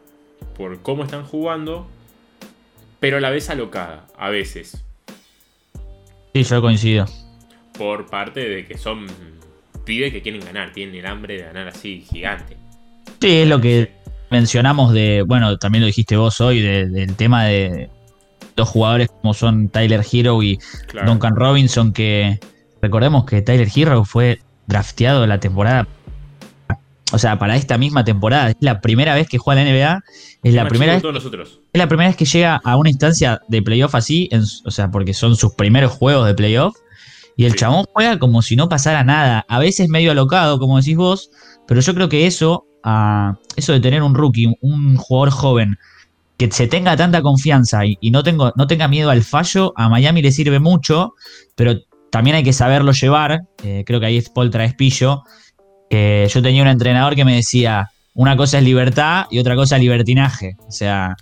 por 0.57 0.83
cómo 0.83 1.05
están 1.05 1.25
jugando, 1.25 1.89
pero 3.01 3.17
a 3.17 3.21
la 3.21 3.31
vez 3.31 3.51
alocada, 3.51 4.07
a 4.17 4.31
veces. 4.31 4.85
Sí, 6.35 6.43
yo 6.45 6.61
coincido. 6.61 7.07
Por 7.77 8.07
parte 8.07 8.49
de 8.49 8.65
que 8.65 8.79
son 8.79 9.07
pibes 9.85 10.13
que 10.13 10.23
quieren 10.23 10.45
ganar, 10.45 10.73
tienen 10.73 10.95
el 10.95 11.07
hambre 11.07 11.37
de 11.37 11.45
ganar 11.45 11.69
así 11.69 12.05
gigante. 12.11 12.57
Sí, 13.21 13.41
es 13.41 13.49
lo 13.49 13.61
que 13.61 13.93
mencionamos 14.31 14.93
de, 14.93 15.23
bueno, 15.27 15.59
también 15.59 15.83
lo 15.83 15.87
dijiste 15.87 16.17
vos 16.17 16.41
hoy, 16.41 16.61
del 16.61 17.15
tema 17.17 17.45
de 17.45 17.91
dos 18.57 18.69
jugadores 18.69 19.09
como 19.09 19.35
son 19.35 19.69
Tyler 19.69 20.05
Hero 20.11 20.43
y 20.43 20.59
Duncan 21.07 21.37
Robinson, 21.37 21.93
que 21.93 22.41
recordemos 22.81 23.25
que 23.25 23.43
Tyler 23.43 23.69
Hero 23.75 24.05
fue 24.05 24.41
drafteado 24.67 25.27
la 25.27 25.39
temporada, 25.39 25.87
o 27.13 27.19
sea, 27.19 27.39
para 27.39 27.57
esta 27.57 27.77
misma 27.77 28.05
temporada, 28.05 28.51
es 28.51 28.57
la 28.61 28.81
primera 28.81 29.15
vez 29.15 29.29
que 29.29 29.39
juega 29.39 29.63
la 29.63 29.71
NBA, 29.71 30.03
es 30.43 30.55
la 30.55 30.67
primera 30.67 30.95
vez, 30.95 31.05
es 31.05 31.79
la 31.79 31.89
primera 31.89 32.09
vez 32.09 32.17
que 32.17 32.25
llega 32.25 32.61
a 32.65 32.77
una 32.77 32.89
instancia 32.89 33.41
de 33.49 33.63
playoff 33.63 33.95
así, 33.95 34.31
o 34.65 34.71
sea, 34.71 34.91
porque 34.91 35.13
son 35.13 35.37
sus 35.37 35.55
primeros 35.55 35.93
juegos 35.93 36.27
de 36.27 36.35
playoff 36.35 36.75
y 37.37 37.45
el 37.45 37.55
chabón 37.55 37.85
juega 37.93 38.19
como 38.19 38.43
si 38.43 38.57
no 38.57 38.69
pasara 38.69 39.05
nada. 39.05 39.45
A 39.49 39.59
veces 39.59 39.89
medio 39.89 40.13
alocado, 40.13 40.59
como 40.59 40.79
decís 40.79 40.97
vos, 40.97 41.31
pero 41.67 41.81
yo 41.81 41.95
creo 41.95 42.09
que 42.09 42.27
eso, 42.27 42.67
eso 43.57 43.73
de 43.73 43.81
tener 43.81 44.03
un 44.03 44.15
rookie, 44.15 44.55
un 44.61 44.97
jugador 44.97 45.31
joven, 45.31 45.79
que 46.37 46.51
se 46.51 46.67
tenga 46.67 46.97
tanta 46.97 47.23
confianza 47.23 47.85
y, 47.85 48.11
no, 48.11 48.23
tengo, 48.23 48.53
no 48.57 48.67
tenga 48.67 48.89
miedo 48.89 49.11
al 49.11 49.23
fallo, 49.23 49.73
a 49.77 49.89
Miami 49.89 50.23
le 50.23 50.33
sirve 50.33 50.59
mucho, 50.59 51.15
pero 51.55 51.77
también 52.11 52.37
hay 52.37 52.43
que 52.43 52.53
saberlo 52.53 52.93
llevar. 52.93 53.43
Eh, 53.63 53.85
creo 53.87 54.01
que 54.01 54.07
ahí 54.07 54.19
es 54.19 54.29
Paul 54.29 54.51
Traespillo. 54.51 55.23
yo 55.91 56.43
tenía 56.43 56.63
un 56.63 56.69
entrenador 56.69 57.15
que 57.15 57.25
me 57.25 57.37
decía, 57.37 57.89
una 58.15 58.37
cosa 58.37 58.59
es 58.59 58.65
libertad 58.65 59.27
y 59.31 59.39
otra 59.39 59.55
cosa 59.57 59.77
es 59.77 59.83
libertinaje. 59.83 60.57
O 60.67 60.71
sea, 60.71 61.17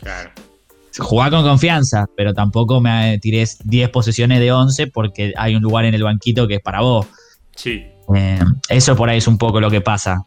Jugar 1.00 1.30
con 1.30 1.42
confianza, 1.42 2.06
pero 2.16 2.34
tampoco 2.34 2.80
me 2.80 3.18
tires 3.18 3.58
10 3.64 3.88
posesiones 3.90 4.38
de 4.40 4.52
11 4.52 4.86
porque 4.88 5.32
hay 5.36 5.56
un 5.56 5.62
lugar 5.62 5.84
en 5.84 5.94
el 5.94 6.02
banquito 6.02 6.46
que 6.46 6.56
es 6.56 6.60
para 6.60 6.80
vos. 6.80 7.06
Sí. 7.56 7.86
Eh, 8.14 8.38
eso 8.68 8.96
por 8.96 9.08
ahí 9.08 9.18
es 9.18 9.26
un 9.26 9.38
poco 9.38 9.60
lo 9.60 9.70
que 9.70 9.80
pasa. 9.80 10.26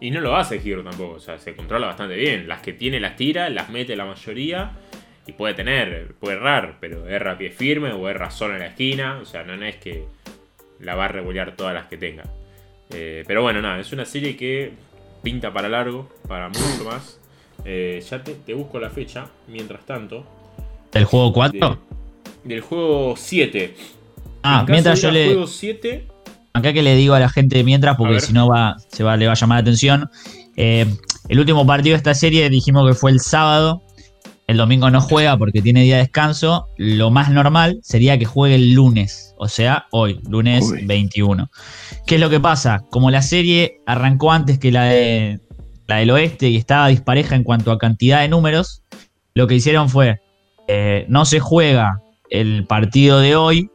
Y 0.00 0.10
no 0.10 0.20
lo 0.20 0.36
hace 0.36 0.60
Giro 0.60 0.84
tampoco, 0.84 1.14
o 1.14 1.20
sea, 1.20 1.38
se 1.38 1.56
controla 1.56 1.86
bastante 1.86 2.16
bien. 2.16 2.46
Las 2.48 2.60
que 2.60 2.72
tiene 2.72 3.00
las 3.00 3.16
tira, 3.16 3.48
las 3.48 3.70
mete 3.70 3.96
la 3.96 4.04
mayoría 4.04 4.72
y 5.26 5.32
puede 5.32 5.54
tener, 5.54 6.14
puede 6.20 6.36
errar, 6.36 6.76
pero 6.80 7.08
erra 7.08 7.32
a 7.32 7.38
pie 7.38 7.50
firme 7.50 7.92
o 7.92 8.08
erra 8.08 8.30
solo 8.30 8.54
en 8.54 8.60
la 8.60 8.66
esquina, 8.66 9.18
o 9.20 9.24
sea, 9.24 9.42
no 9.42 9.54
es 9.64 9.76
que 9.76 10.04
la 10.80 10.94
va 10.94 11.06
a 11.06 11.08
revolear 11.08 11.56
todas 11.56 11.74
las 11.74 11.86
que 11.86 11.96
tenga. 11.96 12.24
Eh, 12.90 13.24
pero 13.26 13.42
bueno, 13.42 13.60
nada, 13.62 13.80
es 13.80 13.92
una 13.92 14.04
serie 14.04 14.36
que 14.36 14.72
pinta 15.22 15.52
para 15.52 15.68
largo, 15.68 16.08
para 16.28 16.48
mucho 16.48 16.84
más. 16.84 17.18
Eh, 17.64 18.04
ya 18.08 18.22
te, 18.22 18.54
busco 18.54 18.78
la 18.78 18.90
fecha, 18.90 19.26
mientras 19.48 19.84
tanto. 19.84 20.24
¿Del 20.92 21.04
juego 21.04 21.32
4? 21.32 21.78
del 22.44 22.60
juego 22.60 23.14
7. 23.16 23.74
Ah, 24.42 24.64
mientras 24.68 25.02
yo 25.02 25.10
le. 25.10 25.26
Juego 25.26 25.46
7, 25.46 26.06
acá 26.56 26.72
que 26.72 26.82
le 26.82 26.96
digo 26.96 27.14
a 27.14 27.20
la 27.20 27.28
gente 27.28 27.62
mientras, 27.64 27.96
porque 27.96 28.20
si 28.20 28.32
no 28.32 28.48
va, 28.48 28.76
se 28.88 29.02
va, 29.04 29.16
le 29.16 29.26
va 29.26 29.32
a 29.32 29.36
llamar 29.36 29.56
la 29.56 29.60
atención. 29.62 30.10
Eh, 30.56 30.86
el 31.28 31.40
último 31.40 31.66
partido 31.66 31.94
de 31.94 31.98
esta 31.98 32.14
serie 32.14 32.48
dijimos 32.48 32.88
que 32.88 32.94
fue 32.94 33.10
el 33.10 33.20
sábado. 33.20 33.82
El 34.46 34.58
domingo 34.58 34.88
no 34.90 35.00
juega 35.00 35.36
porque 35.36 35.60
tiene 35.60 35.82
día 35.82 35.96
de 35.96 36.02
descanso. 36.02 36.68
Lo 36.76 37.10
más 37.10 37.30
normal 37.30 37.80
sería 37.82 38.16
que 38.16 38.24
juegue 38.26 38.54
el 38.54 38.74
lunes, 38.74 39.34
o 39.38 39.48
sea, 39.48 39.86
hoy, 39.90 40.20
lunes 40.28 40.72
21. 40.84 41.50
¿Qué 42.06 42.14
es 42.14 42.20
lo 42.20 42.30
que 42.30 42.38
pasa? 42.38 42.84
Como 42.90 43.10
la 43.10 43.22
serie 43.22 43.80
arrancó 43.86 44.30
antes 44.30 44.60
que 44.60 44.70
la 44.70 44.84
de 44.84 45.40
la 45.86 45.96
del 45.96 46.10
oeste 46.10 46.48
y 46.48 46.56
estaba 46.56 46.88
dispareja 46.88 47.36
en 47.36 47.44
cuanto 47.44 47.70
a 47.70 47.78
cantidad 47.78 48.20
de 48.20 48.28
números, 48.28 48.82
lo 49.34 49.46
que 49.46 49.54
hicieron 49.54 49.88
fue, 49.88 50.20
eh, 50.68 51.06
no 51.08 51.24
se 51.24 51.40
juega 51.40 52.00
el 52.30 52.66
partido 52.66 53.20
de 53.20 53.36
hoy 53.36 53.70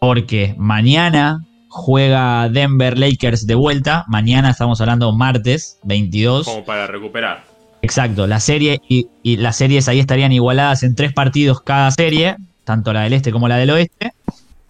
porque 0.00 0.54
mañana 0.58 1.44
juega 1.68 2.48
Denver 2.48 2.98
Lakers 2.98 3.46
de 3.46 3.54
vuelta, 3.54 4.04
mañana 4.08 4.50
estamos 4.50 4.80
hablando 4.80 5.12
martes 5.12 5.78
22. 5.84 6.46
Como 6.46 6.64
para 6.64 6.86
recuperar. 6.86 7.44
Exacto, 7.82 8.26
la 8.26 8.40
serie 8.40 8.80
y, 8.88 9.08
y 9.22 9.36
las 9.36 9.56
series 9.56 9.88
ahí 9.88 9.98
estarían 9.98 10.32
igualadas 10.32 10.82
en 10.82 10.94
tres 10.94 11.12
partidos 11.12 11.60
cada 11.60 11.90
serie, 11.90 12.36
tanto 12.64 12.92
la 12.92 13.02
del 13.02 13.12
este 13.12 13.32
como 13.32 13.48
la 13.48 13.56
del 13.56 13.70
oeste. 13.70 14.12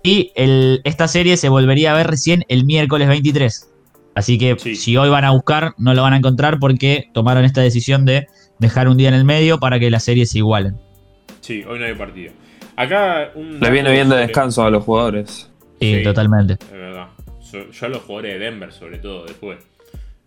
Y 0.03 0.33
el, 0.35 0.81
esta 0.85 1.09
serie 1.09 1.37
se 1.37 1.49
volvería 1.49 1.93
a 1.93 1.97
ver 1.97 2.09
recién 2.09 2.45
el 2.49 2.65
miércoles 2.65 3.09
23. 3.09 3.72
Así 4.15 4.39
que 4.39 4.57
Sí. 4.59 4.77
si 4.77 4.97
hoy 4.97 5.09
van 5.09 5.25
a 5.25 5.31
buscar, 5.31 5.75
no 5.79 5.95
lo 5.95 6.03
van 6.03 6.13
a 6.13 6.17
encontrar 6.19 6.59
porque 6.59 7.09
tomaron 7.15 7.45
esta 7.45 7.63
decisión 7.63 8.05
de 8.05 8.27
dejar 8.59 8.89
un 8.89 8.97
día 8.97 9.09
en 9.09 9.15
el 9.15 9.25
medio 9.25 9.59
para 9.59 9.79
que 9.81 9.91
las 9.91 10.05
series 10.05 10.31
se 10.31 10.39
igualen. 10.39 10.77
Sí, 11.41 11.65
hoy 11.67 11.79
no 11.79 11.85
hay 11.87 11.95
partido. 11.95 12.33
Acá 12.77 13.31
un. 13.35 13.59
Le 13.61 13.71
viene 13.71 13.91
bien 13.91 14.09
de 14.09 14.17
descanso 14.17 14.65
a 14.65 14.71
los 14.71 14.85
jugadores. 14.85 15.51
Sí, 15.81 15.97
Sí. 15.97 16.03
totalmente. 16.03 16.55
Es 16.55 16.71
verdad. 16.73 17.09
So- 17.41 17.71
Yo 17.71 17.87
a 17.87 17.89
los 17.89 18.03
jugadores 18.03 18.35
de 18.35 18.39
Denver, 18.39 18.73
sobre 18.73 18.99
todo, 18.99 19.25
después. 19.27 19.59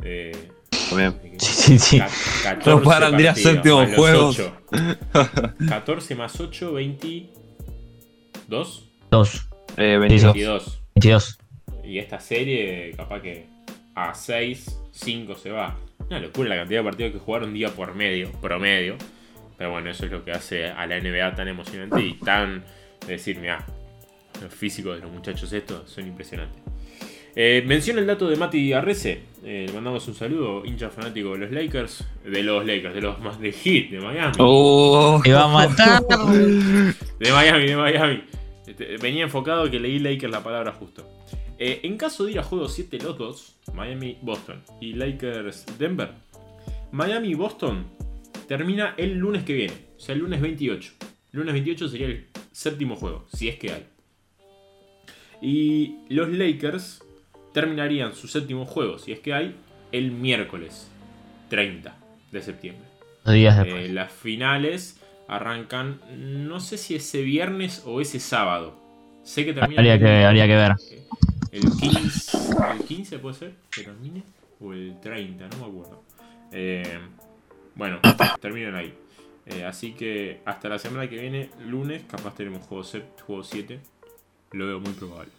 Eh, 0.04 0.32
También. 0.90 1.16
Sí, 1.40 1.54
sí, 1.54 1.80
sí. 1.80 2.00
ca- 2.00 2.10
14 2.44 2.70
No 2.70 2.82
paran 2.84 3.18
de 3.18 3.24
ir 3.24 3.30
a 3.30 3.34
juegos. 3.96 4.40
ocho. 4.40 4.54
14 5.70 6.16
más 6.16 6.40
8, 6.40 6.74
22. 6.74 8.84
Dos, 9.10 9.48
Eh, 9.78 9.98
22. 9.98 10.34
22. 10.34 10.82
22. 10.96 11.38
Y 11.84 11.98
esta 12.00 12.20
serie, 12.20 12.92
capaz 12.96 13.22
que 13.22 13.48
a 13.96 14.14
6, 14.14 14.82
5 14.91 15.36
se 15.36 15.52
va. 15.52 15.78
Una 16.08 16.20
locura 16.20 16.50
la 16.50 16.58
cantidad 16.58 16.82
de 16.82 16.84
partidos 16.84 17.14
que 17.14 17.20
jugaron 17.20 17.54
día 17.54 17.70
por 17.70 17.96
medio, 17.96 18.32
promedio. 18.34 18.96
Pero 19.58 19.72
bueno, 19.72 19.89
eso 19.89 20.06
es 20.06 20.12
lo 20.12 20.24
que 20.24 20.32
hace 20.32 20.68
a 20.68 20.86
la 20.86 21.00
NBA 21.00 21.36
tan 21.36 21.48
emocionante 21.48 22.02
y 22.02 22.14
tan. 22.14 22.64
de 23.08 23.14
decir, 23.14 23.39
mira, 23.39 23.66
los 24.41 24.54
físicos 24.54 24.96
de 24.96 25.02
los 25.02 25.12
muchachos 25.12 25.52
estos 25.54 25.89
son 25.89 26.08
impresionantes. 26.08 26.62
Eh, 27.38 27.64
menciona 27.66 28.00
el 28.00 28.08
dato 28.08 28.30
de 28.30 28.38
Mati 28.38 28.72
Arrece. 28.72 29.24
Eh, 29.43 29.66
le 29.68 29.74
mandamos 29.74 30.08
un 30.08 30.16
saludo, 30.16 30.66
hincha 30.66 30.89
fanático 30.89 31.34
de 31.34 31.39
los 31.39 31.52
Lakers. 31.52 32.08
De 32.24 32.43
los 32.43 32.66
Lakers, 32.66 32.96
de 32.96 33.02
los 33.02 33.20
más 33.20 33.39
de 33.39 33.52
Hit, 33.52 33.91
de 33.91 34.00
Miami. 34.00 34.36
Oh. 34.39 35.20
Te 35.24 35.34
va 35.34 35.43
a 35.43 35.48
matar. 35.48 36.02
De 37.20 37.32
Miami, 37.32 37.66
de 37.66 37.78
Miami. 37.78 38.24
Este, 38.68 38.98
Venía 38.98 39.24
enfocado 39.24 39.70
que 39.72 39.80
leí 39.80 40.00
Lakers 40.00 40.32
la 40.32 40.43
palabra 40.43 40.74
justo. 40.74 41.08
Eh, 41.58 41.82
en 41.84 41.97
caso 41.97 42.26
de 42.26 42.34
ir 42.34 42.39
a 42.39 42.43
juego 42.43 42.68
7 42.68 42.99
los 42.99 43.18
dos, 43.18 43.56
Miami, 43.74 44.18
Boston 44.22 44.62
y 44.82 44.93
Lakers, 44.93 45.66
Denver, 45.78 46.12
Miami, 46.91 47.34
Boston 47.34 47.86
termina 48.47 48.93
el 48.97 49.18
lunes 49.18 49.43
que 49.43 49.53
viene, 49.53 49.74
o 49.97 49.99
sea, 49.99 50.14
el 50.14 50.22
lunes 50.22 50.41
28. 50.41 50.93
El 51.34 51.39
lunes 51.39 51.53
28 51.53 51.88
sería 51.89 52.08
el 52.08 52.28
séptimo 52.51 52.95
juego, 52.95 53.26
si 53.34 53.47
es 53.47 53.58
que 53.58 53.72
hay. 53.72 53.86
Y 55.41 55.97
los 56.10 56.30
Lakers 56.30 57.03
terminarían 57.53 58.14
su 58.14 58.28
séptimo 58.28 58.66
juego, 58.66 58.97
si 58.97 59.12
es 59.12 59.20
que 59.20 59.34
hay, 59.34 59.56
el 59.91 60.12
miércoles 60.12 60.89
30 61.49 61.95
de 62.32 62.41
septiembre. 62.41 62.86
Días 63.26 63.58
después. 63.58 63.86
Eh, 63.86 63.89
las 63.89 64.12
finales 64.12 65.01
arrancan, 65.28 65.99
no 66.47 66.60
sé 66.60 66.78
si 66.78 66.95
ese 66.95 67.22
viernes 67.24 67.84
o 67.86 68.01
ese 68.01 68.20
sábado. 68.20 68.80
Sé 69.24 69.45
que 69.45 69.53
termina 69.53 69.82
habría, 69.82 69.99
que, 69.99 70.26
habría 70.26 70.47
que 70.47 70.56
ver. 70.56 70.72
El 71.58 71.72
15, 71.72 72.38
el 72.74 72.84
15 72.86 73.20
puede 73.20 73.36
ser 73.36 73.53
que 73.72 73.84
termine, 73.84 74.24
o 74.62 74.74
el 74.74 74.99
30, 75.01 75.47
no 75.49 75.58
me 75.58 75.66
acuerdo. 75.66 76.03
Eh, 76.51 76.99
bueno, 77.76 77.99
terminan 78.41 78.76
ahí. 78.76 78.93
Eh, 79.45 79.64
así 79.64 79.93
que 79.93 80.41
hasta 80.45 80.70
la 80.70 80.80
semana 80.80 81.08
que 81.10 81.18
viene, 81.18 81.49
lunes, 81.68 82.03
capaz 82.10 82.36
tenemos 82.36 82.66
juego 82.66 82.84
7. 82.84 83.06
Juego 83.26 83.43
7. 83.43 83.80
Lo 84.53 84.68
veo 84.68 84.80
muy 84.80 84.93
probable. 84.93 85.32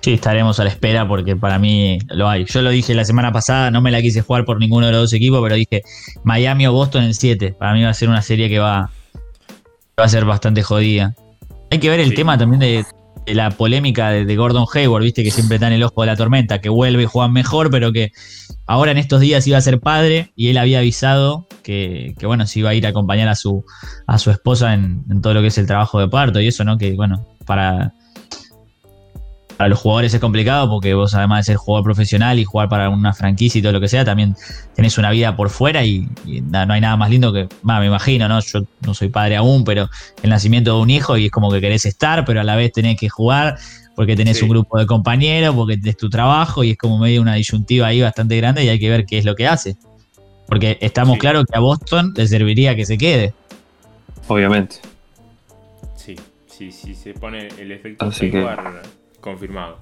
Sí, 0.00 0.12
estaremos 0.14 0.60
a 0.60 0.64
la 0.64 0.70
espera 0.70 1.06
porque 1.08 1.34
para 1.34 1.58
mí 1.58 1.98
lo 2.08 2.28
hay. 2.28 2.44
Yo 2.44 2.60
lo 2.62 2.70
dije 2.70 2.94
la 2.94 3.04
semana 3.04 3.32
pasada, 3.32 3.70
no 3.70 3.80
me 3.80 3.90
la 3.90 4.02
quise 4.02 4.20
jugar 4.20 4.44
por 4.44 4.58
ninguno 4.58 4.86
de 4.86 4.92
los 4.92 5.02
dos 5.02 5.12
equipos, 5.14 5.40
pero 5.42 5.54
dije 5.54 5.82
Miami 6.24 6.66
o 6.66 6.72
Boston 6.72 7.04
en 7.04 7.14
7. 7.14 7.52
Para 7.58 7.72
mí 7.72 7.82
va 7.82 7.88
a 7.90 7.94
ser 7.94 8.08
una 8.10 8.20
serie 8.22 8.48
que 8.50 8.58
va, 8.58 8.90
va 9.98 10.04
a 10.04 10.08
ser 10.08 10.24
bastante 10.26 10.62
jodida. 10.62 11.14
Hay 11.70 11.78
que 11.80 11.88
ver 11.88 12.00
el 12.00 12.10
Sí. 12.10 12.14
tema 12.16 12.36
también 12.36 12.60
de, 12.60 12.66
de 12.66 12.84
la 13.26 13.50
polémica 13.50 14.10
de, 14.10 14.36
Gordon 14.36 14.66
Hayward, 14.72 15.02
viste 15.02 15.22
que 15.22 15.30
siempre 15.30 15.56
está 15.56 15.68
en 15.68 15.74
el 15.74 15.82
ojo 15.82 16.00
de 16.02 16.06
la 16.06 16.16
tormenta, 16.16 16.60
que 16.60 16.68
vuelve 16.68 17.04
y 17.04 17.06
juega 17.06 17.28
mejor, 17.28 17.70
pero 17.70 17.92
que 17.92 18.12
ahora 18.66 18.90
en 18.90 18.98
estos 18.98 19.20
días 19.20 19.46
iba 19.46 19.58
a 19.58 19.62
ser 19.62 19.80
padre 19.80 20.32
y 20.36 20.48
él 20.48 20.58
había 20.58 20.78
avisado 20.78 21.46
que, 21.62 22.14
que, 22.18 22.26
bueno, 22.26 22.46
se 22.46 22.60
iba 22.60 22.70
a 22.70 22.74
ir 22.74 22.86
a 22.86 22.90
acompañar 22.90 23.28
a 23.28 23.34
su, 23.34 23.64
a 24.06 24.18
su 24.18 24.30
esposa 24.30 24.74
en, 24.74 25.04
en 25.10 25.22
todo 25.22 25.34
lo 25.34 25.40
que 25.40 25.48
es 25.48 25.58
el 25.58 25.66
trabajo 25.66 26.00
de 26.00 26.08
parto 26.08 26.40
y 26.40 26.48
eso, 26.48 26.64
¿no? 26.64 26.76
Que 26.76 26.92
bueno, 26.94 27.26
para, 27.46 27.94
para 29.56 29.68
los 29.68 29.78
jugadores 29.78 30.12
es 30.12 30.20
complicado 30.20 30.68
porque 30.68 30.94
vos 30.94 31.14
además 31.14 31.40
de 31.46 31.52
ser 31.52 31.56
jugador 31.56 31.84
profesional 31.84 32.38
y 32.38 32.44
jugar 32.44 32.68
para 32.68 32.88
una 32.90 33.12
franquicia 33.14 33.58
y 33.58 33.62
todo 33.62 33.72
lo 33.72 33.80
que 33.80 33.88
sea, 33.88 34.04
también 34.04 34.34
tenés 34.74 34.98
una 34.98 35.10
vida 35.10 35.36
por 35.36 35.48
fuera 35.50 35.84
y, 35.84 36.08
y 36.26 36.40
na- 36.40 36.66
no 36.66 36.74
hay 36.74 36.80
nada 36.80 36.96
más 36.96 37.08
lindo 37.10 37.32
que, 37.32 37.48
va, 37.68 37.78
me 37.80 37.86
imagino, 37.86 38.28
¿no? 38.28 38.40
Yo 38.40 38.60
no 38.84 38.94
soy 38.94 39.08
padre 39.10 39.36
aún, 39.36 39.62
pero 39.64 39.88
el 40.22 40.30
nacimiento 40.30 40.74
de 40.76 40.82
un 40.82 40.90
hijo 40.90 41.16
y 41.16 41.26
es 41.26 41.30
como 41.30 41.50
que 41.52 41.60
querés 41.60 41.84
estar, 41.86 42.24
pero 42.24 42.40
a 42.40 42.44
la 42.44 42.56
vez 42.56 42.72
tenés 42.72 42.98
que 42.98 43.08
jugar 43.08 43.56
porque 43.94 44.16
tenés 44.16 44.38
Sí. 44.38 44.42
un 44.42 44.48
grupo 44.50 44.76
de 44.78 44.86
compañeros, 44.86 45.54
porque 45.54 45.76
tenés 45.76 45.96
tu 45.96 46.10
trabajo 46.10 46.64
y 46.64 46.70
es 46.72 46.76
como 46.76 46.98
medio 46.98 47.22
una 47.22 47.34
disyuntiva 47.34 47.86
ahí 47.86 48.00
bastante 48.02 48.36
grande 48.36 48.64
y 48.64 48.68
hay 48.68 48.80
que 48.80 48.90
ver 48.90 49.06
qué 49.06 49.18
es 49.18 49.24
lo 49.24 49.36
que 49.36 49.46
hace. 49.46 49.76
Porque 50.48 50.78
estamos 50.80 51.14
Sí. 51.14 51.20
claros 51.20 51.44
que 51.50 51.56
a 51.56 51.60
Boston 51.60 52.12
le 52.16 52.26
serviría 52.26 52.74
que 52.74 52.84
se 52.86 52.98
quede. 52.98 53.32
Obviamente. 54.26 54.76
Sí, 55.96 56.16
sí, 56.48 56.72
sí, 56.72 56.94
se 56.94 57.14
pone 57.14 57.48
el 57.58 57.70
efecto 57.70 58.06
Así 58.06 58.30
que- 58.32 58.38
Hayward 58.38 58.82
confirmado. 59.24 59.78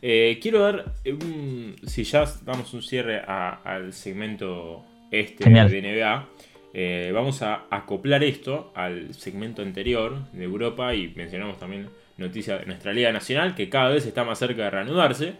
Eh, 0.00 0.38
quiero 0.40 0.60
dar, 0.60 0.92
un, 1.04 1.74
si 1.86 2.04
ya 2.04 2.24
damos 2.44 2.72
un 2.72 2.82
cierre 2.82 3.18
a- 3.26 3.60
al 3.64 3.92
segmento 3.92 4.84
este 5.10 5.44
Genial. 5.44 5.68
de 5.70 5.78
NBA, 5.82 6.28
eh, 6.72 7.10
vamos 7.12 7.42
a 7.42 7.64
acoplar 7.70 8.22
esto 8.24 8.72
al 8.74 9.12
segmento 9.14 9.62
anterior 9.62 10.30
de 10.32 10.44
Europa 10.44 10.94
y 10.94 11.08
mencionamos 11.14 11.58
también 11.58 11.88
noticias 12.16 12.60
de 12.60 12.66
nuestra 12.66 12.92
Liga 12.92 13.12
Nacional 13.12 13.54
que 13.54 13.68
cada 13.68 13.90
vez 13.90 14.06
está 14.06 14.24
más 14.24 14.38
cerca 14.38 14.62
de 14.64 14.70
reanudarse, 14.70 15.34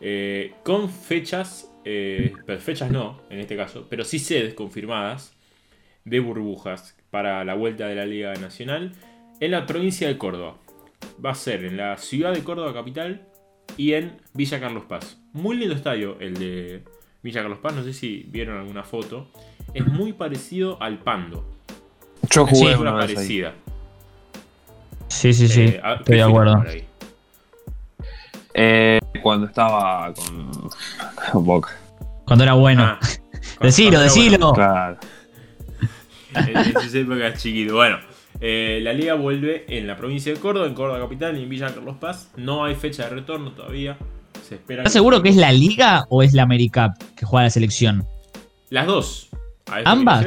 eh, 0.00 0.52
con 0.62 0.88
fechas, 0.90 1.70
eh, 1.84 2.32
pero 2.46 2.60
fechas 2.60 2.90
no 2.90 3.20
en 3.30 3.40
este 3.40 3.56
caso, 3.56 3.86
pero 3.90 4.04
sí 4.04 4.18
sedes 4.18 4.54
confirmadas 4.54 5.34
de 6.04 6.20
burbujas 6.20 6.96
para 7.10 7.44
la 7.44 7.54
vuelta 7.54 7.86
de 7.88 7.94
la 7.94 8.06
Liga 8.06 8.34
Nacional 8.34 8.92
en 9.40 9.50
la 9.50 9.66
provincia 9.66 10.06
de 10.08 10.16
Córdoba. 10.18 10.56
Va 11.24 11.30
a 11.30 11.34
ser 11.34 11.64
en 11.64 11.76
la 11.76 11.96
ciudad 11.98 12.32
de 12.32 12.42
Córdoba 12.42 12.72
capital 12.72 13.26
y 13.76 13.92
en 13.94 14.16
Villa 14.34 14.60
Carlos 14.60 14.84
Paz. 14.88 15.18
Muy 15.32 15.56
lindo 15.56 15.74
estadio 15.74 16.16
el 16.20 16.34
de 16.34 16.84
Villa 17.22 17.42
Carlos 17.42 17.58
Paz, 17.58 17.74
no 17.74 17.84
sé 17.84 17.92
si 17.92 18.26
vieron 18.28 18.58
alguna 18.58 18.82
foto. 18.82 19.28
Es 19.74 19.86
muy 19.86 20.12
parecido 20.12 20.80
al 20.82 20.98
Pando. 20.98 21.44
Yo 22.30 22.46
Sí, 22.46 22.54
jugué 22.56 22.72
Es 22.72 22.78
una 22.78 22.90
ahí. 22.92 22.98
parecida. 23.14 23.54
Sí, 25.08 25.32
sí, 25.32 25.48
sí. 25.48 25.62
Eh, 25.62 25.80
¿a- 25.82 25.94
estoy 25.94 26.16
de 26.16 26.22
acuerdo. 26.22 26.64
Eh, 28.54 28.98
cuando 29.22 29.46
estaba 29.46 30.12
con, 30.12 30.50
con 31.32 31.44
Boca. 31.44 31.70
Cuando 32.26 32.44
era 32.44 32.54
bueno. 32.54 32.82
Ah, 32.84 32.98
decilo, 33.60 33.90
cuando 33.90 33.98
era 33.98 33.98
bueno. 33.98 34.02
decilo. 34.02 34.52
Claro. 34.52 34.98
en 36.34 36.96
épocas 36.96 37.42
chiquito. 37.42 37.74
Bueno, 37.74 37.98
eh, 38.42 38.80
la 38.82 38.92
liga 38.92 39.14
vuelve 39.14 39.64
en 39.68 39.86
la 39.86 39.96
provincia 39.96 40.32
de 40.34 40.38
Córdoba, 40.40 40.66
en 40.66 40.74
Córdoba 40.74 40.98
capital 41.00 41.38
y 41.38 41.44
en 41.44 41.48
Villa 41.48 41.72
Carlos 41.72 41.96
Paz. 42.00 42.30
No 42.36 42.64
hay 42.64 42.74
fecha 42.74 43.04
de 43.04 43.10
retorno 43.10 43.52
todavía. 43.52 43.96
Se 44.46 44.56
espera. 44.56 44.82
¿Estás 44.82 44.92
seguro 44.92 45.22
que 45.22 45.28
es 45.30 45.36
la 45.36 45.52
Liga 45.52 46.04
o 46.10 46.22
es 46.22 46.32
la 46.34 46.42
AmeriCup 46.42 46.92
que 47.16 47.24
juega 47.24 47.44
la 47.44 47.50
selección? 47.50 48.04
Las 48.70 48.86
dos. 48.86 49.28
A 49.70 49.80
¿Ambas? 49.90 50.26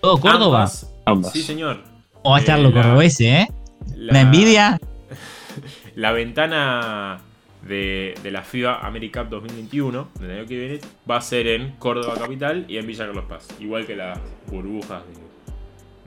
¿Todo 0.00 0.18
Córdoba? 0.20 0.58
Ambas. 0.60 0.94
Ambas. 1.06 1.32
Sí, 1.32 1.42
señor. 1.42 1.82
¿O 2.22 2.30
va 2.32 2.36
a 2.36 2.40
estar 2.40 2.60
Eh, 2.60 2.70
cordobeses, 2.72 3.20
eh? 3.26 3.48
La- 3.96 4.10
¿Una 4.10 4.20
envidia? 4.20 4.78
La 5.94 6.12
ventana 6.12 7.18
de, 7.66 8.14
de 8.22 8.30
la 8.30 8.42
FIBA 8.42 8.80
AmeriCup 8.86 9.28
2021, 9.30 10.08
del 10.20 10.30
año 10.30 10.46
que 10.46 10.58
viene, 10.58 10.80
va 11.10 11.16
a 11.16 11.20
ser 11.22 11.46
en 11.46 11.72
Córdoba 11.78 12.14
Capital 12.18 12.66
y 12.68 12.76
en 12.76 12.86
Villa 12.86 13.06
Carlos 13.06 13.24
Paz. 13.26 13.48
Igual 13.58 13.86
que 13.86 13.96
las 13.96 14.18
burbujas 14.48 15.02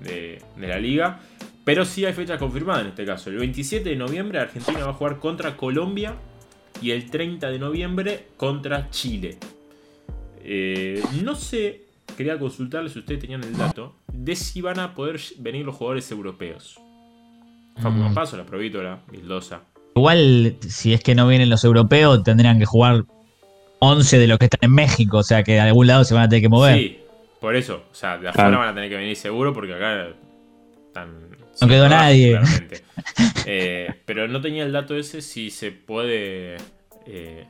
de, 0.01 0.09
de- 0.11 0.41
de 0.57 0.67
la 0.67 0.77
liga. 0.77 1.19
Pero 1.69 1.85
sí 1.85 2.03
hay 2.03 2.13
fecha 2.13 2.39
confirmada 2.39 2.81
en 2.81 2.87
este 2.87 3.05
caso. 3.05 3.29
El 3.29 3.37
27 3.37 3.87
de 3.87 3.95
noviembre 3.95 4.39
Argentina 4.39 4.79
va 4.85 4.89
a 4.89 4.93
jugar 4.93 5.19
contra 5.19 5.55
Colombia 5.55 6.15
y 6.81 6.89
el 6.89 7.11
30 7.11 7.47
de 7.51 7.59
noviembre 7.59 8.25
contra 8.37 8.89
Chile. 8.89 9.37
Eh, 10.43 10.99
no 11.23 11.35
sé, 11.35 11.83
quería 12.17 12.39
consultarles 12.39 12.93
si 12.93 12.99
ustedes 12.99 13.21
tenían 13.21 13.43
el 13.43 13.55
dato, 13.55 13.93
de 14.11 14.35
si 14.35 14.61
van 14.61 14.79
a 14.79 14.95
poder 14.95 15.19
venir 15.37 15.63
los 15.63 15.75
jugadores 15.75 16.09
europeos. 16.09 16.79
Facundo 17.77 18.09
Mm. 18.09 18.13
Paso, 18.15 18.35
la 18.35 18.45
Provítola, 18.45 19.01
Vildosa. 19.11 19.61
Igual, 19.95 20.55
si 20.67 20.93
es 20.93 21.03
que 21.03 21.13
no 21.13 21.27
vienen 21.27 21.51
los 21.51 21.63
europeos, 21.63 22.23
tendrían 22.23 22.57
que 22.57 22.65
jugar 22.65 23.03
11 23.77 24.17
de 24.17 24.25
los 24.25 24.39
que 24.39 24.45
están 24.45 24.59
en 24.69 24.73
México. 24.73 25.17
O 25.19 25.23
sea 25.23 25.43
que 25.43 25.51
de 25.53 25.59
algún 25.59 25.85
lado 25.85 26.03
se 26.03 26.15
van 26.15 26.23
a 26.23 26.29
tener 26.29 26.41
que 26.41 26.49
mover. 26.49 26.77
Sí, 26.79 26.99
por 27.39 27.55
eso. 27.55 27.83
O 27.91 27.93
sea, 27.93 28.17
de 28.17 28.27
afuera 28.29 28.49
Claro. 28.49 28.57
van 28.57 28.69
a 28.69 28.73
tener 28.73 28.89
que 28.89 28.95
venir 28.95 29.15
seguro 29.15 29.53
porque 29.53 29.75
acá 29.75 30.07
están. 30.87 31.28
No 31.61 31.67
quedó 31.67 31.87
trabajo, 31.87 32.05
nadie. 32.05 32.39
Eh, 33.45 33.89
pero 34.05 34.27
no 34.27 34.41
tenía 34.41 34.63
el 34.63 34.71
dato 34.71 34.95
ese 34.95 35.21
si 35.21 35.49
se 35.49 35.71
puede. 35.71 36.57
eh, 37.07 37.45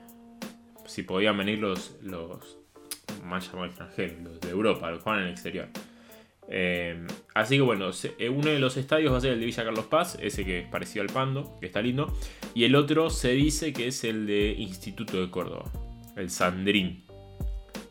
si 0.85 1.03
podían 1.03 1.37
venir 1.37 1.59
los. 1.59 1.95
los 2.01 2.57
más 3.23 3.47
llamados 3.47 3.69
extranjeros, 3.69 4.21
los 4.23 4.39
de 4.39 4.49
Europa, 4.49 4.89
los 4.89 4.99
que 4.99 5.03
juegan 5.03 5.21
en 5.21 5.27
el 5.27 5.33
exterior. 5.33 5.67
Eh, 6.51 7.05
así 7.35 7.55
que 7.57 7.61
bueno, 7.61 7.91
uno 8.31 8.49
de 8.49 8.59
los 8.59 8.77
estadios 8.77 9.13
va 9.13 9.17
a 9.17 9.21
ser 9.21 9.33
el 9.33 9.39
de 9.39 9.45
Villa 9.45 9.63
Carlos 9.63 9.85
Paz, 9.85 10.17
ese 10.21 10.45
que 10.45 10.59
es 10.59 10.67
parecido 10.67 11.03
al 11.03 11.09
Pando, 11.09 11.57
que 11.59 11.67
está 11.67 11.81
lindo. 11.81 12.15
Y 12.55 12.63
el 12.63 12.75
otro 12.75 13.09
se 13.09 13.31
dice 13.31 13.73
que 13.73 13.87
es 13.87 14.03
el 14.03 14.25
de 14.25 14.55
Instituto 14.57 15.19
de 15.21 15.29
Córdoba, 15.29 15.65
el 16.15 16.29
Sandrín. 16.29 17.03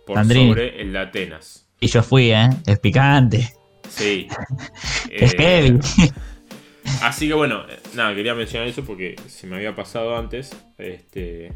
Por 0.07 0.17
Sandrín. 0.17 0.49
sobre 0.49 0.81
el 0.81 0.93
de 0.93 0.99
Atenas. 0.99 1.69
Y 1.81 1.87
yo 1.87 2.03
fui, 2.03 2.33
¿eh? 2.33 2.49
Es 2.67 2.79
picante. 2.81 3.53
Sí. 3.89 4.29
Es 5.11 5.35
Eh, 5.35 5.37
heavy. 5.39 5.79
Así 7.03 7.29
que 7.29 7.35
bueno, 7.35 7.65
nada, 7.95 8.15
quería 8.15 8.35
mencionar 8.35 8.69
eso 8.69 8.85
porque 8.85 9.17
se 9.27 9.47
me 9.47 9.57
había 9.57 9.75
pasado 9.75 10.17
antes. 10.17 10.51
Este, 10.79 11.53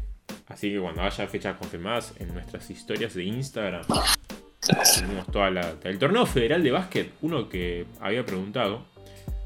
así 0.47 0.71
que 0.71 0.79
cuando 0.79 1.01
haya 1.01 1.27
fechas 1.27 1.57
confirmadas 1.57 2.13
en 2.19 2.33
nuestras 2.33 2.69
historias 2.69 3.13
de 3.13 3.23
Instagram, 3.25 3.83
tenemos 4.95 5.27
toda 5.27 5.49
la. 5.51 5.73
El 5.83 5.97
torneo 5.99 6.25
federal 6.25 6.63
de 6.63 6.71
básquet, 6.71 7.11
uno 7.21 7.49
que 7.49 7.85
había 7.99 8.25
preguntado, 8.25 8.85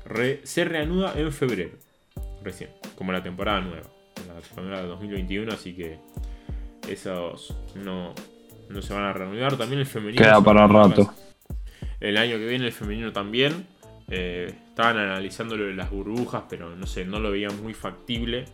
re- 0.05 0.41
se 0.43 0.65
reanuda 0.65 1.13
en 1.15 1.31
febrero, 1.31 1.71
recién, 2.43 2.69
como 2.95 3.11
la 3.11 3.23
temporada 3.23 3.61
nueva, 3.61 3.87
la 4.27 4.41
temporada 4.41 4.83
2021, 4.83 5.51
así 5.53 5.73
que 5.73 5.97
esos 6.89 7.55
no, 7.75 8.13
no 8.69 8.81
se 8.81 8.93
van 8.93 9.03
a 9.05 9.13
reanudar. 9.13 9.57
También 9.57 9.79
el 9.79 9.87
femenino. 9.87 10.21
Queda 10.21 10.41
para 10.41 10.67
rato. 10.67 11.13
El 11.99 12.17
año 12.17 12.37
que 12.37 12.45
viene 12.45 12.65
el 12.65 12.73
femenino 12.73 13.11
también. 13.11 13.67
Eh, 14.09 14.53
estaban 14.69 14.97
analizando 14.97 15.57
lo 15.57 15.65
de 15.65 15.73
las 15.73 15.89
burbujas, 15.91 16.43
pero 16.49 16.75
no 16.75 16.87
sé, 16.87 17.05
no 17.05 17.19
lo 17.19 17.31
veían 17.31 17.61
muy 17.61 17.73
factible. 17.73 18.45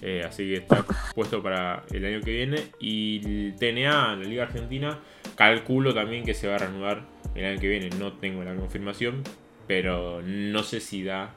Eh, 0.00 0.24
así 0.26 0.48
que 0.48 0.56
está 0.56 0.84
puesto 1.14 1.42
para 1.42 1.84
el 1.90 2.04
año 2.04 2.20
que 2.20 2.32
viene. 2.32 2.62
Y 2.80 3.22
el 3.24 3.56
TNA, 3.56 4.16
la 4.16 4.24
Liga 4.24 4.44
Argentina, 4.44 4.98
calculo 5.36 5.94
también 5.94 6.24
que 6.24 6.34
se 6.34 6.48
va 6.48 6.56
a 6.56 6.58
reanudar 6.58 7.02
el 7.34 7.44
año 7.44 7.60
que 7.60 7.68
viene. 7.68 7.90
No 7.98 8.12
tengo 8.14 8.44
la 8.44 8.54
confirmación, 8.54 9.22
pero 9.66 10.22
no 10.22 10.62
sé 10.62 10.80
si 10.80 11.02
da 11.02 11.34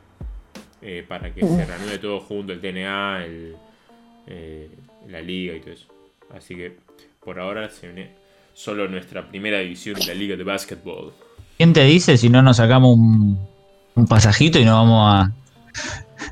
eh, 0.81 1.05
para 1.07 1.33
que 1.33 1.41
se 1.41 1.65
reanude 1.65 1.97
todo 1.99 2.19
junto, 2.19 2.53
el 2.53 2.59
TNA, 2.59 3.25
el, 3.25 3.55
la 5.07 5.21
Liga 5.21 5.55
y 5.55 5.61
todo 5.61 5.71
eso. 5.71 5.88
Así 6.36 6.55
que 6.55 6.75
por 7.23 7.39
ahora 7.39 7.69
se 7.69 7.88
viene 7.88 8.24
solo 8.56 8.88
nuestra 8.88 9.28
primera 9.28 9.60
división 9.60 9.99
de 9.99 10.06
la 10.08 10.14
Liga 10.16 10.36
de 10.36 10.43
Básquetbol. 10.43 11.14
¿Quién 11.58 11.74
te 11.74 11.84
dice 11.84 12.18
si 12.18 12.30
no 12.30 12.41
nos 12.41 12.58
sacamos 12.58 12.97
un, 12.97 13.38
un 13.93 14.08
pasajito 14.08 14.58
y 14.60 14.66
nos 14.66 14.74
vamos 14.74 15.14
a. 15.14 15.32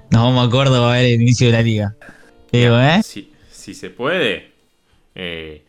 Nos 0.10 0.22
vamos 0.24 0.48
a 0.48 0.50
Córdoba 0.50 0.94
a 0.94 0.98
ver 0.98 1.06
el 1.06 1.22
inicio 1.22 1.48
de 1.48 1.54
la 1.54 1.62
liga? 1.62 1.96
Digo, 2.52 2.80
¿eh? 2.80 3.02
Si, 3.04 3.32
si 3.52 3.74
se 3.74 3.90
puede, 3.90 4.52
eh, 5.16 5.64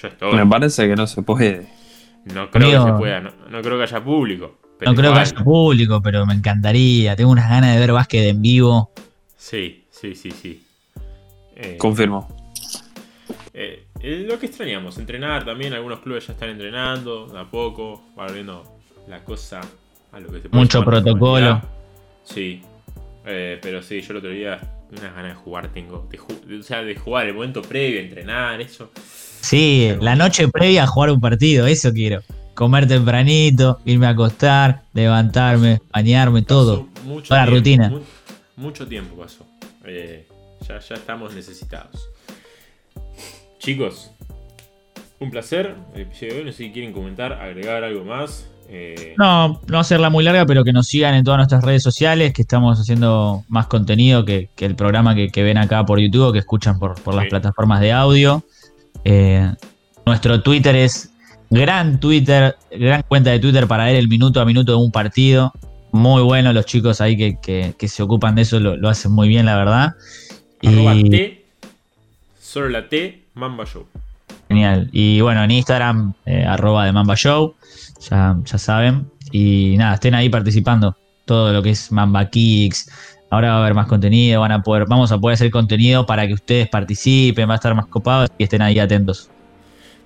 yo 0.00 0.08
estoy. 0.08 0.34
Me 0.34 0.46
parece 0.46 0.86
que 0.86 0.94
no 0.96 1.06
se 1.06 1.22
puede. 1.22 1.66
No 2.26 2.50
creo 2.50 2.66
Amigo. 2.68 2.84
que 2.86 2.92
se 2.92 2.98
pueda, 2.98 3.20
no, 3.20 3.32
no 3.50 3.62
creo 3.62 3.78
que 3.78 3.84
haya 3.84 4.04
público. 4.04 4.58
pero 4.78 4.90
No 4.92 4.96
creo 4.96 5.12
que 5.14 5.20
haya 5.20 5.36
público, 5.44 6.02
pero 6.02 6.26
me 6.26 6.34
encantaría. 6.34 7.16
Tengo 7.16 7.30
unas 7.30 7.48
ganas 7.48 7.74
de 7.74 7.80
ver 7.80 7.92
básquet 7.92 8.28
en 8.28 8.42
vivo. 8.42 8.90
Sí, 9.36 9.84
sí, 9.90 10.14
sí, 10.14 10.30
sí. 10.30 10.62
Eh, 11.56 11.76
Confirmo. 11.78 12.49
Eh, 14.00 14.24
lo 14.28 14.38
que 14.38 14.46
extrañamos, 14.46 14.98
entrenar 14.98 15.44
también. 15.44 15.72
Algunos 15.74 16.00
clubes 16.00 16.26
ya 16.26 16.32
están 16.32 16.50
entrenando, 16.50 17.26
de 17.26 17.38
a 17.38 17.44
poco, 17.44 18.02
va 18.18 18.26
volviendo 18.26 18.64
la 19.08 19.22
cosa 19.24 19.60
a 20.12 20.20
lo 20.20 20.28
que 20.32 20.40
se 20.40 20.48
puede 20.48 20.62
Mucho 20.62 20.82
protocolo. 20.84 21.60
Sí, 22.24 22.62
eh, 23.26 23.58
pero 23.60 23.82
sí, 23.82 24.00
yo 24.00 24.12
el 24.12 24.16
otro 24.18 24.30
día 24.30 24.60
unas 24.90 25.14
ganas 25.14 25.32
de 25.32 25.34
jugar 25.34 25.68
tengo. 25.72 26.06
De 26.10 26.18
ju- 26.18 26.60
o 26.60 26.62
sea, 26.62 26.82
de 26.82 26.94
jugar 26.96 27.26
el 27.26 27.34
momento 27.34 27.62
previo, 27.62 28.00
entrenar, 28.00 28.60
eso. 28.60 28.90
Sí, 29.40 29.86
Pero- 29.90 30.02
la 30.02 30.16
noche 30.16 30.48
previa 30.48 30.84
a 30.84 30.86
jugar 30.86 31.10
un 31.10 31.20
partido, 31.20 31.66
eso 31.66 31.92
quiero. 31.92 32.22
Comer 32.54 32.86
tempranito, 32.86 33.80
irme 33.86 34.06
a 34.06 34.10
acostar, 34.10 34.82
levantarme, 34.92 35.80
bañarme, 35.92 36.42
todo. 36.42 36.88
Mucho 37.04 37.28
Toda 37.28 37.46
la 37.46 37.46
tiempo, 37.46 37.56
rutina. 37.58 37.88
mu- 37.88 38.00
mucho 38.56 38.86
tiempo 38.86 39.16
pasó. 39.16 39.46
Eh, 39.84 40.26
ya, 40.68 40.78
ya 40.80 40.94
estamos 40.96 41.34
necesitados. 41.34 42.08
Chicos, 43.60 44.10
un 45.20 45.30
placer. 45.30 45.74
Hoy. 45.94 46.06
No 46.44 46.50
sé 46.50 46.52
si 46.52 46.70
quieren 46.72 46.92
comentar, 46.92 47.34
agregar 47.34 47.84
algo 47.84 48.04
más. 48.04 48.48
Eh, 48.68 49.14
No, 49.18 49.60
no 49.68 49.78
hacerla 49.78 50.10
muy 50.10 50.24
larga, 50.24 50.46
pero 50.46 50.64
que 50.64 50.72
nos 50.72 50.86
sigan 50.86 51.14
en 51.14 51.24
todas 51.24 51.38
nuestras 51.38 51.62
redes 51.62 51.82
sociales, 51.82 52.32
que 52.32 52.42
estamos 52.42 52.78
haciendo 52.80 53.44
más 53.48 53.66
contenido 53.66 54.24
que, 54.24 54.48
que 54.56 54.64
el 54.64 54.76
programa 54.76 55.14
que, 55.14 55.28
que 55.28 55.42
ven 55.42 55.58
acá 55.58 55.84
por 55.84 56.00
YouTube 56.00 56.28
o 56.28 56.32
que 56.32 56.38
escuchan 56.38 56.78
por, 56.78 57.00
por 57.02 57.14
las 57.14 57.24
Sí. 57.24 57.30
plataformas 57.30 57.80
de 57.80 57.92
audio. 57.92 58.42
Eh, 59.04 59.52
nuestro 60.06 60.40
Twitter 60.42 60.74
es 60.76 61.10
gran 61.50 62.00
Twitter, 62.00 62.56
gran 62.70 63.02
cuenta 63.02 63.30
de 63.30 63.40
Twitter 63.40 63.66
para 63.66 63.84
ver 63.86 63.96
el 63.96 64.08
minuto 64.08 64.40
a 64.40 64.44
minuto 64.46 64.72
de 64.72 64.78
un 64.78 64.90
partido. 64.92 65.52
Muy 65.92 66.22
bueno, 66.22 66.52
los 66.54 66.64
chicos 66.64 67.00
ahí 67.02 67.16
que, 67.16 67.38
que- 67.42 67.74
que 67.76 67.88
se 67.88 68.02
ocupan 68.02 68.36
de 68.36 68.42
eso 68.42 68.58
lo, 68.60 68.76
lo 68.76 68.88
hacen 68.88 69.10
muy 69.12 69.28
bien, 69.28 69.44
la 69.46 69.56
verdad. 69.56 69.94
arroba 70.62 70.94
Y 70.94 71.10
T, 71.10 71.44
solo 72.40 72.68
la 72.68 72.88
T, 72.88 73.24
Mamba 73.40 73.64
Show. 73.66 73.86
genial. 74.48 74.88
Y 74.92 75.20
bueno, 75.20 75.42
en 75.44 75.50
Instagram, 75.52 76.12
eh, 76.26 76.44
arroba 76.44 76.84
de 76.84 76.92
Mamba 76.92 77.14
Show, 77.16 77.54
ya, 78.08 78.36
ya 78.44 78.58
saben. 78.58 79.06
Y 79.32 79.76
nada, 79.78 79.94
estén 79.94 80.14
ahí 80.14 80.28
participando. 80.28 80.96
Todo 81.24 81.52
lo 81.52 81.62
que 81.62 81.70
es 81.70 81.90
Mamba 81.92 82.28
Kicks. 82.30 82.90
Ahora 83.30 83.50
va 83.50 83.56
a 83.58 83.60
haber 83.60 83.74
más 83.74 83.86
contenido, 83.86 84.40
van 84.40 84.50
a 84.50 84.60
poder, 84.62 84.86
vamos 84.88 85.12
a 85.12 85.18
poder 85.18 85.34
hacer 85.34 85.50
contenido 85.52 86.04
para 86.04 86.26
que 86.26 86.34
ustedes 86.34 86.68
participen, 86.68 87.48
va 87.48 87.52
a 87.52 87.56
estar 87.56 87.72
más 87.76 87.86
copado 87.86 88.26
y 88.38 88.42
estén 88.42 88.60
ahí 88.60 88.78
atentos. 88.80 89.30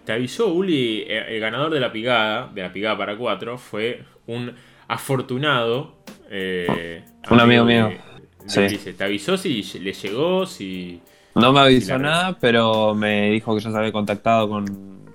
Te 0.05 0.13
avisó 0.13 0.49
Uli, 0.53 1.05
eh, 1.09 1.25
el 1.31 1.41
ganador 1.41 1.73
de 1.73 1.81
la 1.81 1.91
pigada, 1.91 2.51
de 2.55 2.61
la 2.61 2.71
pigada 2.71 2.99
para 2.99 3.17
cuatro, 3.17 3.57
fue 3.57 4.03
un 4.27 4.53
afortunado. 4.89 5.95
eh, 6.31 7.03
Un 7.31 7.41
amigo 7.41 7.65
mío. 7.65 7.89
de- 7.89 8.61
de 8.61 8.79
Sí. 8.79 8.93
¿Te 8.93 9.05
avisó 9.05 9.37
si 9.39 9.63
le 9.81 9.93
llegó? 9.93 10.45
Si. 10.47 11.01
No 11.35 11.53
me 11.53 11.61
avisó 11.61 11.99
nada, 11.99 12.37
pero 12.41 12.95
me 12.95 13.31
dijo 13.31 13.55
que 13.57 13.61
ya 13.63 13.71
se 13.71 13.77
había 13.77 13.93
contactado 13.93 14.49
con, 14.49 14.67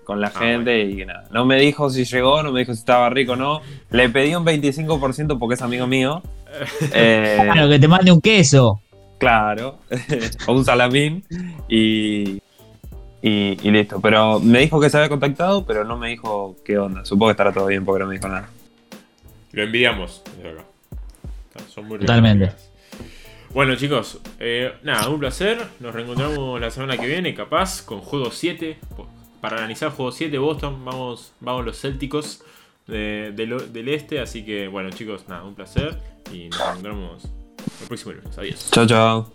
con 0.04 0.20
la 0.20 0.28
Ah, 0.28 0.40
gente 0.40 0.82
y 0.84 0.98
que 0.98 1.06
nada. 1.06 1.28
No 1.32 1.46
me 1.46 1.58
dijo 1.60 1.90
si 1.90 2.04
llegó, 2.06 2.44
no 2.44 2.52
me 2.52 2.60
dijo 2.60 2.74
si 2.74 2.80
estaba 2.80 3.10
rico 3.10 3.34
o 3.34 3.36
no. 3.36 3.62
Le 3.92 4.10
pedí 4.10 4.36
un 4.36 4.46
25% 4.46 5.38
porque 5.40 5.56
es 5.56 5.62
amigo 5.62 5.88
mío. 5.88 6.22
Eh, 6.94 7.38
Claro, 7.44 7.70
que 7.70 7.78
te 7.80 7.88
mande 7.88 8.12
un 8.12 8.22
queso. 8.22 8.82
claro. 9.20 9.78
o 10.48 10.54
un 10.54 10.66
salamín. 10.66 11.24
Y, 11.68 12.42
y, 13.22 13.58
y 13.62 13.72
listo. 13.72 14.00
Pero 14.02 14.40
me 14.40 14.60
dijo 14.60 14.80
que 14.80 14.90
se 14.90 14.98
había 14.98 15.10
contactado, 15.10 15.66
pero 15.66 15.84
no 15.84 15.96
me 15.98 16.10
dijo 16.10 16.56
qué 16.66 16.78
onda. 16.80 17.06
Supongo 17.06 17.28
que 17.28 17.32
estará 17.34 17.54
todo 17.54 17.68
bien 17.68 17.86
porque 17.86 18.00
no 18.00 18.08
me 18.08 18.16
dijo 18.16 18.28
nada. 18.28 18.50
Lo 19.52 19.64
acá. 20.50 20.64
Son 21.74 21.88
muy 21.88 22.00
Totalmente. 22.00 22.52
Bueno, 23.54 23.76
chicos, 23.76 24.20
eh, 24.40 24.74
nada, 24.84 25.10
un 25.10 25.20
placer. 25.20 25.58
Nos 25.80 25.94
reencontramos 25.94 26.62
la 26.62 26.70
semana 26.72 26.98
que 26.98 27.08
viene, 27.08 27.34
capaz, 27.34 27.82
con 27.82 28.00
juego 28.02 28.32
7. 28.32 28.78
Para 29.42 29.58
analizar 29.58 29.92
juego 29.92 30.12
7, 30.12 30.38
Boston, 30.38 30.84
vamos, 30.86 31.34
vamos 31.40 31.66
los 31.66 31.80
Célticos 31.80 32.44
de- 32.88 33.32
de 33.36 33.46
lo- 33.48 33.60
del 33.60 33.90
este. 33.90 34.20
Así 34.20 34.46
que, 34.46 34.68
bueno, 34.68 34.90
chicos, 34.92 35.28
nada, 35.28 35.44
un 35.44 35.56
placer. 35.56 35.98
Y 36.32 36.50
nos 36.50 36.60
encontramos 36.60 37.24
el 37.82 37.88
próximo 37.88 38.12
lunes. 38.14 38.38
Adiós. 38.38 38.70
Chao, 38.72 38.86
chao. 38.86 39.34